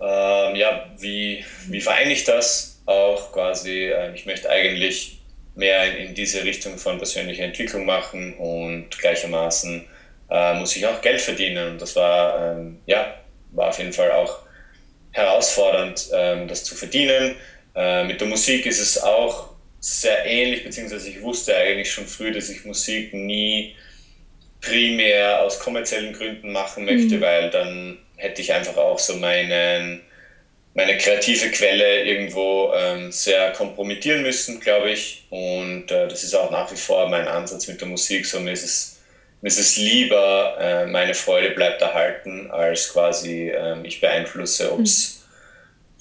ähm, 0.00 0.56
ja, 0.56 0.90
wie, 0.98 1.44
wie 1.68 1.80
vereine 1.80 2.12
ich 2.12 2.24
das 2.24 2.82
auch 2.86 3.32
quasi. 3.32 3.86
Äh, 3.86 4.14
ich 4.14 4.26
möchte 4.26 4.50
eigentlich 4.50 5.18
mehr 5.54 5.84
in, 5.92 6.08
in, 6.08 6.14
diese 6.14 6.44
Richtung 6.44 6.76
von 6.78 6.98
persönlicher 6.98 7.44
Entwicklung 7.44 7.86
machen 7.86 8.34
und 8.34 8.90
gleichermaßen 8.98 9.86
äh, 10.30 10.54
muss 10.54 10.76
ich 10.76 10.86
auch 10.86 11.00
Geld 11.00 11.20
verdienen. 11.20 11.72
Und 11.72 11.82
das 11.82 11.96
war, 11.96 12.56
ähm, 12.56 12.80
ja, 12.86 13.14
war 13.52 13.68
auf 13.68 13.78
jeden 13.78 13.92
Fall 13.92 14.10
auch 14.12 14.40
herausfordernd, 15.12 16.08
ähm, 16.12 16.48
das 16.48 16.64
zu 16.64 16.74
verdienen. 16.74 17.36
Äh, 17.74 18.04
mit 18.04 18.20
der 18.20 18.28
Musik 18.28 18.66
ist 18.66 18.80
es 18.80 19.02
auch 19.02 19.53
sehr 19.84 20.24
ähnlich, 20.24 20.64
beziehungsweise 20.64 21.10
ich 21.10 21.20
wusste 21.20 21.54
eigentlich 21.54 21.92
schon 21.92 22.06
früh, 22.06 22.32
dass 22.32 22.48
ich 22.48 22.64
Musik 22.64 23.12
nie 23.12 23.76
primär 24.62 25.42
aus 25.42 25.58
kommerziellen 25.58 26.14
Gründen 26.14 26.52
machen 26.52 26.86
möchte, 26.86 27.16
mhm. 27.16 27.20
weil 27.20 27.50
dann 27.50 27.98
hätte 28.16 28.40
ich 28.40 28.54
einfach 28.54 28.78
auch 28.78 28.98
so 28.98 29.16
meinen, 29.16 30.00
meine 30.72 30.96
kreative 30.96 31.50
Quelle 31.50 32.02
irgendwo 32.02 32.72
ähm, 32.74 33.12
sehr 33.12 33.52
kompromittieren 33.52 34.22
müssen, 34.22 34.58
glaube 34.58 34.90
ich. 34.90 35.26
Und 35.28 35.90
äh, 35.90 36.08
das 36.08 36.24
ist 36.24 36.34
auch 36.34 36.50
nach 36.50 36.72
wie 36.72 36.78
vor 36.78 37.06
mein 37.10 37.28
Ansatz 37.28 37.68
mit 37.68 37.78
der 37.82 37.88
Musik. 37.88 38.24
So, 38.24 38.40
mir 38.40 38.52
ist 38.52 38.64
es, 38.64 39.00
mir 39.42 39.48
ist 39.48 39.60
es 39.60 39.76
lieber, 39.76 40.56
äh, 40.58 40.86
meine 40.86 41.12
Freude 41.12 41.50
bleibt 41.50 41.82
erhalten, 41.82 42.50
als 42.50 42.90
quasi 42.90 43.50
äh, 43.50 43.76
ich 43.86 44.00
beeinflusse, 44.00 44.72
ob 44.72 44.80
es 44.80 45.26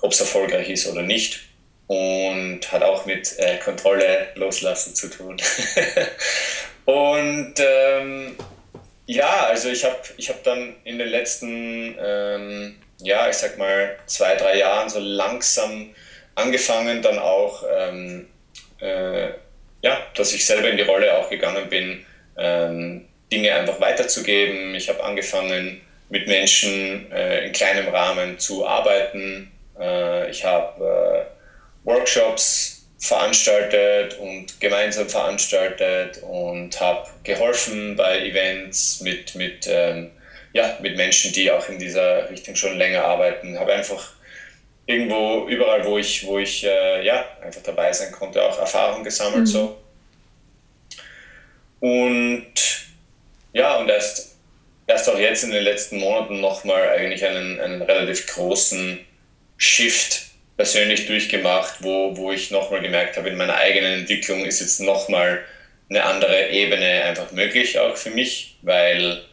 mhm. 0.01 0.09
erfolgreich 0.09 0.69
ist 0.69 0.87
oder 0.87 1.01
nicht 1.01 1.41
und 1.87 2.59
hat 2.71 2.83
auch 2.83 3.05
mit 3.05 3.37
äh, 3.39 3.57
Kontrolle 3.57 4.27
loslassen 4.35 4.95
zu 4.95 5.09
tun. 5.09 5.37
und 6.85 7.53
ähm, 7.59 8.35
ja, 9.05 9.47
also 9.47 9.69
ich 9.69 9.83
habe 9.83 9.97
ich 10.17 10.29
hab 10.29 10.43
dann 10.43 10.75
in 10.83 10.97
den 10.97 11.09
letzten, 11.09 11.95
ähm, 11.99 12.75
ja, 12.99 13.29
ich 13.29 13.35
sag 13.35 13.57
mal, 13.57 13.97
zwei, 14.05 14.35
drei 14.35 14.57
Jahren 14.57 14.89
so 14.89 14.99
langsam 14.99 15.93
angefangen 16.35 17.01
dann 17.01 17.19
auch, 17.19 17.63
ähm, 17.69 18.27
äh, 18.79 19.29
ja, 19.81 19.97
dass 20.15 20.33
ich 20.33 20.45
selber 20.45 20.69
in 20.69 20.77
die 20.77 20.83
Rolle 20.83 21.17
auch 21.17 21.29
gegangen 21.29 21.69
bin, 21.69 22.05
ähm, 22.37 23.07
Dinge 23.31 23.53
einfach 23.53 23.79
weiterzugeben. 23.81 24.73
Ich 24.75 24.87
habe 24.89 25.03
angefangen, 25.03 25.81
mit 26.09 26.27
Menschen 26.27 27.11
äh, 27.11 27.45
in 27.45 27.51
kleinem 27.51 27.87
Rahmen 27.89 28.37
zu 28.39 28.67
arbeiten. 28.67 29.51
Äh, 29.79 30.29
ich 30.29 30.45
habe 30.45 31.25
äh, 31.27 31.32
Workshops 31.83 32.85
veranstaltet 32.99 34.17
und 34.19 34.59
gemeinsam 34.61 35.09
veranstaltet 35.09 36.21
und 36.23 36.79
habe 36.79 37.09
geholfen 37.23 37.97
bei 37.97 38.19
Events 38.25 39.01
mit, 39.01 39.35
mit, 39.35 39.67
ähm, 39.67 40.11
ja, 40.53 40.77
mit 40.81 40.95
Menschen, 40.95 41.33
die 41.33 41.51
auch 41.51 41.67
in 41.67 41.79
dieser 41.79 42.29
Richtung 42.29 42.55
schon 42.55 42.77
länger 42.77 43.03
arbeiten. 43.03 43.59
Habe 43.59 43.73
einfach 43.73 44.13
irgendwo, 44.85 45.47
überall, 45.49 45.85
wo 45.85 45.97
ich, 45.97 46.25
wo 46.25 46.39
ich 46.39 46.63
äh, 46.63 47.05
ja, 47.05 47.25
einfach 47.41 47.61
dabei 47.63 47.91
sein 47.91 48.11
konnte, 48.13 48.41
auch 48.41 48.57
Erfahrung 48.57 49.03
gesammelt. 49.03 49.41
Mhm. 49.41 49.47
So. 49.47 49.77
Und 51.81 52.53
ja, 53.51 53.75
und 53.75 53.89
erst, 53.89 54.37
erst 54.87 55.09
auch 55.09 55.19
jetzt 55.19 55.43
in 55.43 55.51
den 55.51 55.63
letzten 55.63 55.99
Monaten 55.99 56.39
nochmal 56.39 56.87
eigentlich 56.87 57.25
einen, 57.25 57.59
einen 57.59 57.81
relativ 57.81 58.27
großen 58.27 59.05
Shift 59.57 60.32
persönlich 60.57 61.05
durchgemacht, 61.05 61.75
wo, 61.81 62.15
wo 62.15 62.31
ich 62.31 62.51
nochmal 62.51 62.81
gemerkt 62.81 63.17
habe, 63.17 63.29
in 63.29 63.37
meiner 63.37 63.55
eigenen 63.55 64.01
Entwicklung 64.01 64.45
ist 64.45 64.59
jetzt 64.59 64.79
nochmal 64.79 65.43
eine 65.89 66.03
andere 66.03 66.49
Ebene 66.49 67.03
einfach 67.03 67.31
möglich, 67.31 67.79
auch 67.79 67.97
für 67.97 68.11
mich, 68.11 68.57
weil 68.61 69.23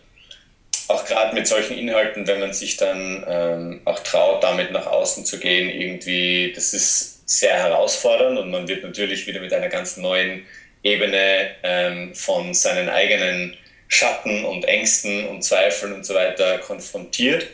auch 0.88 1.04
gerade 1.04 1.34
mit 1.34 1.46
solchen 1.46 1.78
Inhalten, 1.78 2.26
wenn 2.26 2.40
man 2.40 2.52
sich 2.52 2.76
dann 2.76 3.24
ähm, 3.28 3.80
auch 3.84 4.00
traut, 4.00 4.42
damit 4.42 4.72
nach 4.72 4.86
außen 4.86 5.24
zu 5.24 5.38
gehen, 5.38 5.70
irgendwie, 5.70 6.52
das 6.54 6.72
ist 6.74 7.28
sehr 7.28 7.54
herausfordernd 7.54 8.38
und 8.38 8.50
man 8.50 8.66
wird 8.66 8.82
natürlich 8.82 9.26
wieder 9.26 9.40
mit 9.40 9.52
einer 9.52 9.68
ganz 9.68 9.96
neuen 9.96 10.44
Ebene 10.82 11.50
ähm, 11.62 12.14
von 12.14 12.54
seinen 12.54 12.88
eigenen 12.88 13.56
Schatten 13.86 14.44
und 14.44 14.64
Ängsten 14.64 15.26
und 15.28 15.42
Zweifeln 15.42 15.92
und 15.92 16.04
so 16.04 16.14
weiter 16.14 16.58
konfrontiert. 16.58 17.46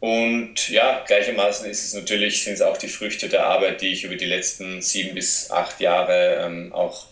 Und 0.00 0.68
ja, 0.68 1.02
gleichermaßen 1.06 1.70
ist 1.70 1.84
es 1.84 1.94
natürlich, 1.94 2.44
sind 2.44 2.54
es 2.54 2.62
auch 2.62 2.76
die 2.76 2.88
Früchte 2.88 3.28
der 3.28 3.46
Arbeit, 3.46 3.80
die 3.80 3.92
ich 3.92 4.04
über 4.04 4.16
die 4.16 4.26
letzten 4.26 4.82
sieben 4.82 5.14
bis 5.14 5.50
acht 5.50 5.80
Jahre 5.80 6.44
ähm, 6.44 6.72
auch 6.72 7.06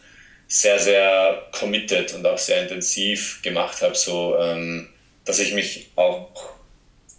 sehr, 0.49 0.79
sehr 0.79 1.43
committed 1.53 2.13
und 2.15 2.27
auch 2.27 2.39
sehr 2.39 2.63
intensiv 2.63 3.41
gemacht 3.43 3.81
habe, 3.81 3.95
so 3.95 4.39
ähm, 4.39 4.89
dass 5.25 5.39
ich 5.39 5.55
mich 5.55 5.91
auch 5.97 6.55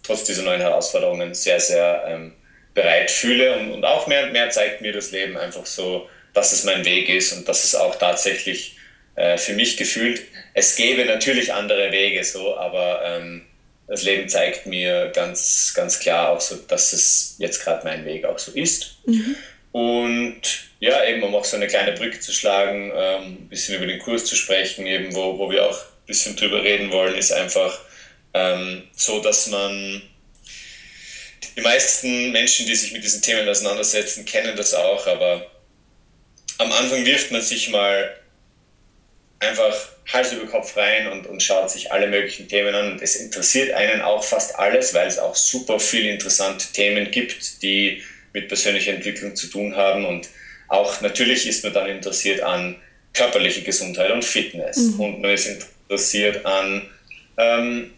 trotz 0.02 0.24
dieser 0.24 0.42
neuen 0.42 0.60
Herausforderungen 0.60 1.34
sehr, 1.34 1.58
sehr 1.58 2.04
ähm, 2.06 2.32
bereit 2.74 3.10
fühle 3.10 3.58
und, 3.58 3.72
und 3.72 3.84
auch 3.84 4.06
mehr 4.06 4.24
und 4.24 4.32
mehr 4.32 4.50
zeigt 4.50 4.80
mir 4.80 4.92
das 4.92 5.10
Leben 5.10 5.36
einfach 5.36 5.66
so, 5.66 6.08
dass 6.32 6.52
es 6.52 6.64
mein 6.64 6.84
Weg 6.84 7.08
ist 7.08 7.32
und 7.32 7.48
dass 7.48 7.64
es 7.64 7.74
auch 7.74 7.96
tatsächlich 7.96 8.76
äh, 9.16 9.36
für 9.36 9.54
mich 9.54 9.76
gefühlt, 9.76 10.22
es 10.54 10.76
gäbe 10.76 11.04
natürlich 11.04 11.52
andere 11.52 11.90
Wege 11.90 12.22
so, 12.22 12.56
aber 12.56 13.02
ähm, 13.04 13.42
das 13.86 14.02
Leben 14.02 14.28
zeigt 14.28 14.66
mir 14.66 15.12
ganz, 15.14 15.72
ganz 15.74 16.00
klar 16.00 16.30
auch 16.30 16.40
so, 16.40 16.56
dass 16.56 16.92
es 16.92 17.36
jetzt 17.38 17.62
gerade 17.62 17.84
mein 17.84 18.04
Weg 18.04 18.24
auch 18.24 18.38
so 18.38 18.52
ist. 18.52 18.96
Mhm. 19.06 19.36
Und 19.72 20.40
ja, 20.80 21.04
eben 21.04 21.22
um 21.22 21.34
auch 21.34 21.44
so 21.44 21.56
eine 21.56 21.68
kleine 21.68 21.92
Brücke 21.92 22.18
zu 22.20 22.32
schlagen, 22.32 22.92
ähm, 22.94 23.22
ein 23.24 23.48
bisschen 23.48 23.76
über 23.76 23.86
den 23.86 23.98
Kurs 23.98 24.24
zu 24.24 24.34
sprechen, 24.34 24.86
eben 24.86 25.14
wo, 25.14 25.38
wo 25.38 25.50
wir 25.50 25.66
auch 25.66 25.78
ein 25.78 26.06
bisschen 26.06 26.36
drüber 26.36 26.62
reden 26.62 26.90
wollen, 26.90 27.14
ist 27.14 27.32
einfach 27.32 27.80
ähm, 28.34 28.84
so, 28.94 29.20
dass 29.20 29.48
man 29.48 30.02
die 31.56 31.62
meisten 31.62 32.32
Menschen, 32.32 32.66
die 32.66 32.74
sich 32.74 32.92
mit 32.92 33.04
diesen 33.04 33.22
Themen 33.22 33.48
auseinandersetzen, 33.48 34.24
kennen 34.24 34.56
das 34.56 34.74
auch, 34.74 35.06
aber 35.06 35.50
am 36.58 36.72
Anfang 36.72 37.04
wirft 37.04 37.30
man 37.30 37.40
sich 37.40 37.68
mal 37.70 38.14
einfach 39.40 39.74
Hals 40.12 40.32
über 40.32 40.46
Kopf 40.46 40.76
rein 40.76 41.08
und, 41.08 41.26
und 41.26 41.42
schaut 41.42 41.70
sich 41.70 41.92
alle 41.92 42.06
möglichen 42.06 42.48
Themen 42.48 42.74
an. 42.74 42.92
Und 42.92 43.02
es 43.02 43.16
interessiert 43.16 43.72
einen 43.72 44.00
auch 44.00 44.22
fast 44.22 44.58
alles, 44.58 44.94
weil 44.94 45.08
es 45.08 45.18
auch 45.18 45.34
super 45.34 45.80
viele 45.80 46.10
interessante 46.10 46.72
Themen 46.72 47.10
gibt, 47.10 47.62
die 47.62 48.02
mit 48.32 48.48
persönlicher 48.48 48.92
Entwicklung 48.92 49.34
zu 49.34 49.48
tun 49.48 49.76
haben. 49.76 50.04
Und 50.04 50.28
auch 50.68 51.00
natürlich 51.00 51.46
ist 51.46 51.64
man 51.64 51.74
dann 51.74 51.88
interessiert 51.88 52.40
an 52.40 52.76
körperlicher 53.12 53.62
Gesundheit 53.62 54.10
und 54.10 54.24
Fitness. 54.24 54.76
Mhm. 54.76 55.00
Und 55.00 55.20
man 55.20 55.32
ist 55.32 55.46
interessiert 55.46 56.44
an, 56.46 56.88
ähm, 57.36 57.90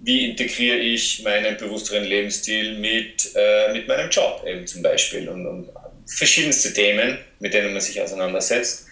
wie 0.00 0.30
integriere 0.30 0.76
ich 0.76 1.22
meinen 1.22 1.56
bewussteren 1.56 2.04
Lebensstil 2.04 2.78
mit, 2.78 3.32
äh, 3.34 3.72
mit 3.72 3.88
meinem 3.88 4.10
Job 4.10 4.44
eben 4.46 4.66
zum 4.66 4.82
Beispiel. 4.82 5.28
Und, 5.28 5.46
und 5.46 5.70
verschiedenste 6.06 6.72
Themen, 6.72 7.18
mit 7.40 7.54
denen 7.54 7.72
man 7.72 7.80
sich 7.80 8.00
auseinandersetzt. 8.00 8.86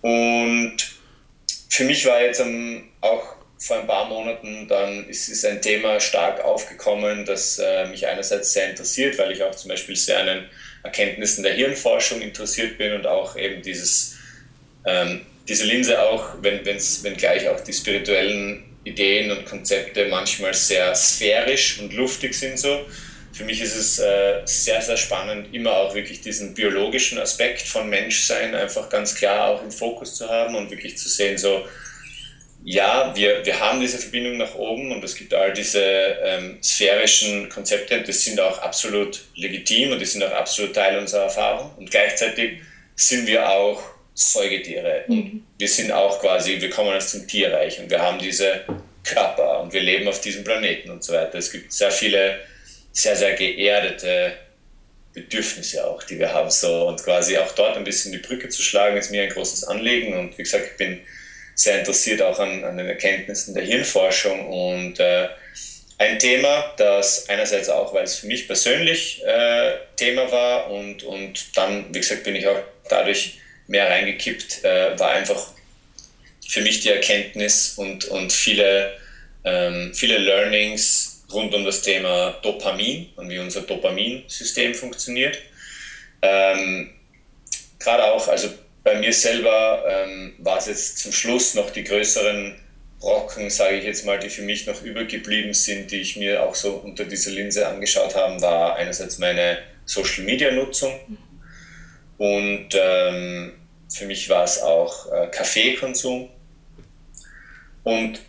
Und 0.00 0.97
für 1.68 1.84
mich 1.84 2.04
war 2.06 2.22
jetzt 2.22 2.40
um, 2.40 2.88
auch 3.00 3.38
vor 3.58 3.80
ein 3.80 3.86
paar 3.86 4.08
Monaten 4.08 4.68
dann 4.68 5.08
ist, 5.08 5.28
ist 5.28 5.44
ein 5.44 5.60
Thema 5.60 5.98
stark 5.98 6.44
aufgekommen, 6.44 7.24
das 7.24 7.58
äh, 7.58 7.86
mich 7.86 8.06
einerseits 8.06 8.52
sehr 8.52 8.70
interessiert, 8.70 9.18
weil 9.18 9.32
ich 9.32 9.42
auch 9.42 9.54
zum 9.54 9.70
Beispiel 9.70 9.96
sehr 9.96 10.20
an 10.20 10.26
den 10.26 10.44
Erkenntnissen 10.84 11.42
der 11.42 11.54
Hirnforschung 11.54 12.20
interessiert 12.20 12.78
bin 12.78 12.92
und 12.92 13.06
auch 13.06 13.36
eben 13.36 13.60
dieses, 13.62 14.16
ähm, 14.86 15.22
diese 15.48 15.64
Linse 15.64 16.00
auch, 16.00 16.34
wenn, 16.40 16.64
wenn's, 16.64 17.02
wenn 17.02 17.16
gleich 17.16 17.48
auch 17.48 17.60
die 17.60 17.72
spirituellen 17.72 18.64
Ideen 18.84 19.30
und 19.32 19.44
Konzepte 19.44 20.06
manchmal 20.06 20.54
sehr 20.54 20.94
sphärisch 20.94 21.80
und 21.80 21.92
luftig 21.92 22.34
sind 22.34 22.58
so, 22.58 22.86
für 23.32 23.44
mich 23.44 23.60
ist 23.60 23.76
es 23.76 23.98
äh, 23.98 24.40
sehr, 24.44 24.80
sehr 24.82 24.96
spannend, 24.96 25.54
immer 25.54 25.72
auch 25.76 25.94
wirklich 25.94 26.20
diesen 26.20 26.54
biologischen 26.54 27.18
Aspekt 27.18 27.62
von 27.62 27.88
Menschsein 27.88 28.54
einfach 28.54 28.88
ganz 28.88 29.14
klar 29.14 29.48
auch 29.48 29.62
im 29.62 29.70
Fokus 29.70 30.14
zu 30.14 30.28
haben 30.28 30.54
und 30.54 30.70
wirklich 30.70 30.96
zu 30.98 31.08
sehen, 31.08 31.38
so, 31.38 31.66
ja, 32.64 33.12
wir, 33.14 33.44
wir 33.46 33.60
haben 33.60 33.80
diese 33.80 33.98
Verbindung 33.98 34.36
nach 34.36 34.54
oben 34.54 34.92
und 34.92 35.02
es 35.04 35.14
gibt 35.14 35.32
all 35.32 35.52
diese 35.52 35.80
ähm, 35.80 36.58
sphärischen 36.62 37.48
Konzepte 37.48 37.98
und 37.98 38.08
das 38.08 38.24
sind 38.24 38.40
auch 38.40 38.58
absolut 38.58 39.24
legitim 39.36 39.92
und 39.92 40.00
die 40.00 40.04
sind 40.04 40.24
auch 40.24 40.32
absolut 40.32 40.74
Teil 40.74 40.98
unserer 40.98 41.24
Erfahrung. 41.24 41.70
Und 41.76 41.90
gleichzeitig 41.90 42.60
sind 42.96 43.26
wir 43.26 43.48
auch 43.48 43.80
Säugetiere 44.14 45.04
mhm. 45.06 45.14
und 45.14 45.44
wir 45.56 45.68
sind 45.68 45.92
auch 45.92 46.20
quasi, 46.20 46.60
wir 46.60 46.70
kommen 46.70 46.94
aus 46.94 47.12
dem 47.12 47.28
Tierreich 47.28 47.78
und 47.78 47.88
wir 47.88 48.02
haben 48.02 48.18
diese 48.18 48.64
Körper 49.04 49.60
und 49.60 49.72
wir 49.72 49.80
leben 49.80 50.08
auf 50.08 50.20
diesem 50.20 50.44
Planeten 50.44 50.90
und 50.90 51.04
so 51.04 51.12
weiter. 51.12 51.38
Es 51.38 51.52
gibt 51.52 51.72
sehr 51.72 51.92
viele 51.92 52.40
sehr, 52.98 53.14
sehr 53.14 53.34
geerdete 53.34 54.32
Bedürfnisse 55.14 55.86
auch, 55.86 56.02
die 56.02 56.18
wir 56.18 56.32
haben. 56.32 56.50
So, 56.50 56.88
und 56.88 57.02
quasi 57.02 57.38
auch 57.38 57.52
dort 57.52 57.76
ein 57.76 57.84
bisschen 57.84 58.10
die 58.10 58.18
Brücke 58.18 58.48
zu 58.48 58.60
schlagen, 58.60 58.96
ist 58.96 59.12
mir 59.12 59.22
ein 59.22 59.28
großes 59.28 59.64
Anliegen. 59.64 60.18
Und 60.18 60.36
wie 60.36 60.42
gesagt, 60.42 60.66
ich 60.72 60.76
bin 60.76 61.00
sehr 61.54 61.78
interessiert 61.78 62.22
auch 62.22 62.40
an, 62.40 62.64
an 62.64 62.76
den 62.76 62.88
Erkenntnissen 62.88 63.54
der 63.54 63.64
Hirnforschung 63.64 64.48
und 64.48 64.98
äh, 64.98 65.28
ein 65.98 66.18
Thema, 66.18 66.74
das 66.76 67.28
einerseits 67.28 67.68
auch, 67.68 67.94
weil 67.94 68.04
es 68.04 68.16
für 68.16 68.26
mich 68.26 68.46
persönlich 68.46 69.24
äh, 69.24 69.74
Thema 69.96 70.30
war 70.30 70.70
und, 70.70 71.02
und 71.04 71.56
dann, 71.56 71.92
wie 71.92 71.98
gesagt, 72.00 72.24
bin 72.24 72.36
ich 72.36 72.46
auch 72.46 72.60
dadurch 72.88 73.38
mehr 73.66 73.88
reingekippt, 73.88 74.64
äh, 74.64 74.98
war 74.98 75.10
einfach 75.10 75.52
für 76.48 76.62
mich 76.62 76.80
die 76.80 76.90
Erkenntnis 76.90 77.74
und, 77.76 78.06
und 78.06 78.32
viele, 78.32 78.96
ähm, 79.44 79.92
viele 79.94 80.18
Learnings, 80.18 81.17
rund 81.32 81.54
um 81.54 81.64
das 81.64 81.82
Thema 81.82 82.32
Dopamin 82.42 83.10
und 83.16 83.28
wie 83.28 83.38
unser 83.38 83.62
Dopaminsystem 83.62 84.74
funktioniert. 84.74 85.38
Ähm, 86.22 86.90
Gerade 87.78 88.04
auch, 88.12 88.26
also 88.28 88.48
bei 88.82 88.98
mir 88.98 89.12
selber 89.12 89.84
ähm, 89.86 90.34
war 90.38 90.58
es 90.58 90.66
jetzt 90.66 90.98
zum 90.98 91.12
Schluss 91.12 91.54
noch 91.54 91.70
die 91.70 91.84
größeren 91.84 92.56
Brocken, 92.98 93.50
sage 93.50 93.76
ich 93.76 93.84
jetzt 93.84 94.04
mal, 94.04 94.18
die 94.18 94.28
für 94.28 94.42
mich 94.42 94.66
noch 94.66 94.82
übergeblieben 94.82 95.54
sind, 95.54 95.90
die 95.90 96.00
ich 96.00 96.16
mir 96.16 96.42
auch 96.42 96.54
so 96.54 96.72
unter 96.72 97.04
dieser 97.04 97.30
Linse 97.30 97.68
angeschaut 97.68 98.16
habe, 98.16 98.40
war 98.42 98.74
einerseits 98.74 99.18
meine 99.18 99.58
Social-Media-Nutzung 99.84 101.18
und 102.18 102.68
ähm, 102.72 103.52
für 103.88 104.06
mich 104.06 104.28
war 104.28 104.44
es 104.44 104.60
auch 104.60 105.10
äh, 105.12 105.28
Kaffeekonsum. 105.28 106.28
Und 107.84 108.20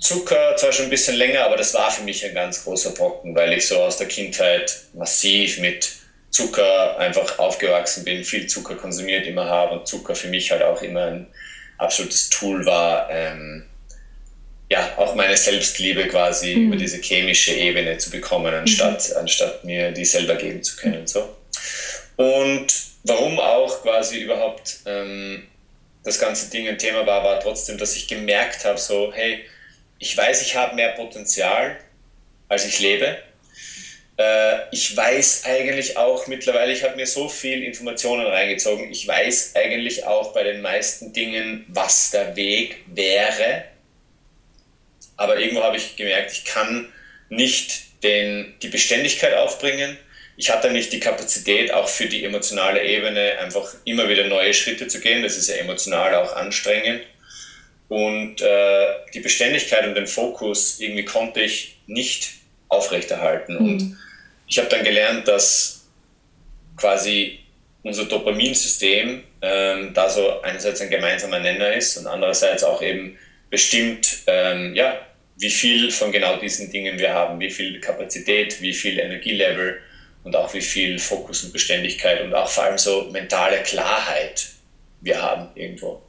Zucker 0.00 0.56
zwar 0.56 0.72
schon 0.72 0.86
ein 0.86 0.90
bisschen 0.90 1.16
länger, 1.16 1.44
aber 1.44 1.56
das 1.56 1.74
war 1.74 1.90
für 1.90 2.02
mich 2.02 2.24
ein 2.24 2.34
ganz 2.34 2.64
großer 2.64 2.90
Brocken, 2.90 3.34
weil 3.34 3.52
ich 3.52 3.66
so 3.66 3.76
aus 3.82 3.96
der 3.96 4.06
Kindheit 4.06 4.74
massiv 4.94 5.58
mit 5.58 5.90
Zucker 6.30 6.96
einfach 6.98 7.38
aufgewachsen 7.38 8.04
bin, 8.04 8.22
viel 8.22 8.46
Zucker 8.46 8.76
konsumiert 8.76 9.26
immer 9.26 9.46
habe 9.46 9.78
und 9.78 9.88
Zucker 9.88 10.14
für 10.14 10.28
mich 10.28 10.50
halt 10.50 10.62
auch 10.62 10.82
immer 10.82 11.06
ein 11.06 11.26
absolutes 11.78 12.28
Tool 12.30 12.64
war, 12.64 13.08
ähm, 13.10 13.64
ja, 14.70 14.92
auch 14.98 15.14
meine 15.14 15.36
Selbstliebe 15.36 16.06
quasi 16.08 16.54
mhm. 16.54 16.66
über 16.66 16.76
diese 16.76 16.98
chemische 16.98 17.54
Ebene 17.54 17.98
zu 17.98 18.10
bekommen, 18.10 18.52
anstatt, 18.54 19.08
mhm. 19.08 19.16
anstatt 19.16 19.64
mir 19.64 19.90
die 19.92 20.04
selber 20.04 20.36
geben 20.36 20.62
zu 20.62 20.76
können. 20.76 21.06
So. 21.06 21.36
Und 22.16 22.66
warum 23.04 23.40
auch 23.40 23.82
quasi 23.82 24.18
überhaupt 24.18 24.80
ähm, 24.86 25.44
das 26.04 26.18
ganze 26.18 26.50
Ding 26.50 26.68
ein 26.68 26.78
Thema 26.78 27.06
war, 27.06 27.24
war 27.24 27.40
trotzdem, 27.40 27.78
dass 27.78 27.96
ich 27.96 28.06
gemerkt 28.06 28.64
habe, 28.64 28.78
so, 28.78 29.12
hey, 29.14 29.44
ich 29.98 30.16
weiß, 30.16 30.42
ich 30.42 30.56
habe 30.56 30.74
mehr 30.74 30.90
Potenzial, 30.90 31.78
als 32.48 32.64
ich 32.64 32.78
lebe. 32.80 33.18
Äh, 34.16 34.58
ich 34.72 34.96
weiß 34.96 35.44
eigentlich 35.44 35.96
auch 35.96 36.26
mittlerweile, 36.26 36.72
ich 36.72 36.82
habe 36.82 36.96
mir 36.96 37.06
so 37.06 37.28
viel 37.28 37.62
Informationen 37.62 38.26
reingezogen, 38.26 38.90
ich 38.90 39.06
weiß 39.06 39.54
eigentlich 39.56 40.04
auch 40.04 40.32
bei 40.32 40.42
den 40.42 40.60
meisten 40.60 41.12
Dingen, 41.12 41.64
was 41.68 42.10
der 42.10 42.36
Weg 42.36 42.82
wäre. 42.86 43.64
Aber 45.16 45.38
irgendwo 45.38 45.62
habe 45.62 45.76
ich 45.76 45.96
gemerkt, 45.96 46.32
ich 46.32 46.44
kann 46.44 46.92
nicht 47.28 48.02
den, 48.02 48.54
die 48.62 48.68
Beständigkeit 48.68 49.34
aufbringen. 49.34 49.98
Ich 50.36 50.50
hatte 50.50 50.70
nicht 50.70 50.92
die 50.92 51.00
Kapazität, 51.00 51.72
auch 51.72 51.88
für 51.88 52.06
die 52.06 52.24
emotionale 52.24 52.84
Ebene 52.84 53.38
einfach 53.38 53.74
immer 53.84 54.08
wieder 54.08 54.24
neue 54.28 54.54
Schritte 54.54 54.86
zu 54.86 55.00
gehen. 55.00 55.24
Das 55.24 55.36
ist 55.36 55.48
ja 55.48 55.56
emotional 55.56 56.14
auch 56.14 56.36
anstrengend. 56.36 57.02
Und 57.88 58.40
äh, 58.42 58.86
die 59.14 59.20
Beständigkeit 59.20 59.86
und 59.86 59.94
den 59.94 60.06
Fokus 60.06 60.78
irgendwie 60.80 61.04
konnte 61.04 61.40
ich 61.40 61.78
nicht 61.86 62.30
aufrechterhalten. 62.68 63.54
Mhm. 63.54 63.68
Und 63.68 63.98
ich 64.46 64.58
habe 64.58 64.68
dann 64.68 64.84
gelernt, 64.84 65.26
dass 65.26 65.86
quasi 66.76 67.40
unser 67.82 68.04
Dopaminsystem 68.04 69.22
ähm, 69.40 69.94
da 69.94 70.08
so 70.10 70.40
einerseits 70.42 70.80
ein 70.80 70.90
gemeinsamer 70.90 71.40
Nenner 71.40 71.72
ist 71.72 71.96
und 71.96 72.06
andererseits 72.06 72.64
auch 72.64 72.82
eben 72.82 73.16
bestimmt, 73.50 74.18
ähm, 74.26 74.74
ja, 74.74 75.00
wie 75.36 75.50
viel 75.50 75.90
von 75.90 76.10
genau 76.10 76.36
diesen 76.36 76.70
Dingen 76.70 76.98
wir 76.98 77.14
haben, 77.14 77.38
wie 77.40 77.50
viel 77.50 77.80
Kapazität, 77.80 78.60
wie 78.60 78.74
viel 78.74 78.98
Energielevel 78.98 79.80
und 80.24 80.34
auch 80.34 80.52
wie 80.52 80.60
viel 80.60 80.98
Fokus 80.98 81.44
und 81.44 81.52
Beständigkeit 81.52 82.20
und 82.22 82.34
auch 82.34 82.50
vor 82.50 82.64
allem 82.64 82.78
so 82.78 83.08
mentale 83.12 83.62
Klarheit 83.62 84.48
wir 85.00 85.22
haben 85.22 85.48
irgendwo. 85.54 86.02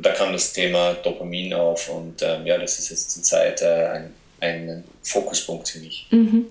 Und 0.00 0.06
da 0.06 0.12
kam 0.12 0.32
das 0.32 0.54
Thema 0.54 0.94
Dopamin 0.94 1.52
auf 1.52 1.90
und 1.90 2.22
ähm, 2.22 2.46
ja, 2.46 2.56
das 2.56 2.78
ist 2.78 2.88
jetzt 2.88 3.10
zurzeit 3.10 3.60
äh, 3.60 3.86
ein, 3.86 4.14
ein 4.40 4.84
Fokuspunkt 5.02 5.68
für 5.68 5.78
mich. 5.78 6.06
Mhm. 6.10 6.46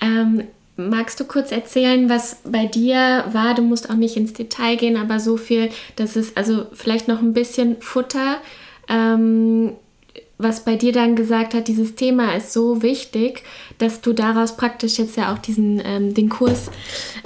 Ähm, 0.00 0.44
magst 0.76 1.18
du 1.18 1.24
kurz 1.24 1.50
erzählen, 1.50 2.08
was 2.08 2.36
bei 2.44 2.66
dir 2.66 3.24
war? 3.32 3.56
Du 3.56 3.62
musst 3.62 3.90
auch 3.90 3.96
nicht 3.96 4.16
ins 4.16 4.34
Detail 4.34 4.76
gehen, 4.76 4.96
aber 4.96 5.18
so 5.18 5.36
viel, 5.36 5.70
dass 5.96 6.14
es 6.14 6.36
also 6.36 6.68
vielleicht 6.74 7.08
noch 7.08 7.18
ein 7.18 7.32
bisschen 7.32 7.82
Futter. 7.82 8.40
Ähm, 8.88 9.72
was 10.38 10.64
bei 10.64 10.76
dir 10.76 10.92
dann 10.92 11.16
gesagt 11.16 11.54
hat, 11.54 11.66
dieses 11.66 11.96
Thema 11.96 12.36
ist 12.36 12.52
so 12.52 12.82
wichtig, 12.82 13.42
dass 13.78 14.00
du 14.00 14.12
daraus 14.12 14.56
praktisch 14.56 14.96
jetzt 14.98 15.16
ja 15.16 15.34
auch 15.34 15.38
diesen 15.38 15.82
ähm, 15.84 16.14
den 16.14 16.28
Kurs 16.28 16.70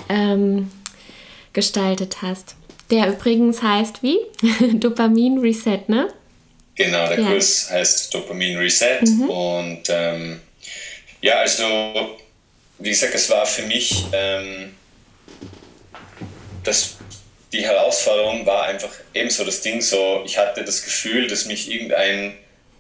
ähm, 0.09 0.71
gestaltet 1.53 2.23
hast. 2.23 2.57
Der 2.91 3.09
übrigens 3.09 3.63
heißt 3.63 4.03
wie? 4.03 4.19
Dopamin 4.79 5.39
Reset, 5.39 5.81
ne? 5.89 6.13
Genau, 6.75 7.07
der 7.09 7.21
ja. 7.21 7.29
Kurs 7.29 7.71
heißt 7.71 8.15
Dopamin 8.15 8.57
Reset 8.57 9.01
mhm. 9.03 9.31
und 9.31 9.83
ähm, 9.89 10.41
ja, 11.21 11.37
also 11.41 11.65
wie 12.79 12.89
gesagt, 12.89 13.15
es 13.15 13.29
war 13.29 13.45
für 13.45 13.63
mich 13.63 14.07
ähm, 14.13 14.75
das, 16.65 16.97
die 17.53 17.63
Herausforderung 17.63 18.47
war 18.47 18.65
einfach 18.65 18.91
ebenso 19.15 19.45
das 19.45 19.61
Ding 19.61 19.81
so, 19.81 20.23
ich 20.25 20.39
hatte 20.39 20.65
das 20.65 20.83
Gefühl, 20.83 21.27
dass 21.29 21.45
mich 21.47 21.71
irgendein 21.71 22.35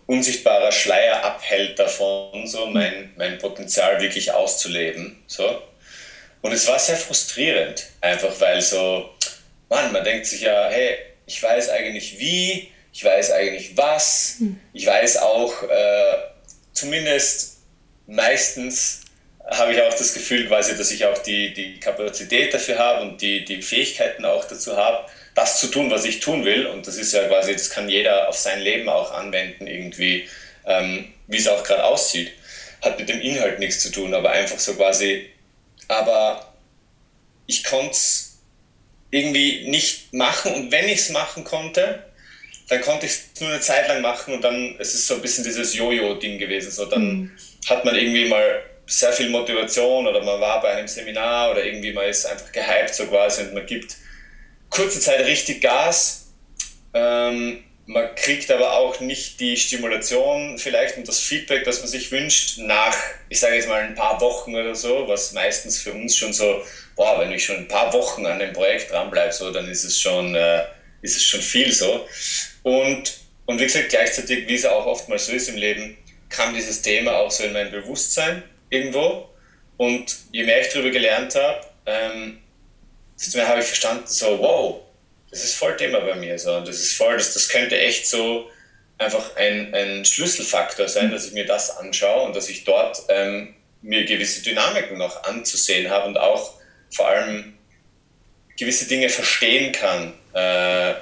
unsichtbarer 0.07 0.73
Schleier 0.73 1.23
abhält 1.25 1.79
davon, 1.79 2.47
so 2.47 2.67
mein, 2.67 3.13
mein 3.17 3.39
Potenzial 3.39 4.01
wirklich 4.01 4.33
auszuleben. 4.33 5.23
So. 5.27 5.63
Und 6.43 6.53
es 6.53 6.67
war 6.67 6.79
sehr 6.79 6.97
frustrierend, 6.97 7.87
einfach 8.01 8.41
weil 8.41 8.61
so, 8.61 9.11
Mann, 9.71 9.93
man 9.93 10.05
denkt 10.05 10.27
sich 10.27 10.43
ja, 10.43 10.68
hey, 10.68 10.99
ich 11.27 11.43
weiß 11.43 11.71
eigentlich 11.71 12.18
wie, 12.18 12.71
ich 12.93 13.05
weiß 13.05 13.31
eigentlich 13.31 13.77
was, 13.77 14.35
hm. 14.39 14.61
ich 14.75 14.85
weiß 14.85 15.18
auch 15.18 15.62
äh, 15.62 16.16
zumindest 16.73 17.59
meistens 18.07 19.03
habe 19.47 19.73
ich 19.73 19.83
auch 19.83 19.95
das 19.95 20.12
Gefühl 20.12 20.47
quasi, 20.47 20.77
dass 20.77 20.91
ich 20.91 21.05
auch 21.07 21.18
die, 21.18 21.55
die 21.55 21.81
Kapazität 21.81 22.53
dafür 22.53 22.79
habe 22.79 23.03
und 23.03 23.23
die, 23.23 23.45
die 23.45 23.62
Fähigkeiten 23.62 24.25
auch 24.25 24.45
dazu 24.45 24.77
habe, 24.77 25.07
das 25.35 25.61
zu 25.61 25.68
tun, 25.68 25.91
was 25.91 26.05
ich 26.05 26.21
tun 26.21 26.45
will. 26.45 26.66
Und 26.66 26.87
das 26.87 26.97
ist 26.97 27.12
ja 27.12 27.27
quasi, 27.27 27.53
das 27.53 27.71
kann 27.71 27.89
jeder 27.89 28.29
auf 28.29 28.37
sein 28.37 28.61
Leben 28.61 28.89
auch 28.89 29.12
anwenden, 29.12 29.66
irgendwie, 29.66 30.29
ähm, 30.66 31.12
wie 31.27 31.39
es 31.39 31.49
auch 31.49 31.64
gerade 31.64 31.85
aussieht. 31.85 32.33
Hat 32.83 32.99
mit 32.99 33.09
dem 33.09 33.21
Inhalt 33.21 33.59
nichts 33.59 33.81
zu 33.81 33.91
tun, 33.91 34.14
aber 34.14 34.31
einfach 34.31 34.59
so 34.59 34.75
quasi, 34.75 35.31
aber 35.89 36.55
ich 37.47 37.64
konnte 37.64 37.93
es 37.93 38.30
irgendwie 39.11 39.69
nicht 39.69 40.13
machen 40.13 40.55
und 40.55 40.73
wenn 40.73 40.89
ich 40.89 41.01
es 41.01 41.11
machen 41.11 41.45
konnte, 41.45 42.05
dann 42.69 42.81
konnte 42.83 43.07
ich 43.07 43.13
es 43.13 43.41
nur 43.41 43.51
eine 43.51 43.61
Zeit 43.61 43.89
lang 43.89 44.01
machen 44.01 44.35
und 44.35 44.43
dann 44.43 44.77
es 44.79 44.95
ist 44.95 45.07
so 45.07 45.15
ein 45.15 45.23
bisschen 45.23 45.43
dieses 45.43 45.75
Jojo-Ding 45.75 46.39
gewesen. 46.39 46.71
So, 46.71 46.87
dann 46.87 47.03
mhm. 47.03 47.31
hat 47.69 47.85
man 47.85 47.97
irgendwie 47.97 48.29
mal 48.29 48.63
sehr 48.87 49.13
viel 49.13 49.29
Motivation 49.29 50.07
oder 50.07 50.23
man 50.23 50.41
war 50.41 50.61
bei 50.61 50.75
einem 50.75 50.89
Seminar 50.89 51.51
oder 51.51 51.65
irgendwie 51.65 51.93
man 51.93 52.07
ist 52.07 52.27
einfach 52.27 52.53
gehypt 52.53 52.95
so 52.95 53.07
quasi 53.07 53.43
und 53.43 53.55
man 53.55 53.67
gibt 53.67 53.97
kurze 54.69 55.01
Zeit 55.01 55.27
richtig 55.27 55.61
Gas. 55.61 56.29
Ähm, 56.95 57.65
man 57.87 58.15
kriegt 58.15 58.51
aber 58.53 58.75
auch 58.75 59.01
nicht 59.01 59.41
die 59.41 59.57
Stimulation 59.57 60.59
vielleicht 60.59 60.97
und 60.97 61.09
das 61.09 61.19
Feedback, 61.19 61.65
das 61.65 61.81
man 61.81 61.89
sich 61.89 62.13
wünscht, 62.13 62.59
nach, 62.59 62.97
ich 63.29 63.41
sage 63.41 63.57
jetzt 63.57 63.69
mal, 63.69 63.83
ein 63.83 63.97
paar 63.97 64.21
Wochen 64.21 64.55
oder 64.55 64.77
so, 64.77 65.09
was 65.09 65.33
meistens 65.33 65.79
für 65.79 65.93
uns 65.93 66.17
schon 66.17 66.33
so, 66.33 66.63
boah, 67.01 67.18
wenn 67.18 67.32
ich 67.32 67.46
schon 67.46 67.57
ein 67.57 67.66
paar 67.66 67.90
Wochen 67.94 68.26
an 68.26 68.38
dem 68.38 68.53
Projekt 68.53 68.90
dranbleibe, 68.90 69.32
so, 69.32 69.51
dann 69.51 69.66
ist 69.70 69.84
es 69.84 69.98
schon, 69.98 70.34
äh, 70.34 70.64
ist 71.01 71.16
es 71.16 71.24
schon 71.24 71.40
viel 71.40 71.72
so. 71.72 72.07
Und, 72.62 73.14
und 73.46 73.59
wie 73.59 73.64
gesagt, 73.64 73.88
gleichzeitig, 73.88 74.46
wie 74.46 74.55
es 74.55 74.66
auch 74.66 74.84
oftmals 74.84 75.24
so 75.24 75.32
ist 75.32 75.48
im 75.48 75.57
Leben, 75.57 75.96
kam 76.28 76.53
dieses 76.53 76.82
Thema 76.82 77.16
auch 77.16 77.30
so 77.30 77.44
in 77.44 77.55
mein 77.55 77.70
Bewusstsein 77.70 78.42
irgendwo. 78.68 79.30
Und 79.78 80.14
je 80.30 80.44
mehr 80.44 80.61
ich 80.61 80.68
darüber 80.68 80.90
gelernt 80.90 81.34
habe, 81.36 81.61
ähm, 81.86 82.42
desto 83.18 83.38
mehr 83.38 83.48
habe 83.48 83.61
ich 83.61 83.66
verstanden, 83.66 84.07
so, 84.07 84.38
wow, 84.38 84.80
das 85.30 85.42
ist 85.42 85.55
voll 85.55 85.74
Thema 85.78 86.01
bei 86.01 86.16
mir. 86.16 86.38
So. 86.38 86.55
Und 86.55 86.68
das 86.68 86.76
ist 86.76 86.98
voll, 86.98 87.16
das, 87.16 87.32
das 87.32 87.48
könnte 87.48 87.80
echt 87.80 88.07
so 88.09 88.51
einfach 88.98 89.36
ein, 89.36 89.74
ein 89.74 90.05
Schlüsselfaktor 90.05 90.86
sein, 90.86 91.11
dass 91.11 91.24
ich 91.24 91.32
mir 91.32 91.46
das 91.46 91.78
anschaue 91.78 92.26
und 92.26 92.36
dass 92.36 92.51
ich 92.51 92.64
dort 92.64 92.98
ähm, 93.09 93.55
mir 93.80 94.05
gewisse 94.05 94.42
Dynamiken 94.42 94.98
noch 94.98 95.24
anzusehen 95.24 95.88
habe 95.88 96.07
und 96.07 96.18
auch 96.18 96.60
vor 96.91 97.09
allem 97.09 97.55
gewisse 98.59 98.86
Dinge 98.86 99.09
verstehen 99.09 99.72
kann, 99.72 100.12
äh, 100.34 100.95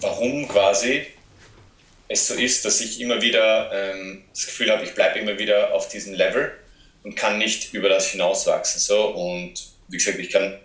warum 0.00 0.48
quasi 0.48 1.06
es 2.08 2.28
so 2.28 2.34
ist, 2.34 2.64
dass 2.64 2.80
ich 2.80 3.00
immer 3.00 3.20
wieder 3.20 3.70
ähm, 3.72 4.24
das 4.32 4.46
Gefühl 4.46 4.70
habe, 4.70 4.84
ich 4.84 4.94
bleibe 4.94 5.18
immer 5.18 5.38
wieder 5.38 5.74
auf 5.74 5.88
diesem 5.88 6.14
Level 6.14 6.52
und 7.02 7.16
kann 7.16 7.38
nicht 7.38 7.74
über 7.74 7.88
das 7.88 8.10
hinauswachsen. 8.10 8.80
So. 8.80 9.08
Und 9.08 9.54
wie 9.88 9.96
gesagt, 9.96 10.18
ich 10.18 10.30
kann 10.30 10.58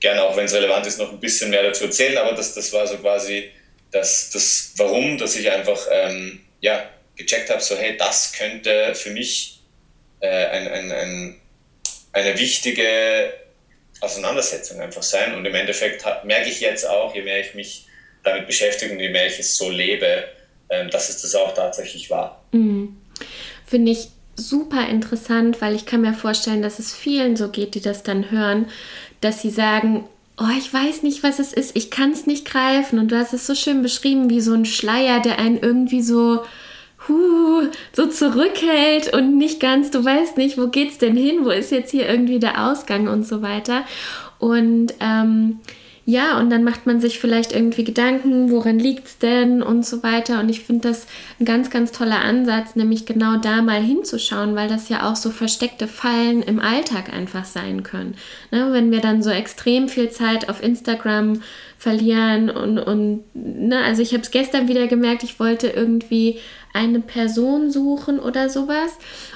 gerne, 0.00 0.22
auch 0.22 0.36
wenn 0.36 0.46
es 0.46 0.54
relevant 0.54 0.86
ist, 0.86 0.98
noch 0.98 1.12
ein 1.12 1.20
bisschen 1.20 1.50
mehr 1.50 1.62
dazu 1.62 1.84
erzählen, 1.84 2.18
aber 2.18 2.32
das, 2.32 2.54
das 2.54 2.72
war 2.72 2.86
so 2.86 2.96
quasi 2.98 3.50
das, 3.90 4.30
das 4.30 4.72
Warum, 4.76 5.18
dass 5.18 5.36
ich 5.36 5.50
einfach 5.50 5.86
ähm, 5.90 6.40
ja, 6.60 6.88
gecheckt 7.16 7.50
habe, 7.50 7.60
so 7.60 7.76
hey, 7.76 7.96
das 7.96 8.32
könnte 8.32 8.94
für 8.94 9.10
mich 9.10 9.60
äh, 10.20 10.28
ein, 10.28 10.68
ein, 10.68 10.92
ein, 10.92 11.40
eine 12.12 12.38
wichtige 12.38 13.32
Auseinandersetzung 14.00 14.80
einfach 14.80 15.02
sein. 15.02 15.34
Und 15.34 15.44
im 15.44 15.54
Endeffekt 15.54 16.04
merke 16.24 16.48
ich 16.48 16.60
jetzt 16.60 16.88
auch, 16.88 17.14
je 17.14 17.22
mehr 17.22 17.40
ich 17.40 17.54
mich 17.54 17.86
damit 18.22 18.46
beschäftige 18.46 18.92
und 18.92 19.00
je 19.00 19.10
mehr 19.10 19.26
ich 19.26 19.38
es 19.38 19.56
so 19.56 19.70
lebe, 19.70 20.24
ähm, 20.70 20.90
dass 20.90 21.08
es 21.08 21.22
das 21.22 21.34
auch 21.34 21.54
tatsächlich 21.54 22.10
war. 22.10 22.44
Mhm. 22.52 22.96
Finde 23.66 23.92
ich 23.92 24.08
super 24.36 24.86
interessant, 24.88 25.60
weil 25.60 25.74
ich 25.74 25.86
kann 25.86 26.02
mir 26.02 26.14
vorstellen, 26.14 26.62
dass 26.62 26.78
es 26.78 26.94
vielen 26.94 27.36
so 27.36 27.48
geht, 27.48 27.74
die 27.74 27.80
das 27.80 28.02
dann 28.02 28.30
hören, 28.30 28.66
dass 29.20 29.42
sie 29.42 29.50
sagen, 29.50 30.08
oh, 30.38 30.56
ich 30.56 30.72
weiß 30.72 31.02
nicht, 31.02 31.22
was 31.22 31.38
es 31.38 31.52
ist, 31.52 31.76
ich 31.76 31.90
kann 31.90 32.12
es 32.12 32.26
nicht 32.26 32.44
greifen. 32.44 32.98
Und 32.98 33.10
du 33.10 33.18
hast 33.18 33.32
es 33.32 33.46
so 33.46 33.54
schön 33.54 33.82
beschrieben, 33.82 34.30
wie 34.30 34.40
so 34.40 34.54
ein 34.54 34.64
Schleier, 34.64 35.20
der 35.20 35.38
einen 35.38 35.58
irgendwie 35.58 36.02
so, 36.02 36.44
huh, 37.08 37.68
so 37.92 38.06
zurückhält 38.06 39.12
und 39.14 39.36
nicht 39.38 39.60
ganz, 39.60 39.90
du 39.90 40.04
weißt 40.04 40.36
nicht, 40.36 40.58
wo 40.58 40.68
geht's 40.68 40.98
denn 40.98 41.16
hin, 41.16 41.44
wo 41.44 41.50
ist 41.50 41.70
jetzt 41.70 41.90
hier 41.90 42.08
irgendwie 42.08 42.38
der 42.38 42.70
Ausgang 42.70 43.08
und 43.08 43.26
so 43.26 43.42
weiter. 43.42 43.84
Und 44.38 44.94
ähm, 45.00 45.60
ja, 46.10 46.38
und 46.38 46.48
dann 46.48 46.64
macht 46.64 46.86
man 46.86 47.02
sich 47.02 47.18
vielleicht 47.18 47.52
irgendwie 47.52 47.84
Gedanken, 47.84 48.50
woran 48.50 48.78
liegt 48.78 49.08
es 49.08 49.18
denn 49.18 49.62
und 49.62 49.84
so 49.84 50.02
weiter. 50.02 50.40
Und 50.40 50.48
ich 50.48 50.60
finde 50.60 50.88
das 50.88 51.06
ein 51.38 51.44
ganz, 51.44 51.68
ganz 51.68 51.92
toller 51.92 52.22
Ansatz, 52.22 52.76
nämlich 52.76 53.04
genau 53.04 53.36
da 53.36 53.60
mal 53.60 53.82
hinzuschauen, 53.82 54.56
weil 54.56 54.70
das 54.70 54.88
ja 54.88 55.06
auch 55.06 55.16
so 55.16 55.28
versteckte 55.28 55.86
Fallen 55.86 56.42
im 56.42 56.60
Alltag 56.60 57.12
einfach 57.12 57.44
sein 57.44 57.82
können. 57.82 58.14
Ne, 58.50 58.68
wenn 58.72 58.90
wir 58.90 59.00
dann 59.00 59.22
so 59.22 59.28
extrem 59.28 59.90
viel 59.90 60.08
Zeit 60.08 60.48
auf 60.48 60.62
Instagram 60.62 61.42
verlieren 61.76 62.48
und, 62.48 62.78
und 62.78 63.24
ne, 63.34 63.78
also 63.84 64.00
ich 64.00 64.14
habe 64.14 64.22
es 64.22 64.30
gestern 64.30 64.66
wieder 64.66 64.86
gemerkt, 64.86 65.24
ich 65.24 65.38
wollte 65.38 65.68
irgendwie 65.68 66.38
eine 66.72 67.00
Person 67.00 67.70
suchen 67.70 68.18
oder 68.18 68.48
sowas 68.48 68.92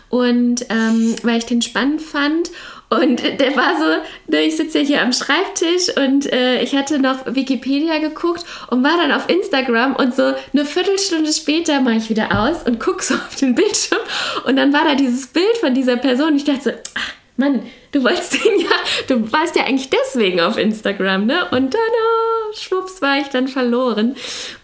und 0.09 0.67
ähm, 0.69 1.15
weil 1.23 1.39
ich 1.39 1.47
den 1.47 1.63
spannend 1.63 2.03
fand 2.03 2.51
und 2.91 3.23
der 3.41 3.57
war 3.57 3.79
so, 3.79 4.31
ne, 4.31 4.43
ich 4.43 4.57
sitze 4.57 4.81
ja 4.81 4.85
hier 4.85 5.03
am 5.03 5.13
Schreibtisch 5.13 5.97
und 5.97 6.31
äh, 6.33 6.63
ich 6.63 6.75
hatte 6.75 6.99
noch 6.99 7.35
Wikipedia 7.35 7.99
geguckt 7.99 8.45
und 8.71 8.85
war 8.85 8.97
dann 8.97 9.13
auf 9.13 9.29
Instagram 9.29 9.97
und 9.97 10.15
so 10.15 10.35
eine 10.53 10.65
Viertelstunde 10.65 11.33
später 11.33 11.81
mache 11.81 11.97
ich 11.97 12.11
wieder 12.11 12.43
aus 12.43 12.63
und 12.65 12.79
gucke 12.79 13.03
so 13.03 13.15
auf 13.15 13.37
den 13.37 13.55
Bildschirm 13.55 14.01
und 14.45 14.57
dann 14.57 14.73
war 14.73 14.85
da 14.85 14.95
dieses 14.95 15.29
Bild 15.29 15.57
von 15.61 15.75
dieser 15.75 15.97
Person. 15.97 16.37
Ich 16.37 16.45
dachte 16.45 16.63
so, 16.63 16.71
ach, 16.95 17.13
Mann, 17.37 17.63
du 17.93 18.05
wolltest 18.05 18.35
den 18.35 18.61
ja, 18.61 18.71
du 19.09 19.33
warst 19.33 19.57
ja 19.57 19.65
eigentlich 19.65 19.91
deswegen 19.91 20.41
auf 20.41 20.59
Instagram, 20.59 21.27
ne? 21.27 21.49
Und 21.51 21.73
dann, 21.73 21.81
oh, 21.81 22.53
schwupps, 22.55 23.01
war 23.01 23.19
ich 23.19 23.29
dann 23.29 23.49
verloren. 23.49 24.17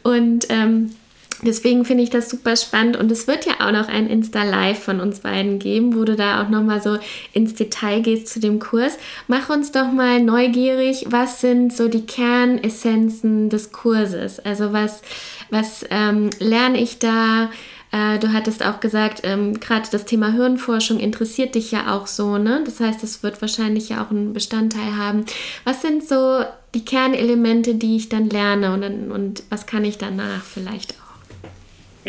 Und 0.03 0.47
ähm, 0.51 0.95
deswegen 1.43 1.85
finde 1.85 2.03
ich 2.05 2.11
das 2.11 2.31
super 2.31 2.57
spannend. 2.57 2.97
Und 2.97 3.11
es 3.11 3.27
wird 3.27 3.47
ja 3.47 3.55
auch 3.61 3.73
noch 3.73 3.89
ein 3.89 4.09
Insta-Live 4.09 4.83
von 4.83 5.01
uns 5.01 5.21
beiden 5.21 5.59
geben, 5.59 5.95
wo 5.95 6.05
du 6.05 6.17
da 6.17 6.43
auch 6.43 6.49
nochmal 6.49 6.83
so 6.83 6.99
ins 7.33 7.55
Detail 7.55 8.01
gehst 8.01 8.29
zu 8.29 8.41
dem 8.41 8.59
Kurs. 8.59 8.99
Mach 9.27 9.49
uns 9.49 9.73
doch 9.73 9.93
mal 9.93 10.21
neugierig, 10.23 11.07
was 11.09 11.41
sind 11.41 11.73
so 11.73 11.89
die 11.89 12.07
Kernessenzen 12.07 13.49
des 13.51 13.73
Kurses? 13.73 14.41
Also 14.41 14.73
was, 14.73 15.03
was 15.51 15.85
ähm, 15.91 16.31
lerne 16.39 16.81
ich 16.81 16.99
da? 16.99 17.51
Äh, 17.91 18.19
du 18.19 18.33
hattest 18.33 18.65
auch 18.65 18.81
gesagt, 18.81 19.21
ähm, 19.25 19.61
gerade 19.61 19.89
das 19.91 20.05
Thema 20.05 20.33
Hirnforschung 20.33 20.99
interessiert 21.01 21.55
dich 21.55 21.71
ja 21.71 21.95
auch 21.95 22.07
so, 22.07 22.37
ne? 22.37 22.63
Das 22.65 22.81
heißt, 22.81 23.03
es 23.03 23.23
wird 23.23 23.41
wahrscheinlich 23.41 23.89
ja 23.89 24.05
auch 24.05 24.11
einen 24.11 24.35
Bestandteil 24.35 24.97
haben. 24.97 25.25
Was 25.65 25.81
sind 25.81 26.07
so 26.07 26.45
die 26.75 26.85
Kernelemente, 26.85 27.77
die 27.77 27.97
ich 27.97 28.11
dann 28.11 28.29
lerne 28.29 28.75
und, 28.75 29.11
und 29.11 29.43
was 29.49 29.67
kann 29.67 29.85
ich 29.85 29.97
danach 29.97 30.43
vielleicht 30.43 30.93
auch? 30.93 31.08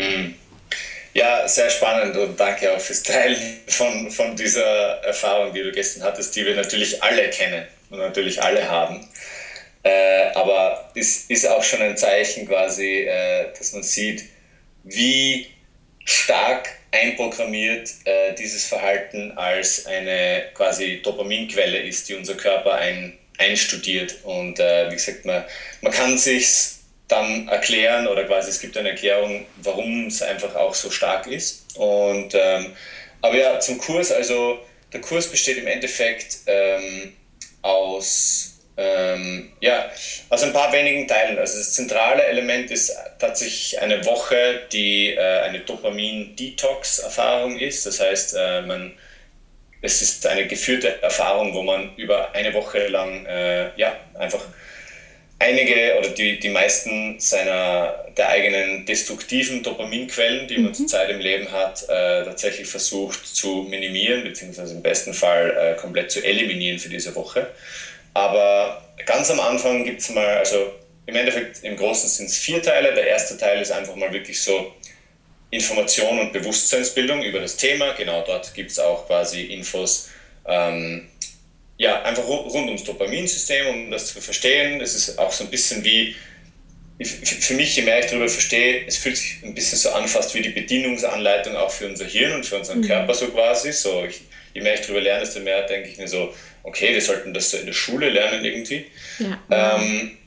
Hm. 0.02 0.36
Ja, 1.14 1.48
sehr 1.48 1.70
spannend 1.70 2.16
und 2.16 2.40
danke 2.40 2.72
auch 2.72 2.80
fürs 2.80 3.02
Teilen 3.04 3.38
von, 3.68 4.12
von 4.12 4.36
dieser 4.36 5.04
Erfahrung, 5.04 5.54
die 5.54 5.64
du 5.64 5.72
gestern 5.72 6.04
hattest, 6.04 6.36
die 6.36 6.46
wir 6.46 6.56
natürlich 6.56 7.02
alle 7.02 7.30
kennen 7.30 7.66
und 7.90 7.98
natürlich 7.98 8.42
alle 8.42 8.70
haben. 8.70 9.08
Äh, 9.84 10.32
aber 10.36 10.92
es 10.96 11.26
ist 11.26 11.48
auch 11.48 11.64
schon 11.64 11.82
ein 11.82 11.98
Zeichen 11.98 12.48
quasi, 12.48 13.02
äh, 13.02 13.48
dass 13.58 13.74
man 13.74 13.82
sieht, 13.82 14.24
wie 14.84 15.48
stark 16.06 16.70
einprogrammiert 16.92 17.90
äh, 18.06 18.34
dieses 18.36 18.66
Verhalten 18.66 19.32
als 19.38 19.86
eine 19.86 20.44
quasi 20.54 21.02
Dopaminquelle 21.04 21.80
ist, 21.80 22.10
die 22.10 22.16
unser 22.16 22.36
Körper 22.36 22.76
ein, 22.76 23.18
einstudiert. 23.38 24.16
Und 24.24 24.60
äh, 24.60 24.90
wie 24.90 24.96
gesagt, 24.96 25.26
man, 25.26 25.44
man 25.82 25.92
kann 25.92 26.18
sich 26.18 26.79
dann 27.10 27.50
erklären 27.50 28.08
oder 28.08 28.24
quasi 28.24 28.50
es 28.50 28.62
gibt 28.62 28.78
eine 28.78 28.92
Erklärung, 28.92 29.46
warum 29.58 30.08
es 30.08 30.22
einfach 30.22 30.56
auch 30.56 30.74
so 30.74 30.90
stark 30.90 31.28
ist. 31.28 31.66
Und 31.76 32.34
ähm, 32.34 32.74
aber 33.22 33.36
ja, 33.36 33.60
zum 33.60 33.78
Kurs, 33.80 34.12
also 34.12 34.60
der 34.94 35.02
Kurs 35.02 35.28
besteht 35.28 35.58
im 35.58 35.68
Endeffekt 35.68 36.38
ähm, 36.46 37.14
aus 37.62 38.56
ähm, 38.78 39.52
ja, 39.60 39.92
aus 40.30 40.44
ein 40.44 40.54
paar 40.54 40.72
wenigen 40.72 41.08
Teilen. 41.08 41.38
Also 41.38 41.58
das 41.58 41.74
zentrale 41.74 42.24
Element 42.24 42.72
ist 42.72 42.96
tatsächlich 43.20 43.82
eine 43.82 44.06
Woche, 44.06 44.62
die 44.72 45.16
äh, 45.16 45.42
eine 45.42 45.60
Dopamin-Detox-Erfahrung 45.60 47.60
ist. 47.60 47.86
Das 47.86 48.00
heißt, 48.00 48.36
äh, 48.38 48.62
man, 48.62 48.94
es 49.82 50.02
ist 50.02 50.26
eine 50.26 50.48
geführte 50.48 51.02
Erfahrung, 51.02 51.54
wo 51.54 51.62
man 51.62 51.94
über 51.98 52.34
eine 52.34 52.54
Woche 52.54 52.88
lang 52.88 53.26
äh, 53.26 53.72
ja, 53.76 53.98
einfach 54.18 54.46
einige 55.40 55.98
oder 55.98 56.10
die, 56.10 56.40
die 56.40 56.50
meisten 56.50 57.20
seiner 57.20 58.06
der 58.18 58.30
eigenen 58.30 58.86
destruktiven 58.86 59.64
Dopaminquellen, 59.64 60.48
die 60.48 60.58
man 60.58 60.72
mhm. 60.72 60.74
zurzeit 60.74 61.10
im 61.10 61.20
Leben 61.20 61.50
hat, 61.52 61.84
äh, 61.84 62.26
tatsächlich 62.26 62.68
versucht 62.68 63.26
zu 63.26 63.66
minimieren, 63.70 64.24
beziehungsweise 64.24 64.76
im 64.76 64.82
besten 64.82 65.14
Fall 65.14 65.56
äh, 65.58 65.80
komplett 65.80 66.12
zu 66.12 66.24
eliminieren 66.24 66.80
für 66.80 66.90
diese 66.90 67.16
Woche. 67.16 67.48
Aber 68.14 68.86
ganz 69.06 69.32
am 69.32 69.40
Anfang 69.40 69.86
gibt 69.86 70.02
es 70.02 70.10
mal, 70.10 70.38
also 70.38 70.74
im 71.06 71.16
Endeffekt 71.16 71.64
im 71.64 71.78
Großen 71.78 72.10
sind 72.10 72.26
es 72.28 72.38
vier 72.38 72.62
Teile. 72.62 72.94
Der 72.94 73.08
erste 73.08 73.38
Teil 73.38 73.62
ist 73.62 73.72
einfach 73.72 73.96
mal 73.96 74.12
wirklich 74.12 74.42
so 74.42 74.74
Information 75.52 76.20
und 76.20 76.34
Bewusstseinsbildung 76.34 77.24
über 77.24 77.40
das 77.40 77.56
Thema. 77.56 77.94
Genau 77.94 78.24
dort 78.26 78.54
gibt 78.54 78.72
es 78.72 78.80
auch 78.80 79.08
quasi 79.08 79.46
Infos, 79.46 80.10
ähm, 80.46 81.08
ja, 81.80 82.02
einfach 82.04 82.28
rund 82.28 82.68
ums 82.68 82.84
Dopaminsystem, 82.84 83.68
um 83.68 83.90
das 83.90 84.08
zu 84.08 84.20
verstehen. 84.20 84.82
Es 84.82 84.96
ist 84.96 85.18
auch 85.18 85.32
so 85.32 85.46
ein 85.46 85.50
bisschen 85.50 85.82
wie, 85.86 86.14
für 87.02 87.54
mich, 87.54 87.74
je 87.78 87.84
mehr 87.84 88.00
ich 88.02 88.08
darüber 88.08 88.28
verstehe, 88.28 88.86
es 88.86 88.98
fühlt 88.98 89.16
sich 89.16 89.38
ein 89.44 89.56
bisschen 89.56 89.78
so 89.78 89.92
an, 89.92 90.06
fast 90.10 90.36
wie 90.36 90.42
die 90.42 90.50
Bedienungsanleitung 90.50 91.56
auch 91.56 91.72
für 91.72 91.88
unser 91.88 92.04
Hirn 92.04 92.34
und 92.34 92.46
für 92.46 92.58
unseren 92.58 92.82
mhm. 92.82 92.88
Körper 92.88 93.14
so 93.14 93.28
quasi. 93.28 93.72
So, 93.72 94.04
ich, 94.04 94.20
je 94.54 94.62
mehr 94.62 94.74
ich 94.74 94.82
darüber 94.82 95.00
lerne, 95.00 95.22
desto 95.22 95.40
mehr 95.40 95.66
denke 95.68 95.88
ich 95.88 95.98
mir 95.98 96.10
so, 96.10 96.36
okay, 96.64 96.94
wir 96.94 97.02
sollten 97.02 97.34
das 97.34 97.50
so 97.50 97.58
in 97.58 97.66
der 97.66 97.74
Schule 97.74 98.10
lernen 98.10 98.44
irgendwie. 98.44 98.86
Ja. 99.20 99.78
Ähm, 99.80 100.18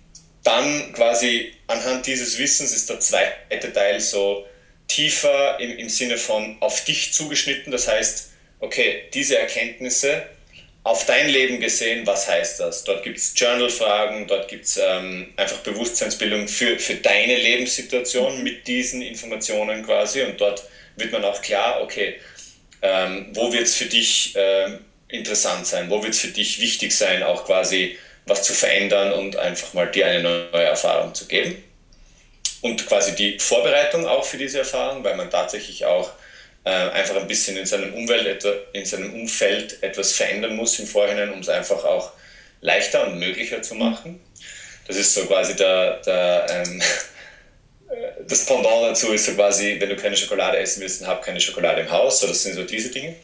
dann 0.44 0.94
quasi 0.94 1.52
anhand 1.66 2.06
dieses 2.06 2.38
Wissens 2.38 2.72
ist 2.72 2.88
der 2.88 2.98
zweite 3.00 3.70
Teil 3.74 4.00
so 4.00 4.46
tiefer 4.88 5.60
im, 5.60 5.76
im 5.76 5.90
Sinne 5.90 6.16
von 6.16 6.56
auf 6.60 6.82
dich 6.84 7.12
zugeschnitten. 7.12 7.70
Das 7.70 7.88
heißt, 7.88 8.30
okay, 8.60 9.02
diese 9.12 9.36
Erkenntnisse 9.36 10.22
auf 10.84 11.06
dein 11.06 11.28
Leben 11.28 11.60
gesehen, 11.60 12.06
was 12.06 12.28
heißt 12.28 12.60
das? 12.60 12.82
Dort 12.84 13.04
gibt 13.04 13.18
es 13.18 13.32
Journal-Fragen, 13.36 14.26
dort 14.26 14.48
gibt 14.48 14.64
es 14.64 14.76
ähm, 14.78 15.32
einfach 15.36 15.58
Bewusstseinsbildung 15.58 16.48
für, 16.48 16.78
für 16.78 16.96
deine 16.96 17.36
Lebenssituation 17.36 18.42
mit 18.42 18.66
diesen 18.66 19.00
Informationen 19.00 19.84
quasi 19.84 20.22
und 20.22 20.40
dort 20.40 20.64
wird 20.96 21.12
man 21.12 21.24
auch 21.24 21.40
klar, 21.40 21.82
okay, 21.82 22.16
ähm, 22.82 23.28
wo 23.32 23.52
wird 23.52 23.62
es 23.62 23.76
für 23.76 23.84
dich 23.84 24.34
ähm, 24.36 24.80
interessant 25.08 25.66
sein? 25.66 25.88
Wo 25.88 26.02
wird 26.02 26.14
es 26.14 26.20
für 26.20 26.28
dich 26.28 26.60
wichtig 26.60 26.96
sein, 26.96 27.22
auch 27.22 27.46
quasi 27.46 27.96
was 28.26 28.42
zu 28.42 28.52
verändern 28.52 29.12
und 29.12 29.36
einfach 29.36 29.72
mal 29.74 29.90
dir 29.90 30.06
eine 30.06 30.22
neue 30.22 30.64
Erfahrung 30.64 31.14
zu 31.14 31.26
geben? 31.26 31.62
Und 32.60 32.86
quasi 32.86 33.14
die 33.14 33.38
Vorbereitung 33.38 34.06
auch 34.06 34.24
für 34.24 34.36
diese 34.36 34.58
Erfahrung, 34.58 35.02
weil 35.04 35.16
man 35.16 35.30
tatsächlich 35.30 35.84
auch 35.84 36.10
äh, 36.64 36.70
einfach 36.70 37.16
ein 37.16 37.26
bisschen 37.26 37.56
in 37.56 37.66
seinem, 37.66 37.92
Umwelt, 37.94 38.46
in 38.72 38.84
seinem 38.84 39.14
Umfeld 39.14 39.82
etwas 39.82 40.12
verändern 40.12 40.56
muss 40.56 40.78
im 40.78 40.86
Vorhinein, 40.86 41.32
um 41.32 41.40
es 41.40 41.48
einfach 41.48 41.84
auch 41.84 42.12
leichter 42.60 43.06
und 43.06 43.18
möglicher 43.18 43.62
zu 43.62 43.74
machen. 43.74 44.20
Das 44.86 44.96
ist 44.96 45.14
so 45.14 45.26
quasi 45.26 45.56
der, 45.56 45.98
der 45.98 46.46
ähm, 46.48 46.82
das 48.28 48.46
Pendant 48.46 48.90
dazu 48.90 49.12
ist 49.12 49.26
so 49.26 49.34
quasi, 49.34 49.76
wenn 49.78 49.88
du 49.88 49.96
keine 49.96 50.16
Schokolade 50.16 50.58
essen 50.58 50.80
willst, 50.80 51.00
dann 51.00 51.08
hab 51.08 51.22
keine 51.22 51.40
Schokolade 51.40 51.82
im 51.82 51.90
Haus. 51.90 52.20
So, 52.20 52.26
das 52.26 52.42
sind 52.42 52.54
so 52.54 52.62
diese 52.64 52.90
Dinge. 52.90 53.16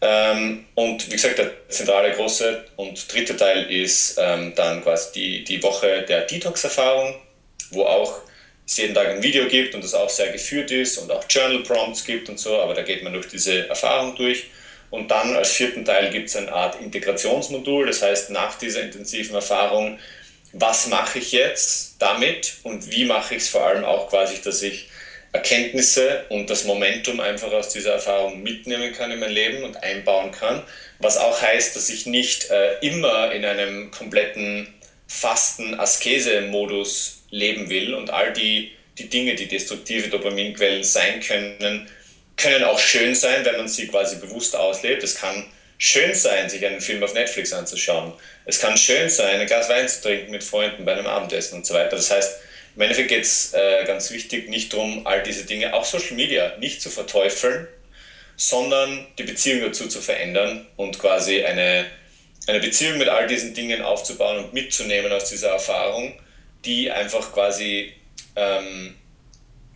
Ähm, 0.00 0.66
und 0.74 1.06
wie 1.06 1.14
gesagt, 1.14 1.38
der 1.38 1.50
zentrale 1.68 2.12
große 2.12 2.64
und 2.76 3.12
dritte 3.12 3.36
Teil 3.36 3.70
ist 3.70 4.18
ähm, 4.18 4.52
dann 4.54 4.82
quasi 4.82 5.12
die, 5.14 5.44
die 5.44 5.62
Woche 5.62 6.02
der 6.02 6.22
Detox-Erfahrung, 6.22 7.14
wo 7.70 7.84
auch 7.84 8.20
es 8.66 8.76
jeden 8.76 8.94
Tag 8.94 9.08
ein 9.08 9.22
Video 9.22 9.46
gibt 9.46 9.74
und 9.74 9.84
das 9.84 9.94
auch 9.94 10.08
sehr 10.08 10.30
geführt 10.30 10.70
ist 10.70 10.98
und 10.98 11.10
auch 11.10 11.24
Journal 11.28 11.62
Prompts 11.62 12.04
gibt 12.04 12.28
und 12.28 12.38
so, 12.38 12.60
aber 12.60 12.74
da 12.74 12.82
geht 12.82 13.02
man 13.02 13.12
durch 13.12 13.28
diese 13.28 13.68
Erfahrung 13.68 14.14
durch. 14.16 14.46
Und 14.90 15.10
dann 15.10 15.36
als 15.36 15.52
vierten 15.52 15.84
Teil 15.84 16.10
gibt 16.10 16.28
es 16.28 16.36
eine 16.36 16.52
Art 16.52 16.80
Integrationsmodul, 16.80 17.86
das 17.86 18.02
heißt 18.02 18.30
nach 18.30 18.56
dieser 18.58 18.82
intensiven 18.82 19.34
Erfahrung, 19.34 19.98
was 20.52 20.86
mache 20.86 21.18
ich 21.18 21.32
jetzt 21.32 21.96
damit 21.98 22.58
und 22.62 22.92
wie 22.92 23.04
mache 23.04 23.34
ich 23.34 23.42
es 23.42 23.48
vor 23.48 23.66
allem 23.66 23.84
auch 23.84 24.08
quasi, 24.08 24.40
dass 24.42 24.62
ich 24.62 24.88
Erkenntnisse 25.32 26.26
und 26.28 26.48
das 26.48 26.64
Momentum 26.64 27.18
einfach 27.18 27.52
aus 27.52 27.70
dieser 27.70 27.94
Erfahrung 27.94 28.44
mitnehmen 28.44 28.92
kann 28.92 29.10
in 29.10 29.18
mein 29.18 29.32
Leben 29.32 29.64
und 29.64 29.82
einbauen 29.82 30.30
kann. 30.30 30.62
Was 31.00 31.18
auch 31.18 31.42
heißt, 31.42 31.74
dass 31.74 31.90
ich 31.90 32.06
nicht 32.06 32.50
äh, 32.50 32.78
immer 32.78 33.32
in 33.32 33.44
einem 33.44 33.90
kompletten 33.90 34.72
Fasten-Askese-Modus 35.08 37.23
leben 37.34 37.68
will 37.68 37.94
und 37.94 38.10
all 38.10 38.32
die, 38.32 38.70
die 38.96 39.08
Dinge, 39.08 39.34
die 39.34 39.48
destruktive 39.48 40.08
Dopaminquellen 40.08 40.84
sein 40.84 41.20
können, 41.20 41.88
können 42.36 42.64
auch 42.64 42.78
schön 42.78 43.14
sein, 43.14 43.44
wenn 43.44 43.56
man 43.56 43.68
sie 43.68 43.88
quasi 43.88 44.16
bewusst 44.16 44.54
auslebt. 44.54 45.02
Es 45.02 45.16
kann 45.16 45.44
schön 45.76 46.14
sein, 46.14 46.48
sich 46.48 46.64
einen 46.64 46.80
Film 46.80 47.02
auf 47.02 47.12
Netflix 47.12 47.52
anzuschauen. 47.52 48.12
Es 48.44 48.60
kann 48.60 48.76
schön 48.76 49.08
sein, 49.10 49.40
ein 49.40 49.46
Glas 49.46 49.68
Wein 49.68 49.88
zu 49.88 50.02
trinken 50.02 50.30
mit 50.30 50.44
Freunden 50.44 50.84
bei 50.84 50.92
einem 50.92 51.06
Abendessen 51.06 51.56
und 51.56 51.66
so 51.66 51.74
weiter. 51.74 51.96
Das 51.96 52.10
heißt, 52.10 52.40
im 52.76 52.82
Endeffekt 52.82 53.08
geht 53.08 53.24
es 53.24 53.52
äh, 53.52 53.84
ganz 53.84 54.10
wichtig 54.12 54.48
nicht 54.48 54.72
darum, 54.72 55.06
all 55.06 55.22
diese 55.22 55.44
Dinge, 55.44 55.74
auch 55.74 55.84
Social 55.84 56.14
Media, 56.14 56.56
nicht 56.58 56.80
zu 56.80 56.90
verteufeln, 56.90 57.66
sondern 58.36 59.06
die 59.18 59.24
Beziehung 59.24 59.60
dazu 59.62 59.88
zu 59.88 60.00
verändern 60.00 60.66
und 60.76 60.98
quasi 60.98 61.44
eine, 61.44 61.86
eine 62.46 62.60
Beziehung 62.60 62.98
mit 62.98 63.08
all 63.08 63.26
diesen 63.26 63.54
Dingen 63.54 63.82
aufzubauen 63.82 64.44
und 64.44 64.54
mitzunehmen 64.54 65.12
aus 65.12 65.28
dieser 65.30 65.50
Erfahrung, 65.50 66.14
die 66.64 66.90
einfach 66.90 67.32
quasi 67.32 67.92
ähm, 68.36 68.94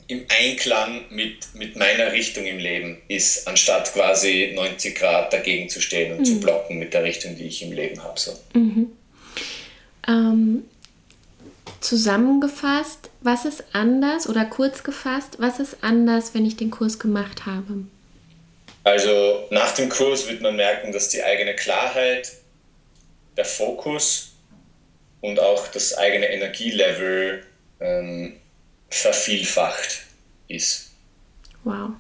im 0.09 0.25
Einklang 0.29 1.05
mit, 1.11 1.55
mit 1.55 1.77
meiner 1.77 2.13
Richtung 2.13 2.47
im 2.47 2.59
Leben 2.59 3.01
ist, 3.09 3.47
anstatt 3.47 3.93
quasi 3.93 4.53
90 4.55 4.97
Grad 4.97 5.33
dagegen 5.33 5.69
zu 5.69 5.81
stehen 5.83 6.13
und 6.13 6.21
mhm. 6.21 6.25
zu 6.25 6.41
blocken 6.41 6.79
mit 6.79 6.95
der 6.95 7.05
Richtung, 7.05 7.37
die 7.37 7.45
ich 7.45 7.63
im 7.63 7.73
Leben 7.73 8.03
habe. 8.03 8.19
So. 8.19 8.33
Mhm. 8.55 8.91
Ähm, 10.07 10.65
zusammengefasst, 11.81 13.11
was 13.21 13.45
ist 13.45 13.65
anders 13.73 14.29
oder 14.29 14.47
kurz 14.47 14.83
gefasst, 14.83 15.37
was 15.39 15.61
ist 15.61 15.79
anders, 15.83 16.33
wenn 16.33 16.47
ich 16.47 16.57
den 16.57 16.71
Kurs 16.71 16.99
gemacht 16.99 17.45
habe? 17.45 17.85
Also 18.85 19.45
nach 19.51 19.73
dem 19.75 19.91
Kurs 19.91 20.27
wird 20.27 20.41
man 20.41 20.57
merken, 20.57 20.93
dass 20.93 21.11
die 21.11 21.23
eigene 21.23 21.55
Klarheit, 21.55 22.33
der 23.37 23.45
Fokus 23.45 24.33
und 25.21 25.41
auch 25.41 25.69
das 25.69 25.97
eigene 25.97 26.27
Energielevel 26.27 27.43
ähm, 27.81 28.35
vervielfacht 28.91 30.03
ist. 30.49 30.91
Wow. 31.65 31.91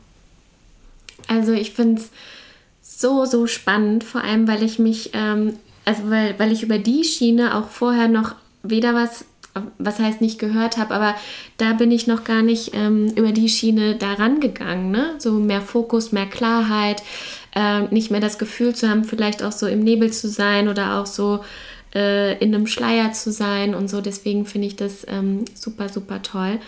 Also 1.26 1.52
ich 1.52 1.72
finde 1.72 2.00
es 2.00 2.10
so, 2.82 3.24
so 3.24 3.46
spannend, 3.46 4.04
vor 4.04 4.22
allem 4.22 4.48
weil 4.48 4.62
ich 4.62 4.78
mich, 4.78 5.10
ähm, 5.14 5.58
also 5.84 6.10
weil, 6.10 6.38
weil 6.38 6.52
ich 6.52 6.62
über 6.62 6.78
die 6.78 7.04
Schiene 7.04 7.56
auch 7.56 7.68
vorher 7.68 8.08
noch 8.08 8.34
weder 8.62 8.94
was, 8.94 9.24
was 9.78 9.98
heißt 9.98 10.20
nicht 10.20 10.38
gehört 10.38 10.76
habe, 10.76 10.94
aber 10.94 11.14
da 11.58 11.72
bin 11.74 11.90
ich 11.90 12.06
noch 12.06 12.24
gar 12.24 12.42
nicht 12.42 12.74
ähm, 12.74 13.08
über 13.14 13.32
die 13.32 13.48
Schiene 13.48 13.96
daran 13.96 14.40
gegangen, 14.40 14.90
ne? 14.90 15.14
So 15.18 15.32
mehr 15.32 15.60
Fokus, 15.60 16.12
mehr 16.12 16.26
Klarheit, 16.26 17.02
äh, 17.54 17.82
nicht 17.90 18.10
mehr 18.10 18.20
das 18.20 18.38
Gefühl 18.38 18.74
zu 18.74 18.88
haben, 18.88 19.04
vielleicht 19.04 19.42
auch 19.42 19.52
so 19.52 19.66
im 19.66 19.80
Nebel 19.80 20.12
zu 20.12 20.28
sein 20.28 20.68
oder 20.68 21.00
auch 21.00 21.06
so 21.06 21.44
äh, 21.94 22.38
in 22.38 22.54
einem 22.54 22.66
Schleier 22.66 23.12
zu 23.12 23.32
sein 23.32 23.74
und 23.74 23.88
so. 23.88 24.00
Deswegen 24.00 24.46
finde 24.46 24.68
ich 24.68 24.76
das 24.76 25.06
ähm, 25.08 25.44
super, 25.54 25.88
super 25.88 26.22
toll 26.22 26.58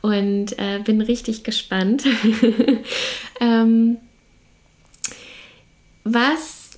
und 0.00 0.58
äh, 0.58 0.80
bin 0.84 1.00
richtig 1.00 1.44
gespannt. 1.44 2.04
ähm, 3.40 3.98
was 6.04 6.70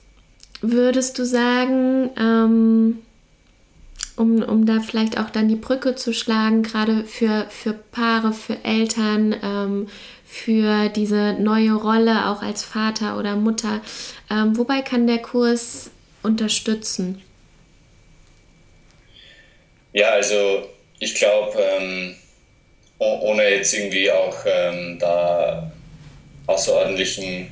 würdest 0.61 1.19
du 1.19 1.25
sagen, 1.25 2.11
ähm, 2.17 2.99
um, 4.17 4.43
um 4.43 4.67
da 4.67 4.81
vielleicht 4.81 5.19
auch 5.19 5.31
dann 5.31 5.49
die 5.49 5.57
Brücke 5.57 5.95
zu 5.95 6.13
schlagen, 6.13 6.63
gerade 6.63 7.05
für, 7.05 7.47
für 7.49 7.73
Paare, 7.73 8.33
für 8.33 8.65
Eltern, 8.65 9.35
ähm, 9.43 9.87
für 10.25 10.89
diese 10.91 11.35
neue 11.41 11.73
Rolle 11.73 12.29
auch 12.29 12.43
als 12.43 12.63
Vater 12.63 13.19
oder 13.19 13.37
Mutter. 13.37 13.81
Ähm, 14.29 14.57
wobei 14.57 14.83
kann 14.83 15.07
der 15.07 15.19
Kurs 15.19 15.91
unterstützen? 16.23 17.23
Ja, 19.93 20.11
also 20.11 20.69
ich 20.99 21.15
glaube, 21.15 21.59
ähm, 21.61 22.17
ohne 22.99 23.49
jetzt 23.49 23.73
irgendwie 23.73 24.11
auch 24.11 24.37
ähm, 24.47 24.99
da 24.99 25.73
außerordentlichen 26.47 27.51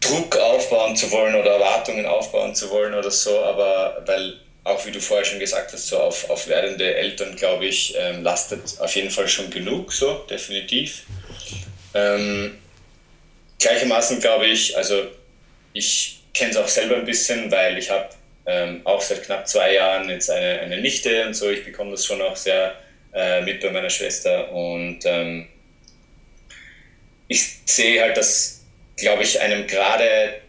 Druck 0.00 0.36
aufbauen 0.36 0.96
zu 0.96 1.10
wollen 1.10 1.34
oder 1.34 1.52
Erwartungen 1.52 2.06
aufbauen 2.06 2.54
zu 2.54 2.70
wollen 2.70 2.94
oder 2.94 3.10
so, 3.10 3.40
aber 3.40 4.02
weil 4.06 4.34
auch 4.64 4.84
wie 4.84 4.90
du 4.90 5.00
vorher 5.00 5.24
schon 5.24 5.38
gesagt 5.38 5.72
hast, 5.72 5.86
so 5.86 5.98
auf, 5.98 6.28
auf 6.28 6.48
werdende 6.48 6.94
Eltern, 6.96 7.36
glaube 7.36 7.66
ich, 7.66 7.94
ähm, 7.96 8.22
lastet 8.24 8.80
auf 8.80 8.94
jeden 8.96 9.10
Fall 9.10 9.28
schon 9.28 9.48
genug, 9.48 9.92
so 9.92 10.14
definitiv. 10.28 11.04
Ähm, 11.94 12.58
gleichermaßen 13.60 14.20
glaube 14.20 14.46
ich, 14.46 14.76
also 14.76 15.06
ich 15.72 16.20
kenne 16.34 16.50
es 16.50 16.56
auch 16.56 16.68
selber 16.68 16.96
ein 16.96 17.04
bisschen, 17.04 17.50
weil 17.50 17.78
ich 17.78 17.90
habe 17.90 18.08
ähm, 18.46 18.80
auch 18.84 19.00
seit 19.00 19.24
knapp 19.24 19.48
zwei 19.48 19.74
Jahren 19.74 20.08
jetzt 20.08 20.30
eine, 20.30 20.60
eine 20.60 20.80
Nichte 20.80 21.26
und 21.26 21.34
so. 21.34 21.50
Ich 21.50 21.64
bekomme 21.64 21.92
das 21.92 22.04
schon 22.04 22.22
auch 22.22 22.36
sehr 22.36 22.74
äh, 23.12 23.40
mit 23.42 23.60
bei 23.60 23.70
meiner 23.70 23.90
Schwester 23.90 24.52
und 24.52 25.00
ähm, 25.04 25.48
ich 27.28 27.58
sehe 27.64 28.00
halt, 28.02 28.16
dass, 28.16 28.62
glaube 28.96 29.22
ich, 29.24 29.40
einem 29.40 29.66
gerade 29.66 30.40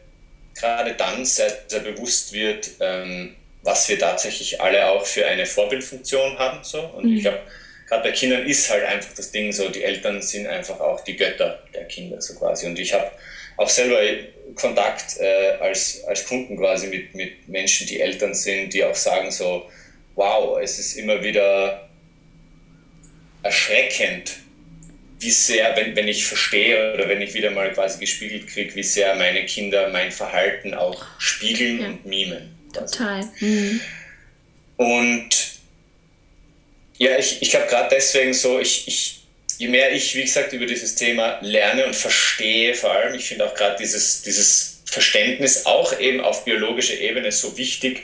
gerade 0.57 0.93
dann 0.93 1.23
sehr, 1.25 1.51
sehr 1.67 1.81
bewusst 1.81 2.33
wird, 2.33 2.69
ähm, 2.79 3.35
was 3.63 3.87
wir 3.89 3.99
tatsächlich 3.99 4.59
alle 4.61 4.87
auch 4.89 5.05
für 5.05 5.25
eine 5.25 5.45
Vorbildfunktion 5.45 6.37
haben. 6.39 6.63
So. 6.63 6.81
Und 6.81 7.05
mhm. 7.05 7.17
ich 7.17 7.21
glaube, 7.21 7.39
gerade 7.87 8.03
bei 8.03 8.11
Kindern 8.11 8.45
ist 8.45 8.69
halt 8.69 8.83
einfach 8.85 9.13
das 9.15 9.31
Ding 9.31 9.51
so, 9.51 9.69
die 9.69 9.83
Eltern 9.83 10.21
sind 10.21 10.47
einfach 10.47 10.79
auch 10.79 11.01
die 11.03 11.15
Götter 11.15 11.63
der 11.73 11.85
Kinder 11.85 12.21
so 12.21 12.35
quasi. 12.35 12.65
Und 12.65 12.79
ich 12.79 12.93
habe 12.93 13.11
auch 13.57 13.69
selber 13.69 13.99
Kontakt 14.55 15.17
äh, 15.19 15.57
als, 15.59 16.03
als 16.05 16.25
Kunden 16.25 16.57
quasi 16.57 16.87
mit, 16.87 17.13
mit 17.13 17.47
Menschen, 17.47 17.87
die 17.87 17.99
Eltern 17.99 18.33
sind, 18.33 18.73
die 18.73 18.83
auch 18.83 18.95
sagen 18.95 19.31
so, 19.31 19.69
wow, 20.15 20.59
es 20.61 20.79
ist 20.79 20.95
immer 20.95 21.21
wieder 21.23 21.87
erschreckend, 23.43 24.37
wie 25.19 25.31
sehr, 25.31 25.75
wenn, 25.75 25.95
wenn 25.95 26.07
ich 26.07 26.25
verstehe 26.25 26.93
oder 26.93 27.07
wenn 27.09 27.21
ich 27.21 27.33
wieder 27.33 27.51
mal 27.51 27.71
quasi 27.71 27.99
gespiegelt 27.99 28.47
kriege, 28.47 28.75
wie 28.75 28.83
sehr 28.83 29.15
meine 29.15 29.45
Kinder 29.45 29.89
mein 29.89 30.11
Verhalten 30.11 30.73
auch 30.73 31.05
spiegeln 31.17 31.81
ja. 31.81 31.87
und 31.87 32.05
mimen. 32.05 32.55
Total. 32.73 33.23
Mhm. 33.39 33.81
Und 34.77 35.29
ja, 36.97 37.17
ich, 37.17 37.41
ich 37.41 37.49
glaube 37.49 37.67
gerade 37.67 37.89
deswegen 37.91 38.33
so, 38.33 38.59
ich, 38.59 38.87
ich, 38.87 39.26
je 39.57 39.67
mehr 39.67 39.91
ich, 39.91 40.15
wie 40.15 40.23
gesagt, 40.23 40.53
über 40.53 40.65
dieses 40.65 40.95
Thema 40.95 41.39
lerne 41.41 41.85
und 41.85 41.95
verstehe, 41.95 42.73
vor 42.73 42.91
allem, 42.91 43.15
ich 43.15 43.27
finde 43.27 43.45
auch 43.45 43.53
gerade 43.53 43.75
dieses, 43.79 44.21
dieses 44.21 44.81
Verständnis 44.85 45.65
auch 45.65 45.99
eben 45.99 46.21
auf 46.21 46.45
biologischer 46.45 46.97
Ebene 46.99 47.31
so 47.31 47.57
wichtig, 47.57 48.03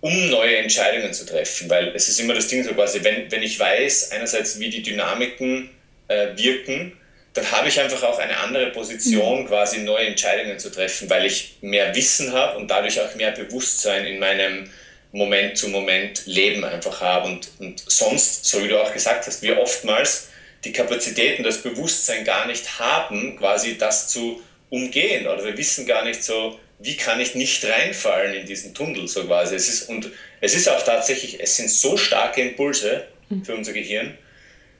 um 0.00 0.30
neue 0.30 0.56
Entscheidungen 0.56 1.12
zu 1.12 1.26
treffen, 1.26 1.68
weil 1.68 1.88
es 1.94 2.08
ist 2.08 2.18
immer 2.20 2.34
das 2.34 2.48
Ding 2.48 2.64
so 2.64 2.72
quasi, 2.72 3.04
wenn, 3.04 3.30
wenn 3.30 3.42
ich 3.42 3.58
weiß, 3.58 4.12
einerseits 4.12 4.58
wie 4.58 4.70
die 4.70 4.82
Dynamiken 4.82 5.70
äh, 6.08 6.28
wirken, 6.36 6.96
dann 7.34 7.50
habe 7.52 7.68
ich 7.68 7.78
einfach 7.78 8.02
auch 8.02 8.18
eine 8.18 8.36
andere 8.38 8.70
Position, 8.70 9.42
mhm. 9.42 9.46
quasi 9.46 9.80
neue 9.80 10.06
Entscheidungen 10.06 10.58
zu 10.58 10.70
treffen, 10.70 11.08
weil 11.10 11.26
ich 11.26 11.58
mehr 11.60 11.94
Wissen 11.94 12.32
habe 12.32 12.58
und 12.58 12.68
dadurch 12.68 13.00
auch 13.00 13.14
mehr 13.14 13.30
Bewusstsein 13.30 14.06
in 14.06 14.18
meinem 14.18 14.70
Moment 15.12 15.56
zu 15.56 15.68
Moment 15.68 16.22
Leben 16.26 16.64
einfach 16.64 17.00
habe. 17.00 17.28
Und, 17.28 17.50
und 17.58 17.82
sonst, 17.86 18.46
so 18.46 18.64
wie 18.64 18.68
du 18.68 18.80
auch 18.80 18.92
gesagt 18.92 19.26
hast, 19.26 19.42
wir 19.42 19.60
oftmals 19.60 20.29
die 20.64 20.72
Kapazitäten, 20.72 21.42
das 21.42 21.62
Bewusstsein 21.62 22.24
gar 22.24 22.46
nicht 22.46 22.78
haben, 22.78 23.36
quasi 23.36 23.78
das 23.78 24.08
zu 24.08 24.42
umgehen. 24.68 25.26
Oder 25.26 25.44
wir 25.44 25.56
wissen 25.56 25.86
gar 25.86 26.04
nicht 26.04 26.22
so, 26.22 26.58
wie 26.78 26.96
kann 26.96 27.20
ich 27.20 27.34
nicht 27.34 27.64
reinfallen 27.64 28.34
in 28.34 28.46
diesen 28.46 28.74
Tunnel 28.74 29.06
so 29.08 29.24
quasi. 29.24 29.54
Es 29.54 29.68
ist, 29.68 29.88
und 29.88 30.10
es 30.40 30.54
ist 30.54 30.68
auch 30.68 30.82
tatsächlich, 30.82 31.40
es 31.40 31.56
sind 31.56 31.70
so 31.70 31.96
starke 31.96 32.40
Impulse 32.42 33.06
mhm. 33.28 33.44
für 33.44 33.54
unser 33.54 33.72
Gehirn, 33.72 34.16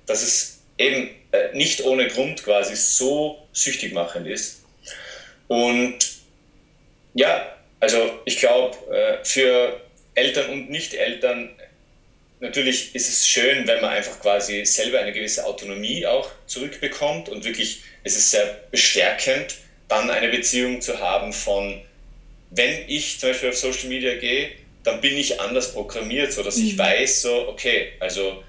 dass 0.07 0.23
es 0.23 0.61
eben 0.79 1.11
äh, 1.33 1.55
nicht 1.55 1.85
ohne 1.85 2.09
Grund 2.09 2.43
quasi 2.43 2.75
so 2.75 3.47
süchtig 3.53 3.93
machend 3.93 4.27
ist. 4.27 4.65
Und 5.49 5.99
ja, 7.15 7.57
also 7.81 8.21
ich 8.25 8.39
glaube, 8.39 8.77
äh, 8.95 9.25
für 9.25 9.81
Eltern 10.15 10.51
und 10.51 10.71
Nicht-Eltern, 10.71 11.51
natürlich 12.41 12.95
ist 12.95 13.09
es 13.09 13.29
schön, 13.29 13.67
wenn 13.67 13.81
man 13.81 13.91
einfach 13.91 14.19
quasi 14.21 14.65
selber 14.65 14.99
eine 14.99 15.13
gewisse 15.13 15.47
Autonomie 15.47 16.07
auch 16.07 16.31
zurückbekommt 16.47 17.29
und 17.29 17.45
wirklich, 17.45 17.83
es 18.03 18.17
ist 18.17 18.31
sehr 18.31 18.61
bestärkend, 18.71 19.57
dann 19.89 20.11
eine 20.11 20.29
Beziehung 20.29 20.81
zu 20.81 20.99
haben 20.99 21.33
von, 21.33 21.81
wenn 22.51 22.89
ich 22.89 23.21
zum 23.21 23.31
Beispiel 23.31 23.51
auf 23.51 23.57
Social 23.57 23.89
Media 23.89 24.17
gehe, 24.17 24.53
dann 24.83 25.01
bin 25.01 25.17
ich 25.17 25.41
anders 25.41 25.73
programmiert, 25.73 26.33
sodass 26.33 26.57
mhm. 26.57 26.67
ich 26.67 26.79
weiß, 26.79 27.23
so, 27.23 27.49
okay, 27.49 27.93
also 28.01 28.43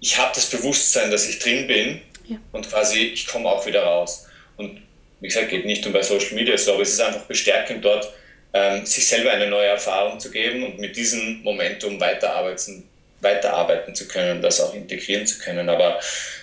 ich 0.00 0.16
habe 0.16 0.32
das 0.34 0.46
Bewusstsein, 0.46 1.10
dass 1.10 1.28
ich 1.28 1.40
drin 1.40 1.66
bin 1.66 2.00
ja. 2.28 2.36
und 2.52 2.68
quasi 2.68 3.00
ich 3.00 3.26
komme 3.26 3.48
auch 3.48 3.66
wieder 3.66 3.82
raus. 3.82 4.26
Und 4.56 4.80
wie 5.20 5.28
gesagt, 5.28 5.48
geht 5.48 5.64
nicht 5.64 5.84
nur 5.84 5.92
bei 5.92 6.02
Social 6.02 6.34
Media 6.34 6.56
so, 6.56 6.74
aber 6.74 6.82
es 6.82 6.92
ist 6.92 7.00
einfach 7.00 7.22
bestärkend 7.22 7.84
dort, 7.84 8.12
ähm, 8.52 8.86
sich 8.86 9.06
selber 9.06 9.32
eine 9.32 9.48
neue 9.48 9.66
Erfahrung 9.66 10.20
zu 10.20 10.30
geben 10.30 10.64
und 10.64 10.78
mit 10.78 10.96
diesem 10.96 11.42
Momentum 11.42 11.98
weiterarbeiten, 11.98 12.88
weiterarbeiten 13.20 13.94
zu 13.94 14.08
können, 14.08 14.42
das 14.42 14.60
auch 14.60 14.74
integrieren 14.74 15.26
zu 15.26 15.38
können. 15.38 15.68
Aber 15.68 16.00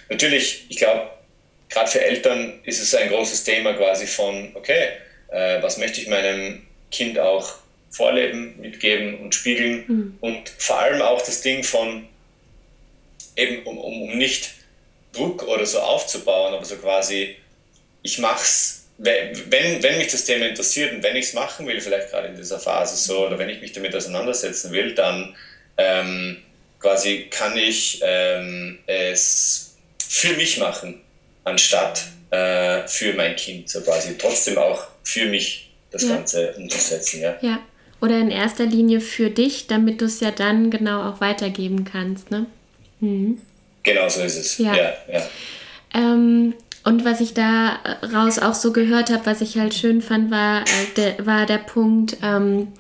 natürlich, 0.09 0.65
ich 0.69 0.77
glaube, 0.77 1.09
gerade 1.69 1.89
für 1.89 2.03
Eltern 2.03 2.59
ist 2.63 2.81
es 2.81 2.93
ein 2.95 3.09
großes 3.09 3.43
Thema 3.43 3.73
quasi 3.73 4.07
von, 4.07 4.51
okay, 4.55 4.89
äh, 5.29 5.61
was 5.61 5.77
möchte 5.77 6.01
ich 6.01 6.07
meinem 6.07 6.65
Kind 6.91 7.19
auch 7.19 7.55
vorleben, 7.89 8.59
mitgeben 8.59 9.19
und 9.19 9.35
spiegeln 9.35 9.83
mhm. 9.87 10.17
und 10.21 10.49
vor 10.57 10.79
allem 10.79 11.01
auch 11.01 11.21
das 11.21 11.41
Ding 11.41 11.63
von, 11.63 12.07
eben 13.35 13.63
um, 13.63 13.77
um, 13.77 14.01
um 14.03 14.17
nicht 14.17 14.51
Druck 15.11 15.43
oder 15.47 15.65
so 15.65 15.79
aufzubauen, 15.79 16.53
aber 16.53 16.65
so 16.65 16.75
quasi, 16.77 17.35
ich 18.01 18.17
mach's 18.17 18.83
wenn, 18.97 19.81
wenn 19.83 19.97
mich 19.97 20.07
das 20.07 20.25
Thema 20.25 20.47
interessiert 20.47 20.93
und 20.93 21.03
wenn 21.03 21.15
ich 21.15 21.25
es 21.25 21.33
machen 21.33 21.67
will, 21.67 21.81
vielleicht 21.81 22.11
gerade 22.11 22.27
in 22.27 22.35
dieser 22.35 22.59
Phase 22.59 22.95
so, 22.95 23.25
oder 23.25 23.37
wenn 23.39 23.49
ich 23.49 23.61
mich 23.61 23.73
damit 23.73 23.95
auseinandersetzen 23.95 24.71
will, 24.71 24.93
dann 24.93 25.35
ähm, 25.77 26.37
quasi 26.83 27.27
kann 27.31 27.57
ich 27.57 28.01
ähm, 28.03 28.77
es 28.85 29.75
für 29.97 30.33
mich 30.35 30.59
machen, 30.59 31.01
anstatt 31.45 32.03
äh, 32.29 32.87
für 32.87 33.13
mein 33.13 33.35
Kind, 33.35 33.69
so 33.69 33.81
quasi 33.81 34.17
trotzdem 34.17 34.57
auch 34.57 34.85
für 35.03 35.25
mich 35.25 35.71
das 35.91 36.03
ja. 36.03 36.15
Ganze 36.15 36.53
umzusetzen. 36.57 37.21
Ja. 37.21 37.35
ja, 37.41 37.59
oder 38.01 38.19
in 38.19 38.29
erster 38.29 38.65
Linie 38.65 38.99
für 38.99 39.29
dich, 39.29 39.67
damit 39.67 40.01
du 40.01 40.05
es 40.05 40.19
ja 40.19 40.31
dann 40.31 40.69
genau 40.69 41.09
auch 41.09 41.21
weitergeben 41.21 41.85
kannst. 41.85 42.29
Ne? 42.31 42.45
Mhm. 42.99 43.39
Genau 43.83 44.09
so 44.09 44.21
ist 44.21 44.37
es. 44.37 44.57
Ja, 44.57 44.75
ja. 44.75 44.93
ja. 45.11 45.29
Ähm, 45.93 46.53
und 46.83 47.05
was 47.05 47.21
ich 47.21 47.33
da 47.33 47.79
raus 48.13 48.39
auch 48.39 48.55
so 48.55 48.73
gehört 48.73 49.09
habe, 49.09 49.25
was 49.25 49.39
ich 49.39 49.57
halt 49.57 49.73
schön 49.73 50.01
fand, 50.01 50.31
war, 50.31 50.61
äh, 50.61 50.65
der, 50.97 51.25
war 51.25 51.45
der 51.45 51.59
Punkt, 51.59 52.17
ähm, 52.21 52.73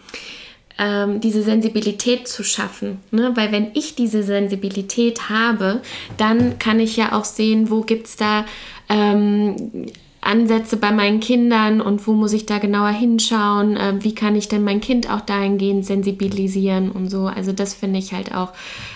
ähm, 0.79 1.21
diese 1.21 1.43
Sensibilität 1.43 2.27
zu 2.27 2.43
schaffen. 2.43 2.99
Ne? 3.11 3.31
Weil 3.35 3.51
wenn 3.51 3.71
ich 3.73 3.95
diese 3.95 4.23
Sensibilität 4.23 5.29
habe, 5.29 5.81
dann 6.17 6.59
kann 6.59 6.79
ich 6.79 6.97
ja 6.97 7.13
auch 7.13 7.25
sehen, 7.25 7.69
wo 7.69 7.81
gibt 7.81 8.07
es 8.07 8.15
da 8.15 8.45
ähm, 8.89 9.91
Ansätze 10.23 10.77
bei 10.77 10.91
meinen 10.91 11.19
Kindern 11.19 11.81
und 11.81 12.07
wo 12.07 12.13
muss 12.13 12.33
ich 12.33 12.45
da 12.45 12.57
genauer 12.57 12.89
hinschauen, 12.89 13.75
äh, 13.77 13.93
wie 13.99 14.15
kann 14.15 14.35
ich 14.35 14.47
denn 14.47 14.63
mein 14.63 14.81
Kind 14.81 15.11
auch 15.11 15.21
dahingehend 15.21 15.85
sensibilisieren 15.85 16.91
und 16.91 17.09
so. 17.09 17.27
Also 17.27 17.51
das 17.51 17.73
finde 17.73 17.99
ich 17.99 18.13
halt 18.13 18.33
auch 18.33 18.53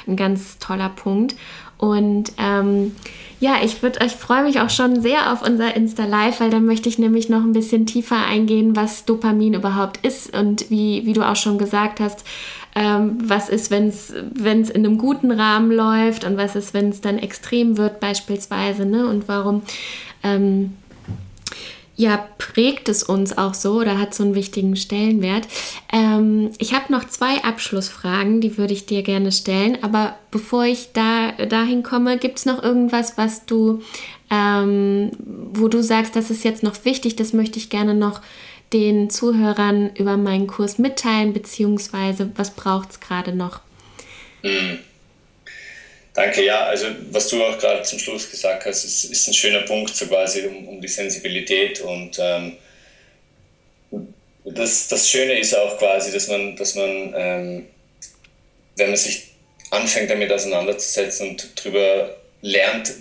ein 0.08 0.16
ganz 0.16 0.58
toller 0.60 0.90
Punkt. 0.90 1.36
Und 1.78 2.32
ähm, 2.38 2.96
ja, 3.40 3.58
ich 3.64 3.84
würde, 3.84 4.00
ich 4.04 4.14
freue 4.14 4.44
mich 4.44 4.62
auch 4.62 4.70
schon 4.70 5.02
sehr 5.02 5.32
auf 5.32 5.48
unser 5.48 5.76
Insta 5.76 6.06
Live, 6.06 6.40
weil 6.40 6.50
dann 6.50 6.66
möchte 6.66 6.90
ich 6.90 6.98
nämlich 6.98 7.30
noch 7.30 7.44
ein 7.44 7.54
bisschen 7.54 7.86
tiefer 7.86 8.18
eingehen, 8.26 8.76
was 8.76 9.06
Dopamin 9.06 9.54
überhaupt 9.54 10.06
ist 10.06 10.36
und 10.36 10.70
wie, 10.72 11.06
wie 11.06 11.14
du 11.14 11.22
auch 11.22 11.36
schon 11.36 11.60
gesagt 11.60 12.00
hast, 12.00 12.24
ähm, 12.74 13.18
was 13.24 13.50
ist, 13.50 13.70
wenn 13.70 13.90
es 13.90 14.10
in 14.70 14.86
einem 14.86 14.98
guten 14.98 15.32
Rahmen 15.32 15.72
läuft 15.72 16.24
und 16.24 16.38
was 16.38 16.56
ist, 16.56 16.74
wenn 16.74 16.90
es 16.90 17.02
dann 17.02 17.20
extrem 17.20 17.78
wird 17.78 18.00
beispielsweise, 18.00 18.86
ne? 18.86 19.08
Und 19.08 19.28
warum 19.28 19.62
ähm, 20.24 20.74
ja, 21.98 22.28
prägt 22.38 22.90
es 22.90 23.02
uns 23.02 23.38
auch 23.40 23.56
so 23.56 23.80
oder 23.80 23.98
hat 23.98 24.14
so 24.14 24.24
einen 24.24 24.36
wichtigen 24.36 24.76
Stellenwert. 24.76 25.48
Ähm, 25.92 26.52
ich 26.60 26.74
habe 26.74 26.94
noch 26.94 27.06
zwei 27.06 27.44
Abschlussfragen, 27.44 28.40
die 28.40 28.58
würde 28.60 28.74
ich 28.74 28.86
dir 28.86 29.02
gerne 29.02 29.32
stellen. 29.32 29.80
Aber 29.82 30.16
bevor 30.30 30.66
ich 30.66 30.94
da 30.94 31.32
dahin 31.32 31.82
komme, 31.82 32.20
gibt 32.20 32.38
es 32.38 32.46
noch 32.46 32.62
irgendwas, 32.62 33.18
was 33.18 33.48
du, 33.48 33.82
ähm, 34.30 35.10
wo 35.52 35.68
du 35.70 35.82
sagst, 35.82 36.16
das 36.16 36.30
ist 36.30 36.44
jetzt 36.44 36.62
noch 36.62 36.86
wichtig, 36.86 37.16
das 37.16 37.34
möchte 37.34 37.58
ich 37.58 37.72
gerne 37.72 37.96
noch 37.96 38.22
den 38.74 39.10
Zuhörern 39.10 39.90
über 39.96 40.18
meinen 40.18 40.46
Kurs 40.46 40.78
mitteilen, 40.78 41.34
beziehungsweise 41.34 42.30
was 42.36 42.52
braucht 42.52 42.92
es 42.92 43.00
gerade 43.00 43.34
noch? 43.34 43.62
Mhm. 44.44 44.80
Danke, 46.18 46.44
ja, 46.44 46.66
also 46.66 46.88
was 47.12 47.28
du 47.28 47.46
auch 47.46 47.60
gerade 47.60 47.84
zum 47.84 48.00
Schluss 48.00 48.28
gesagt 48.28 48.66
hast, 48.66 48.84
ist, 48.84 49.04
ist 49.04 49.28
ein 49.28 49.36
schöner 49.36 49.62
Punkt, 49.62 49.96
so 49.96 50.08
quasi 50.08 50.48
um, 50.48 50.68
um 50.68 50.82
die 50.82 50.88
Sensibilität 50.88 51.80
und 51.82 52.18
ähm, 52.20 52.58
das, 54.44 54.88
das 54.88 55.08
Schöne 55.08 55.38
ist 55.38 55.56
auch 55.56 55.78
quasi, 55.78 56.12
dass 56.12 56.28
man, 56.28 56.56
dass 56.56 56.74
man 56.74 57.14
ähm, 57.16 57.68
wenn 58.78 58.88
man 58.88 58.98
sich 58.98 59.28
anfängt 59.70 60.10
damit 60.10 60.32
auseinanderzusetzen 60.32 61.30
und 61.30 61.52
darüber 61.56 62.18
lernt, 62.42 62.96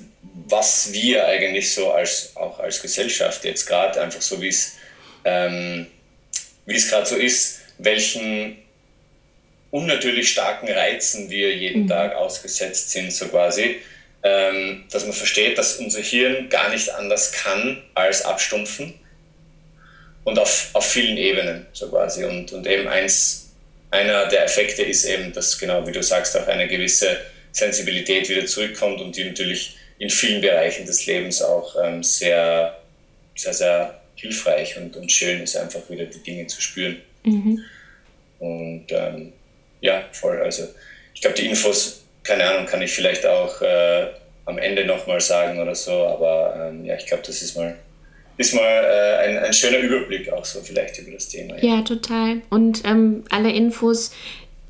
was 0.46 0.92
wir 0.92 1.26
eigentlich 1.26 1.72
so 1.72 1.92
als, 1.92 2.36
auch 2.36 2.58
als 2.58 2.82
Gesellschaft 2.82 3.46
jetzt 3.46 3.64
gerade 3.64 3.98
einfach 3.98 4.20
so 4.20 4.42
wie 4.42 4.54
ähm, 5.24 5.86
wie 6.66 6.76
es 6.76 6.90
gerade 6.90 7.06
so 7.06 7.16
ist, 7.16 7.60
welchen 7.78 8.58
unnatürlich 9.76 10.30
starken 10.30 10.68
Reizen 10.68 11.28
wir 11.28 11.54
jeden 11.54 11.82
mhm. 11.82 11.88
Tag 11.88 12.14
ausgesetzt 12.14 12.90
sind, 12.90 13.12
so 13.12 13.28
quasi, 13.28 13.76
ähm, 14.22 14.84
dass 14.90 15.04
man 15.04 15.12
versteht, 15.12 15.58
dass 15.58 15.76
unser 15.76 16.00
Hirn 16.00 16.48
gar 16.48 16.70
nicht 16.70 16.94
anders 16.94 17.32
kann 17.32 17.82
als 17.94 18.22
abstumpfen 18.22 18.94
und 20.24 20.38
auf, 20.38 20.70
auf 20.72 20.86
vielen 20.90 21.18
Ebenen, 21.18 21.66
so 21.72 21.90
quasi. 21.90 22.24
Und, 22.24 22.52
und 22.52 22.66
eben 22.66 22.88
eins, 22.88 23.50
einer 23.90 24.26
der 24.26 24.44
Effekte 24.44 24.82
ist 24.82 25.04
eben, 25.04 25.32
dass 25.32 25.58
genau 25.58 25.86
wie 25.86 25.92
du 25.92 26.02
sagst, 26.02 26.36
auch 26.36 26.48
eine 26.48 26.66
gewisse 26.68 27.18
Sensibilität 27.52 28.28
wieder 28.28 28.46
zurückkommt 28.46 29.00
und 29.00 29.14
die 29.14 29.24
natürlich 29.24 29.76
in 29.98 30.10
vielen 30.10 30.40
Bereichen 30.40 30.86
des 30.86 31.06
Lebens 31.06 31.42
auch 31.42 31.76
ähm, 31.82 32.02
sehr, 32.02 32.76
sehr, 33.34 33.54
sehr 33.54 34.00
hilfreich 34.14 34.76
und, 34.78 34.96
und 34.96 35.12
schön 35.12 35.42
ist, 35.42 35.56
einfach 35.56 35.88
wieder 35.90 36.06
die 36.06 36.22
Dinge 36.22 36.46
zu 36.46 36.60
spüren. 36.60 36.96
Mhm. 37.24 37.62
Und 38.38 38.86
ähm, 38.90 39.32
ja, 39.80 40.04
voll. 40.12 40.40
Also 40.40 40.64
ich 41.14 41.20
glaube, 41.20 41.36
die 41.36 41.46
Infos, 41.46 42.04
keine 42.22 42.44
Ahnung, 42.44 42.66
kann 42.66 42.82
ich 42.82 42.92
vielleicht 42.92 43.24
auch 43.26 43.60
äh, 43.62 44.06
am 44.44 44.58
Ende 44.58 44.84
nochmal 44.84 45.20
sagen 45.20 45.60
oder 45.60 45.74
so, 45.74 45.92
aber 45.92 46.68
ähm, 46.68 46.84
ja, 46.84 46.96
ich 46.96 47.06
glaube, 47.06 47.22
das 47.26 47.42
ist 47.42 47.56
mal, 47.56 47.76
ist 48.36 48.54
mal 48.54 48.62
äh, 48.62 49.26
ein, 49.26 49.38
ein 49.38 49.52
schöner 49.52 49.78
Überblick 49.78 50.32
auch 50.32 50.44
so 50.44 50.60
vielleicht 50.60 50.98
über 50.98 51.12
das 51.12 51.28
Thema. 51.28 51.56
Ja, 51.58 51.76
ja 51.76 51.82
total. 51.82 52.42
Und 52.50 52.84
ähm, 52.84 53.24
alle 53.30 53.50
Infos, 53.50 54.12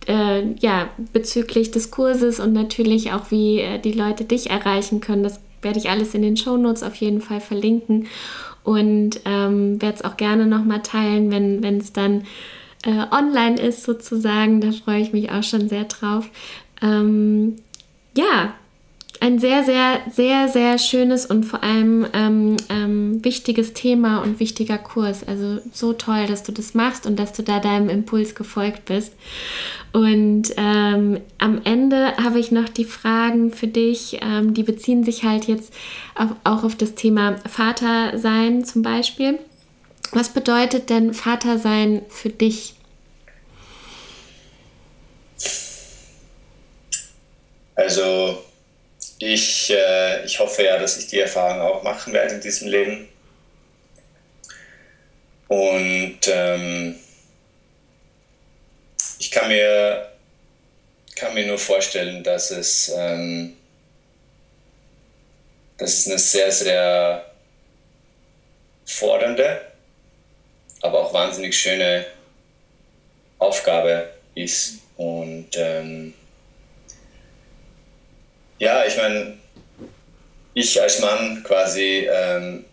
äh, 0.08 0.42
ja, 0.60 0.90
bezüglich 1.12 1.70
des 1.70 1.90
Kurses 1.90 2.40
und 2.40 2.52
natürlich 2.52 3.12
auch, 3.12 3.30
wie 3.30 3.60
äh, 3.60 3.78
die 3.78 3.92
Leute 3.92 4.24
dich 4.24 4.50
erreichen 4.50 5.00
können, 5.00 5.22
das 5.22 5.40
werde 5.62 5.78
ich 5.78 5.90
alles 5.90 6.14
in 6.14 6.22
den 6.22 6.36
Shownotes 6.36 6.82
auf 6.82 6.94
jeden 6.96 7.20
Fall 7.20 7.40
verlinken 7.40 8.08
und 8.62 9.20
ähm, 9.24 9.80
werde 9.82 9.96
es 9.96 10.04
auch 10.04 10.16
gerne 10.16 10.46
nochmal 10.46 10.82
teilen, 10.82 11.30
wenn 11.30 11.78
es 11.78 11.92
dann 11.92 12.24
äh, 12.86 13.06
online 13.10 13.60
ist 13.60 13.82
sozusagen. 13.82 14.60
Da 14.60 14.72
freue 14.72 15.02
ich 15.02 15.12
mich 15.12 15.30
auch 15.30 15.42
schon 15.42 15.68
sehr 15.68 15.84
drauf. 15.84 16.30
Ähm, 16.82 17.56
ja, 18.16 18.54
ein 19.20 19.38
sehr, 19.38 19.64
sehr, 19.64 20.00
sehr, 20.10 20.48
sehr 20.48 20.78
schönes 20.78 21.26
und 21.26 21.44
vor 21.44 21.62
allem 21.62 22.06
ähm, 22.12 22.56
ähm, 22.68 23.24
wichtiges 23.24 23.72
Thema 23.72 24.22
und 24.22 24.40
wichtiger 24.40 24.78
Kurs. 24.78 25.26
Also 25.26 25.60
so 25.72 25.92
toll, 25.94 26.26
dass 26.26 26.42
du 26.42 26.52
das 26.52 26.74
machst 26.74 27.06
und 27.06 27.18
dass 27.18 27.32
du 27.32 27.42
da 27.42 27.58
deinem 27.58 27.88
Impuls 27.88 28.34
gefolgt 28.34 28.84
bist. 28.84 29.14
Und 29.92 30.52
ähm, 30.56 31.20
am 31.38 31.60
Ende 31.64 32.16
habe 32.18 32.38
ich 32.38 32.52
noch 32.52 32.68
die 32.68 32.84
Fragen 32.84 33.50
für 33.50 33.68
dich, 33.68 34.20
ähm, 34.22 34.54
die 34.54 34.62
beziehen 34.62 35.02
sich 35.02 35.24
halt 35.24 35.46
jetzt 35.46 35.72
auf, 36.14 36.30
auch 36.44 36.64
auf 36.64 36.76
das 36.76 36.94
Thema 36.94 37.36
Vater 37.48 38.18
sein 38.18 38.64
zum 38.64 38.82
Beispiel. 38.82 39.38
Was 40.12 40.28
bedeutet 40.28 40.90
denn 40.90 41.14
Vater 41.14 41.58
sein 41.58 42.02
für 42.08 42.28
dich? 42.28 42.75
Also 47.76 48.42
ich, 49.18 49.70
äh, 49.70 50.24
ich 50.24 50.40
hoffe 50.40 50.64
ja, 50.64 50.78
dass 50.78 50.96
ich 50.96 51.06
die 51.08 51.20
Erfahrung 51.20 51.60
auch 51.60 51.82
machen 51.82 52.12
werde 52.12 52.34
in 52.34 52.40
diesem 52.40 52.68
Leben. 52.68 53.08
Und 55.48 56.18
ähm, 56.26 56.98
ich 59.18 59.30
kann 59.30 59.48
mir, 59.48 60.10
kann 61.14 61.34
mir 61.34 61.46
nur 61.46 61.58
vorstellen, 61.58 62.24
dass 62.24 62.50
es, 62.50 62.92
ähm, 62.96 63.56
dass 65.76 65.92
es 65.98 66.06
eine 66.06 66.18
sehr, 66.18 66.50
sehr 66.50 67.30
fordernde, 68.86 69.60
aber 70.80 71.00
auch 71.00 71.12
wahnsinnig 71.12 71.56
schöne 71.58 72.06
Aufgabe 73.38 74.10
ist. 74.34 74.78
Und 74.96 75.50
ähm, 75.56 76.14
ja, 78.58 78.84
ich 78.84 78.96
meine, 78.96 79.34
ich 80.54 80.80
als 80.80 81.00
Mann 81.00 81.42
quasi, 81.44 82.08
ähm, 82.10 82.64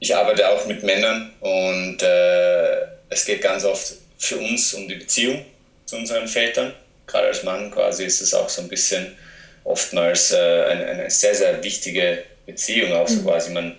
ich 0.00 0.14
arbeite 0.14 0.48
auch 0.48 0.66
mit 0.66 0.82
Männern 0.82 1.32
und 1.40 2.02
äh, 2.02 2.80
es 3.08 3.24
geht 3.24 3.42
ganz 3.42 3.64
oft 3.64 3.92
für 4.18 4.38
uns 4.38 4.74
um 4.74 4.88
die 4.88 4.96
Beziehung 4.96 5.44
zu 5.86 5.96
unseren 5.96 6.26
Vätern. 6.26 6.72
Gerade 7.06 7.28
als 7.28 7.42
Mann 7.42 7.70
quasi 7.70 8.04
ist 8.04 8.20
es 8.20 8.34
auch 8.34 8.48
so 8.48 8.62
ein 8.62 8.68
bisschen 8.68 9.16
oftmals 9.64 10.32
äh, 10.32 10.36
eine, 10.36 10.86
eine, 10.86 11.10
sehr, 11.10 11.34
sehr 11.34 11.62
wichtige 11.62 12.24
Beziehung. 12.46 12.92
Auch 12.92 13.08
so 13.08 13.20
mhm. 13.20 13.24
quasi, 13.26 13.50
man, 13.52 13.78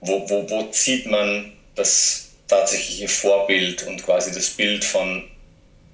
wo, 0.00 0.28
wo, 0.28 0.48
wo 0.50 0.64
zieht 0.70 1.06
man 1.06 1.52
das 1.74 2.30
tatsächliche 2.48 3.08
Vorbild 3.08 3.84
und 3.84 4.02
quasi 4.04 4.32
das 4.32 4.50
Bild 4.50 4.84
von, 4.84 5.24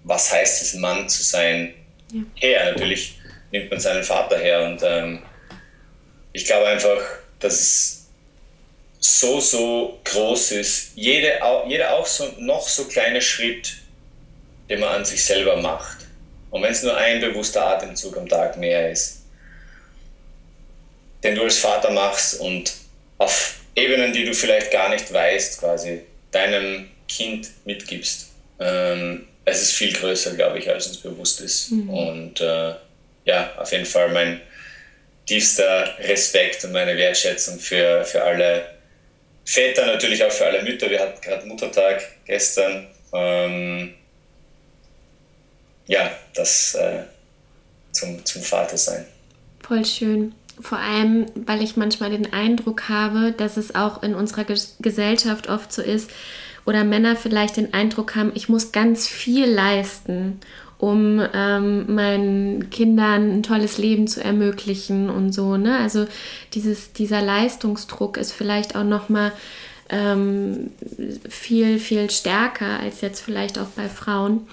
was 0.04 0.32
heißt 0.32 0.62
es, 0.62 0.74
Mann 0.74 1.08
zu 1.08 1.22
sein, 1.22 1.74
ja. 2.12 2.22
her? 2.36 2.72
Natürlich 2.72 3.18
nimmt 3.54 3.70
man 3.70 3.78
seinen 3.80 4.02
Vater 4.02 4.36
her. 4.36 4.64
Und 4.64 4.82
ähm, 4.82 5.22
ich 6.32 6.44
glaube 6.44 6.66
einfach, 6.66 7.00
dass 7.38 7.54
es 7.54 8.06
so, 8.98 9.40
so 9.40 10.00
groß 10.04 10.52
ist. 10.52 10.92
Jede, 10.96 11.38
jeder 11.68 11.94
auch 11.94 12.06
so, 12.06 12.26
noch 12.38 12.68
so 12.68 12.84
kleine 12.84 13.22
Schritt, 13.22 13.74
den 14.68 14.80
man 14.80 14.88
an 14.90 15.04
sich 15.04 15.24
selber 15.24 15.56
macht. 15.56 15.98
Und 16.50 16.62
wenn 16.62 16.72
es 16.72 16.82
nur 16.82 16.96
ein 16.96 17.20
bewusster 17.20 17.64
Atemzug 17.64 18.16
am 18.16 18.28
Tag 18.28 18.56
mehr 18.58 18.90
ist, 18.90 19.22
den 21.22 21.36
du 21.36 21.42
als 21.42 21.58
Vater 21.58 21.90
machst 21.90 22.40
und 22.40 22.72
auf 23.18 23.60
Ebenen, 23.76 24.12
die 24.12 24.24
du 24.24 24.34
vielleicht 24.34 24.70
gar 24.70 24.88
nicht 24.88 25.12
weißt, 25.12 25.60
quasi 25.60 26.02
deinem 26.32 26.90
Kind 27.08 27.48
mitgibst. 27.64 28.30
Ähm, 28.58 29.26
es 29.44 29.62
ist 29.62 29.72
viel 29.72 29.92
größer, 29.92 30.34
glaube 30.34 30.58
ich, 30.58 30.68
als 30.68 30.86
uns 30.86 30.98
bewusst 30.98 31.40
ist. 31.40 31.70
Mhm. 31.70 31.90
Und 31.90 32.40
äh, 32.40 32.74
ja, 33.24 33.52
auf 33.56 33.72
jeden 33.72 33.86
Fall 33.86 34.10
mein 34.10 34.40
tiefster 35.26 35.98
Respekt 36.00 36.64
und 36.64 36.72
meine 36.72 36.96
Wertschätzung 36.96 37.58
für, 37.58 38.04
für 38.04 38.22
alle 38.22 38.66
Väter, 39.44 39.86
natürlich 39.86 40.24
auch 40.24 40.30
für 40.30 40.46
alle 40.46 40.62
Mütter. 40.62 40.90
Wir 40.90 41.00
hatten 41.00 41.20
gerade 41.20 41.46
Muttertag 41.46 42.02
gestern. 42.24 42.86
Ähm, 43.12 43.94
ja, 45.86 46.10
das 46.34 46.74
äh, 46.74 47.02
zum, 47.92 48.24
zum 48.24 48.42
Vater 48.42 48.76
sein. 48.76 49.06
Voll 49.66 49.84
schön. 49.84 50.34
Vor 50.60 50.78
allem, 50.78 51.26
weil 51.34 51.62
ich 51.62 51.76
manchmal 51.76 52.10
den 52.10 52.32
Eindruck 52.32 52.88
habe, 52.88 53.32
dass 53.32 53.56
es 53.56 53.74
auch 53.74 54.02
in 54.02 54.14
unserer 54.14 54.44
Gesellschaft 54.80 55.48
oft 55.48 55.72
so 55.72 55.82
ist, 55.82 56.10
oder 56.66 56.84
Männer 56.84 57.16
vielleicht 57.16 57.58
den 57.58 57.74
Eindruck 57.74 58.16
haben, 58.16 58.32
ich 58.34 58.48
muss 58.48 58.72
ganz 58.72 59.06
viel 59.06 59.46
leisten, 59.46 60.40
um 60.84 61.18
ähm, 61.32 61.94
meinen 61.94 62.68
Kindern 62.68 63.30
ein 63.30 63.42
tolles 63.42 63.78
Leben 63.78 64.06
zu 64.06 64.22
ermöglichen 64.22 65.08
und 65.08 65.32
so. 65.32 65.56
Ne? 65.56 65.78
Also 65.78 66.06
dieses, 66.52 66.92
dieser 66.92 67.22
Leistungsdruck 67.22 68.18
ist 68.18 68.32
vielleicht 68.32 68.76
auch 68.76 68.84
noch 68.84 69.08
mal 69.08 69.32
ähm, 69.88 70.72
viel, 71.26 71.78
viel 71.78 72.10
stärker 72.10 72.80
als 72.80 73.00
jetzt 73.00 73.20
vielleicht 73.20 73.58
auch 73.58 73.68
bei 73.68 73.88
Frauen 73.88 74.46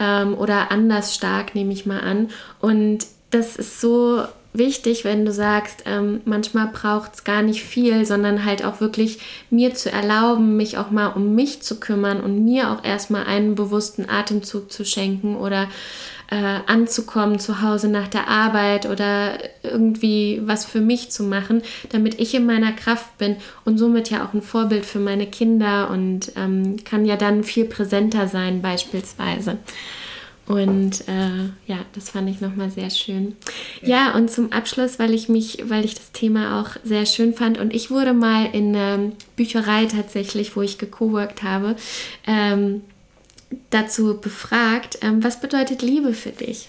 ähm, 0.00 0.34
oder 0.34 0.72
anders 0.72 1.14
stark, 1.14 1.54
nehme 1.54 1.72
ich 1.72 1.86
mal 1.86 2.00
an. 2.00 2.30
Und 2.60 3.06
das 3.30 3.54
ist 3.54 3.80
so 3.80 4.24
wichtig, 4.52 5.04
wenn 5.04 5.24
du 5.24 5.32
sagst, 5.32 5.84
ähm, 5.86 6.20
manchmal 6.24 6.68
braucht 6.68 7.14
es 7.14 7.24
gar 7.24 7.42
nicht 7.42 7.62
viel, 7.62 8.04
sondern 8.04 8.44
halt 8.44 8.64
auch 8.64 8.80
wirklich 8.80 9.18
mir 9.50 9.74
zu 9.74 9.90
erlauben, 9.90 10.56
mich 10.56 10.78
auch 10.78 10.90
mal 10.90 11.08
um 11.08 11.34
mich 11.34 11.62
zu 11.62 11.78
kümmern 11.78 12.20
und 12.20 12.44
mir 12.44 12.70
auch 12.70 12.84
erstmal 12.84 13.26
einen 13.26 13.54
bewussten 13.54 14.08
Atemzug 14.08 14.72
zu 14.72 14.84
schenken 14.84 15.36
oder 15.36 15.68
äh, 16.30 16.60
anzukommen 16.66 17.38
zu 17.38 17.60
Hause 17.60 17.88
nach 17.88 18.08
der 18.08 18.28
Arbeit 18.28 18.86
oder 18.86 19.38
irgendwie 19.62 20.40
was 20.44 20.64
für 20.64 20.80
mich 20.80 21.10
zu 21.10 21.24
machen, 21.24 21.62
damit 21.90 22.20
ich 22.20 22.34
in 22.34 22.46
meiner 22.46 22.72
Kraft 22.72 23.18
bin 23.18 23.36
und 23.64 23.78
somit 23.78 24.10
ja 24.10 24.24
auch 24.24 24.32
ein 24.32 24.42
Vorbild 24.42 24.86
für 24.86 25.00
meine 25.00 25.26
Kinder 25.26 25.90
und 25.90 26.32
ähm, 26.36 26.76
kann 26.84 27.04
ja 27.04 27.16
dann 27.16 27.42
viel 27.42 27.64
präsenter 27.64 28.28
sein 28.28 28.62
beispielsweise. 28.62 29.58
Und 30.50 31.06
äh, 31.06 31.44
ja, 31.68 31.84
das 31.94 32.10
fand 32.10 32.28
ich 32.28 32.40
nochmal 32.40 32.72
sehr 32.72 32.90
schön. 32.90 33.36
Ja, 33.82 34.16
und 34.16 34.32
zum 34.32 34.50
Abschluss, 34.50 34.98
weil 34.98 35.14
ich 35.14 35.28
mich, 35.28 35.62
weil 35.68 35.84
ich 35.84 35.94
das 35.94 36.10
Thema 36.10 36.60
auch 36.60 36.70
sehr 36.82 37.06
schön 37.06 37.34
fand 37.34 37.56
und 37.56 37.72
ich 37.72 37.92
wurde 37.92 38.14
mal 38.14 38.46
in 38.52 38.74
ähm, 38.74 39.12
Bücherei 39.36 39.86
tatsächlich, 39.86 40.56
wo 40.56 40.62
ich 40.62 40.76
gecoworkt 40.76 41.44
habe, 41.44 41.76
ähm, 42.26 42.82
dazu 43.70 44.20
befragt, 44.20 44.98
ähm, 45.02 45.22
was 45.22 45.40
bedeutet 45.40 45.82
Liebe 45.82 46.14
für 46.14 46.32
dich? 46.32 46.68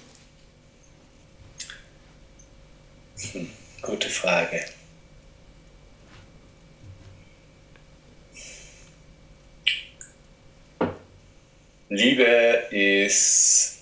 Gute 3.81 4.09
Frage. 4.09 4.59
Liebe 11.91 12.67
ist 12.69 13.79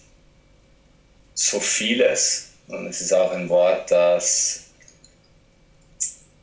so 1.36 1.60
vieles 1.60 2.50
und 2.68 2.88
es 2.88 3.02
ist 3.02 3.14
auch 3.14 3.32
ein 3.32 3.48
Wort, 3.50 3.92
das 3.92 4.64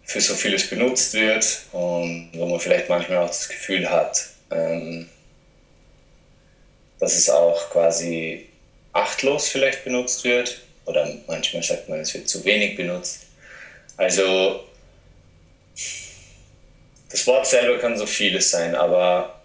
für 0.05 0.21
so 0.21 0.37
vieles 0.37 0.71
benutzt 0.71 1.13
wird 1.15 1.63
und 1.73 2.31
wo 2.35 2.47
man 2.47 2.61
vielleicht 2.61 2.89
manchmal 2.89 3.19
auch 3.19 3.27
das 3.27 3.49
Gefühl 3.49 3.91
hat, 3.91 4.29
ähm, 4.53 5.09
dass 7.01 7.17
es 7.17 7.29
auch 7.29 7.69
quasi 7.71 8.49
achtlos 8.93 9.49
vielleicht 9.49 9.83
benutzt 9.83 10.23
wird 10.23 10.63
oder 10.85 11.13
manchmal 11.27 11.65
sagt 11.65 11.89
man, 11.89 11.99
es 11.99 12.15
wird 12.15 12.29
zu 12.29 12.45
wenig 12.45 12.77
benutzt. 12.77 13.23
Also 13.97 14.65
das 17.11 17.27
Wort 17.27 17.49
selber 17.49 17.81
kann 17.81 17.99
so 17.99 18.07
vieles 18.07 18.53
sein, 18.53 18.77
aber 18.77 19.36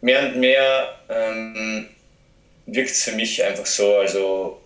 mehr 0.00 0.20
und 0.20 0.36
mehr 0.36 0.94
ähm, 1.08 1.88
wirkt 2.66 2.90
es 2.90 3.04
für 3.04 3.12
mich 3.12 3.42
einfach 3.44 3.66
so, 3.66 3.96
also 3.96 4.60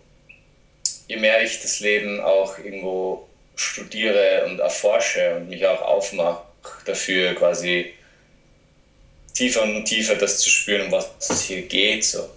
je 1.09 1.17
mehr 1.17 1.43
ich 1.43 1.61
das 1.61 1.81
Leben 1.81 2.21
auch 2.21 2.59
irgendwo 2.59 3.29
studiere 3.57 4.45
und 4.47 4.59
erforsche 4.59 5.37
und 5.37 5.49
mich 5.49 5.67
auch 5.67 5.83
aufmache 5.83 6.43
dafür 6.87 7.35
quasi 7.35 7.95
tiefer 9.35 9.63
und 9.63 9.85
tiefer 9.85 10.17
das 10.17 10.39
zu 10.39 10.49
spüren, 10.49 10.87
um 10.87 10.93
was 10.93 11.11
es 11.19 11.43
hier 11.43 11.63
geht. 11.63 12.05
So. 12.05 12.29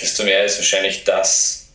Desto 0.00 0.24
mehr 0.24 0.44
ist 0.44 0.58
wahrscheinlich 0.58 1.04
das, 1.04 1.68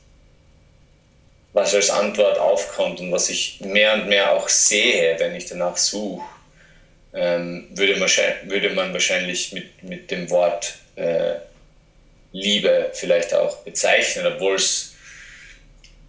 was 1.54 1.74
als 1.74 1.90
Antwort 1.90 2.38
aufkommt 2.38 3.00
und 3.00 3.12
was 3.12 3.30
ich 3.30 3.60
mehr 3.62 3.94
und 3.94 4.08
mehr 4.08 4.34
auch 4.34 4.50
sehe, 4.50 5.18
wenn 5.20 5.36
ich 5.36 5.46
danach 5.46 5.78
suche, 5.78 6.24
ähm, 7.14 7.68
würde, 7.72 7.96
man, 7.98 8.10
würde 8.44 8.70
man 8.72 8.94
wahrscheinlich 8.94 9.52
mit, 9.54 9.84
mit 9.84 10.12
dem 10.12 10.30
Wort 10.30 10.76
äh, 10.96 11.36
Liebe 12.32 12.92
vielleicht 12.94 13.34
auch 13.34 13.58
bezeichnen, 13.64 14.28
obwohl 14.28 14.56
es 14.56 14.90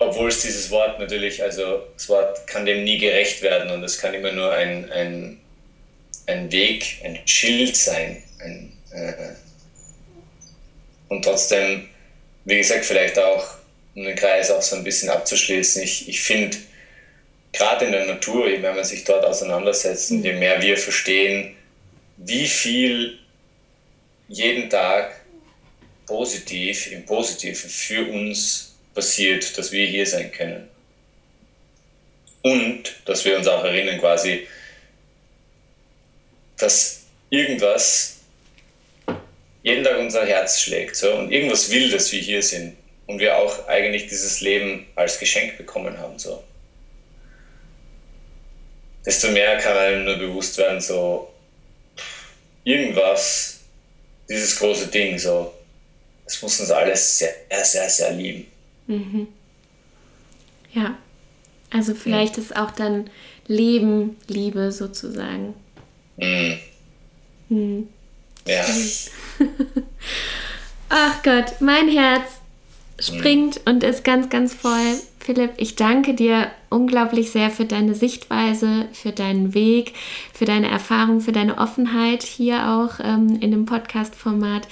obwohl 0.01 0.31
es 0.31 0.41
dieses 0.41 0.71
Wort 0.71 0.99
natürlich, 0.99 1.43
also 1.43 1.87
das 1.95 2.09
Wort 2.09 2.47
kann 2.47 2.65
dem 2.65 2.85
nie 2.85 2.97
gerecht 2.97 3.43
werden 3.43 3.71
und 3.71 3.85
es 3.85 3.99
kann 3.99 4.15
immer 4.15 4.33
nur 4.33 4.51
ein, 4.51 4.91
ein, 4.91 5.39
ein 6.27 6.51
Weg, 6.51 7.03
ein 7.05 7.19
Schild 7.27 7.77
sein. 7.77 8.23
Ein, 8.43 8.73
äh, 8.93 9.13
und 11.09 11.23
trotzdem, 11.23 11.89
wie 12.47 12.57
gesagt, 12.57 12.87
vielleicht 12.87 13.19
auch, 13.19 13.47
um 13.95 14.05
den 14.05 14.17
Kreis 14.17 14.51
auch 14.51 14.63
so 14.63 14.77
ein 14.77 14.85
bisschen 14.85 15.11
abzuschließen, 15.11 15.83
ich, 15.83 16.09
ich 16.09 16.23
finde, 16.23 16.57
gerade 17.53 17.87
in 17.87 17.93
der 17.93 18.07
Natur, 18.07 18.49
je 18.49 18.59
mehr 18.59 18.75
man 18.75 18.85
sich 18.85 19.05
dort 19.05 19.25
auseinandersetzt 19.25 20.11
und 20.11 20.25
je 20.25 20.33
mehr 20.33 20.61
wir 20.63 20.77
verstehen, 20.77 21.57
wie 22.17 22.47
viel 22.47 23.19
jeden 24.29 24.71
Tag 24.71 25.21
positiv, 26.07 26.91
im 26.93 27.05
Positiven 27.05 27.71
für 27.71 28.11
uns 28.11 28.75
passiert, 28.95 29.57
dass 29.57 29.73
wir 29.73 29.87
hier 29.87 30.07
sein 30.07 30.31
können. 30.33 30.69
Und 32.43 32.97
dass 33.05 33.25
wir 33.25 33.37
uns 33.37 33.47
auch 33.47 33.65
erinnern 33.65 33.99
quasi, 33.99 34.47
dass 36.57 37.03
irgendwas 37.31 38.17
jeden 39.63 39.85
Tag 39.85 39.99
unser 39.99 40.27
Herz 40.27 40.61
schlägt 40.61 40.97
so, 40.97 41.13
und 41.15 41.31
irgendwas 41.31 41.71
will, 41.71 41.91
dass 41.91 42.11
wir 42.13 42.21
hier 42.21 42.43
sind 42.43 42.77
und 43.07 43.19
wir 43.19 43.37
auch 43.37 43.67
eigentlich 43.69 44.07
dieses 44.07 44.41
Leben 44.41 44.87
als 44.97 45.19
Geschenk 45.19 45.59
bekommen 45.59 45.99
haben. 45.99 46.19
So. 46.19 46.43
Desto 49.05 49.31
mehr 49.31 49.59
kann 49.59 49.77
einem 49.77 50.05
nur 50.05 50.17
bewusst 50.17 50.59
werden, 50.59 50.81
so 50.81 51.33
irgendwas, 52.65 53.61
dieses 54.29 54.57
große 54.59 54.89
Ding, 54.89 55.19
so, 55.19 55.53
das 56.25 56.41
muss 56.43 56.61
uns 56.61 56.71
alles 56.71 57.19
sehr, 57.19 57.35
sehr, 57.63 57.89
sehr 57.89 58.13
lieben. 58.13 58.47
Mhm. 58.87 59.29
Ja, 60.73 60.99
also 61.71 61.95
vielleicht 61.95 62.37
ja. 62.37 62.43
ist 62.43 62.57
auch 62.57 62.71
dann 62.71 63.11
Leben 63.47 64.17
Liebe 64.29 64.71
sozusagen. 64.71 65.55
Mhm. 66.17 66.59
Mhm. 67.49 67.89
Ja. 68.47 68.65
Ach 70.89 71.23
Gott, 71.23 71.61
mein 71.61 71.89
Herz 71.89 72.31
springt 72.99 73.57
mhm. 73.57 73.73
und 73.73 73.85
ist 73.85 74.05
ganz, 74.05 74.29
ganz 74.29 74.55
voll. 74.55 75.01
Philipp, 75.23 75.53
ich 75.59 75.77
danke 75.77 76.15
dir 76.15 76.51
unglaublich 76.71 77.31
sehr 77.31 77.51
für 77.51 77.67
deine 77.67 77.95
Sichtweise, 77.95 78.89
für 78.93 79.13
deinen 79.13 79.53
Weg, 79.53 79.93
für 80.33 80.47
deine 80.47 80.71
Erfahrung, 80.71 81.21
für 81.21 81.33
deine 81.33 81.59
Offenheit 81.59 82.23
hier 82.23 82.69
auch 82.69 83.05
ähm, 83.05 83.39
in 83.41 83.51
dem 83.51 83.67
Podcast-Format. 83.67 84.67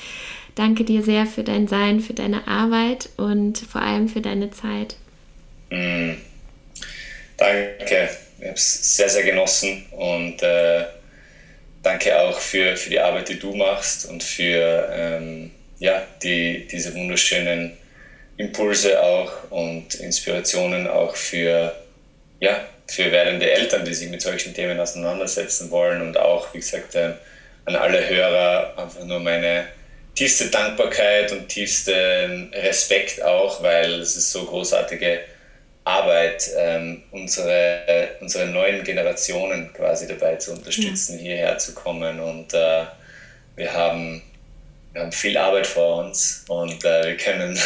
Danke 0.55 0.85
dir 0.85 1.03
sehr 1.03 1.27
für 1.27 1.45
dein 1.45 1.69
Sein, 1.69 2.01
für 2.01 2.15
deine 2.15 2.49
Arbeit 2.49 3.11
und 3.19 3.59
vor 3.59 3.83
allem 3.83 4.09
für 4.09 4.23
deine 4.23 4.51
Zeit. 4.51 4.97
Mm, 5.71 6.15
danke, 7.37 8.09
ich 8.41 8.47
habe 8.47 8.55
es 8.55 8.97
sehr, 8.97 9.09
sehr 9.11 9.25
genossen 9.25 9.85
und 9.93 10.43
äh, 10.43 10.85
danke 11.83 12.19
auch 12.21 12.39
für, 12.41 12.75
für 12.77 12.91
die 12.91 12.99
Arbeit, 12.99 13.29
die 13.29 13.39
du 13.39 13.55
machst 13.55 14.09
und 14.09 14.23
für 14.23 14.89
ähm, 14.93 15.51
ja, 15.79 16.03
die, 16.23 16.67
diese 16.67 16.95
wunderschönen 16.95 17.77
Impulse 18.39 19.03
auch 19.03 19.51
und 19.51 19.95
Inspirationen 19.97 20.87
auch 20.87 21.15
für, 21.15 21.75
ja, 22.41 22.61
für 22.87 23.13
werdende 23.13 23.51
Eltern, 23.51 23.85
die 23.85 23.93
sich 23.93 24.09
mit 24.09 24.23
solchen 24.23 24.55
Themen 24.55 24.81
auseinandersetzen 24.81 25.71
wollen 25.71 26.01
und 26.01 26.17
auch, 26.17 26.55
wie 26.55 26.59
gesagt, 26.59 26.95
äh, 26.95 27.13
an 27.67 27.77
alle 27.77 28.09
Hörer 28.09 28.75
einfach 28.79 29.05
nur 29.05 29.21
meine 29.21 29.67
tiefste 30.15 30.47
Dankbarkeit 30.47 31.31
und 31.33 31.49
tiefsten 31.49 32.53
Respekt 32.55 33.23
auch, 33.23 33.63
weil 33.63 34.01
es 34.01 34.17
ist 34.17 34.33
so 34.33 34.45
großartige 34.45 35.21
Arbeit, 35.85 36.51
ähm, 36.57 37.03
unsere, 37.11 38.17
unsere 38.21 38.47
neuen 38.47 38.85
Generationen 38.85 39.73
quasi 39.73 40.07
dabei 40.07 40.37
zu 40.37 40.53
unterstützen, 40.53 41.19
ja. 41.19 41.25
hierher 41.25 41.59
zu 41.59 41.75
kommen. 41.75 42.21
Und 42.21 42.53
äh, 42.53 42.85
wir, 43.57 43.73
haben, 43.73 44.23
wir 44.93 45.03
haben 45.03 45.13
viel 45.13 45.37
Arbeit 45.37 45.67
vor 45.67 46.05
uns 46.05 46.45
und 46.49 46.85
äh, 46.85 47.07
wir, 47.07 47.17
können, 47.17 47.59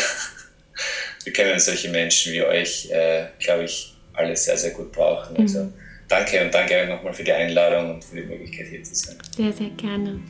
wir 1.25 1.33
können 1.33 1.59
solche 1.59 1.89
Menschen 1.91 2.33
wie 2.33 2.43
euch, 2.43 2.91
äh, 2.91 3.27
glaube 3.39 3.65
ich, 3.65 3.95
alle 4.15 4.37
sehr, 4.37 4.57
sehr 4.57 4.71
gut 4.71 4.93
brauchen. 4.93 5.37
Also 5.37 5.65
mhm. 5.65 5.73
danke 6.09 6.43
und 6.43 6.53
danke 6.53 6.87
nochmal 6.87 7.15
für 7.15 7.25
die 7.25 7.33
Einladung 7.33 7.95
und 7.95 8.05
für 8.05 8.17
die 8.17 8.23
Möglichkeit 8.23 8.67
hier 8.69 8.83
zu 8.83 8.95
sein. 8.95 9.17
Sehr, 9.37 9.53
sehr 9.53 9.71
gerne. 9.71 10.21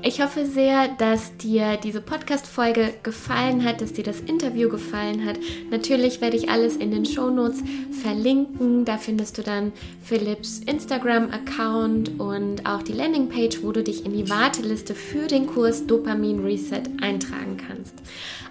Ich 0.00 0.22
hoffe 0.22 0.46
sehr, 0.46 0.86
dass 0.86 1.36
dir 1.38 1.76
diese 1.76 2.00
Podcast-Folge 2.00 2.94
gefallen 3.02 3.64
hat, 3.64 3.80
dass 3.80 3.92
dir 3.92 4.04
das 4.04 4.20
Interview 4.20 4.68
gefallen 4.68 5.26
hat. 5.26 5.38
Natürlich 5.72 6.20
werde 6.20 6.36
ich 6.36 6.48
alles 6.50 6.76
in 6.76 6.92
den 6.92 7.04
Shownotes 7.04 7.64
verlinken. 8.00 8.84
Da 8.84 8.96
findest 8.96 9.38
du 9.38 9.42
dann 9.42 9.72
Philipps 10.04 10.60
Instagram-Account 10.60 12.20
und 12.20 12.64
auch 12.64 12.82
die 12.82 12.92
Landingpage, 12.92 13.62
wo 13.62 13.72
du 13.72 13.82
dich 13.82 14.06
in 14.06 14.12
die 14.12 14.30
Warteliste 14.30 14.94
für 14.94 15.26
den 15.26 15.48
Kurs 15.48 15.84
Dopamin 15.84 16.44
Reset 16.44 16.82
eintragen 17.02 17.56
kannst. 17.56 17.94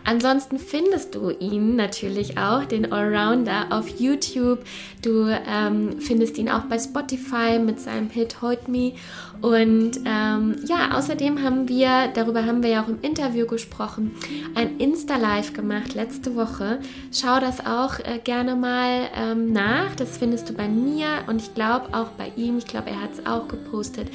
Ansonsten 0.04 0.58
findest 0.58 1.16
du 1.16 1.32
ihn 1.32 1.76
natürlich 1.76 2.38
auch, 2.38 2.64
den 2.64 2.94
Allrounder, 2.94 3.68
auf 3.72 3.90
YouTube. 4.00 4.60
Du 5.02 5.28
ähm, 5.28 6.00
findest 6.00 6.38
ihn 6.38 6.50
auch 6.50 6.64
bei 6.64 6.80
Spotify 6.80 7.60
mit 7.60 7.82
seinem 7.82 8.10
Hit 8.10 8.42
Hold 8.42 8.70
Me. 8.70 8.94
Und 9.42 10.00
ähm, 10.06 10.56
ja, 10.66 10.98
außerdem 10.98 11.37
haben 11.42 11.68
wir, 11.68 12.10
darüber 12.14 12.46
haben 12.46 12.64
wir 12.64 12.70
ja 12.70 12.84
auch 12.84 12.88
im 12.88 13.00
Interview 13.02 13.46
gesprochen, 13.46 14.12
ein 14.56 14.78
Insta-Live 14.78 15.54
gemacht 15.54 15.94
letzte 15.94 16.36
Woche. 16.36 16.80
Schau 17.12 17.40
das 17.40 17.66
auch 17.66 18.00
äh, 18.00 18.20
gerne 18.24 18.56
mal 18.56 19.10
ähm, 19.16 19.52
nach. 19.52 19.96
Das 19.96 20.18
findest 20.18 20.50
du 20.50 20.54
bei 20.54 20.68
mir 20.68 21.08
und 21.28 21.42
ich 21.42 21.54
glaube 21.54 21.94
auch 21.94 22.10
bei 22.18 22.32
ihm. 22.36 22.58
Ich 22.58 22.66
glaube, 22.66 22.90
er 22.90 23.02
hat 23.02 23.14
es 23.14 23.26
auch 23.26 23.48
gepostet. 23.48 24.10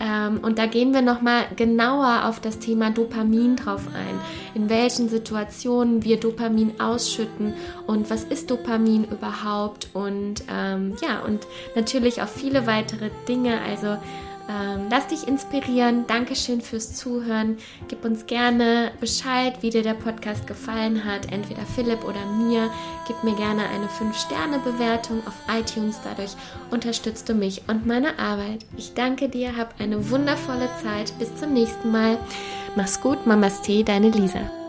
Ähm, 0.00 0.38
und 0.42 0.58
da 0.58 0.66
gehen 0.66 0.94
wir 0.94 1.02
nochmal 1.02 1.44
genauer 1.56 2.24
auf 2.26 2.40
das 2.40 2.58
Thema 2.58 2.90
Dopamin 2.90 3.56
drauf 3.56 3.86
ein. 3.94 4.20
In 4.54 4.70
welchen 4.70 5.08
Situationen 5.08 6.04
wir 6.04 6.18
Dopamin 6.20 6.80
ausschütten 6.80 7.54
und 7.86 8.10
was 8.10 8.24
ist 8.24 8.50
Dopamin 8.50 9.04
überhaupt 9.04 9.88
und 9.92 10.42
ähm, 10.50 10.96
ja, 11.02 11.20
und 11.20 11.46
natürlich 11.74 12.22
auch 12.22 12.28
viele 12.28 12.66
weitere 12.66 13.10
Dinge. 13.26 13.60
Also 13.62 13.96
ähm, 14.48 14.86
lass 14.90 15.06
dich 15.08 15.28
inspirieren. 15.28 16.06
Dankeschön 16.06 16.60
fürs 16.60 16.94
Zuhören. 16.94 17.58
Gib 17.88 18.04
uns 18.04 18.26
gerne 18.26 18.92
Bescheid, 19.00 19.58
wie 19.60 19.70
dir 19.70 19.82
der 19.82 19.94
Podcast 19.94 20.46
gefallen 20.46 21.04
hat. 21.04 21.30
Entweder 21.30 21.62
Philipp 21.62 22.04
oder 22.04 22.24
mir. 22.38 22.70
Gib 23.06 23.22
mir 23.24 23.36
gerne 23.36 23.62
eine 23.68 23.86
5-Sterne-Bewertung 23.86 25.22
auf 25.26 25.34
iTunes. 25.54 26.00
Dadurch 26.02 26.32
unterstützt 26.70 27.28
du 27.28 27.34
mich 27.34 27.62
und 27.68 27.86
meine 27.86 28.18
Arbeit. 28.18 28.64
Ich 28.76 28.94
danke 28.94 29.28
dir. 29.28 29.56
Hab 29.56 29.78
eine 29.80 30.10
wundervolle 30.10 30.68
Zeit. 30.82 31.12
Bis 31.18 31.34
zum 31.36 31.52
nächsten 31.52 31.90
Mal. 31.90 32.18
Mach's 32.74 33.00
gut. 33.00 33.26
Mamas 33.26 33.60
Tee, 33.60 33.84
deine 33.84 34.08
Lisa. 34.08 34.67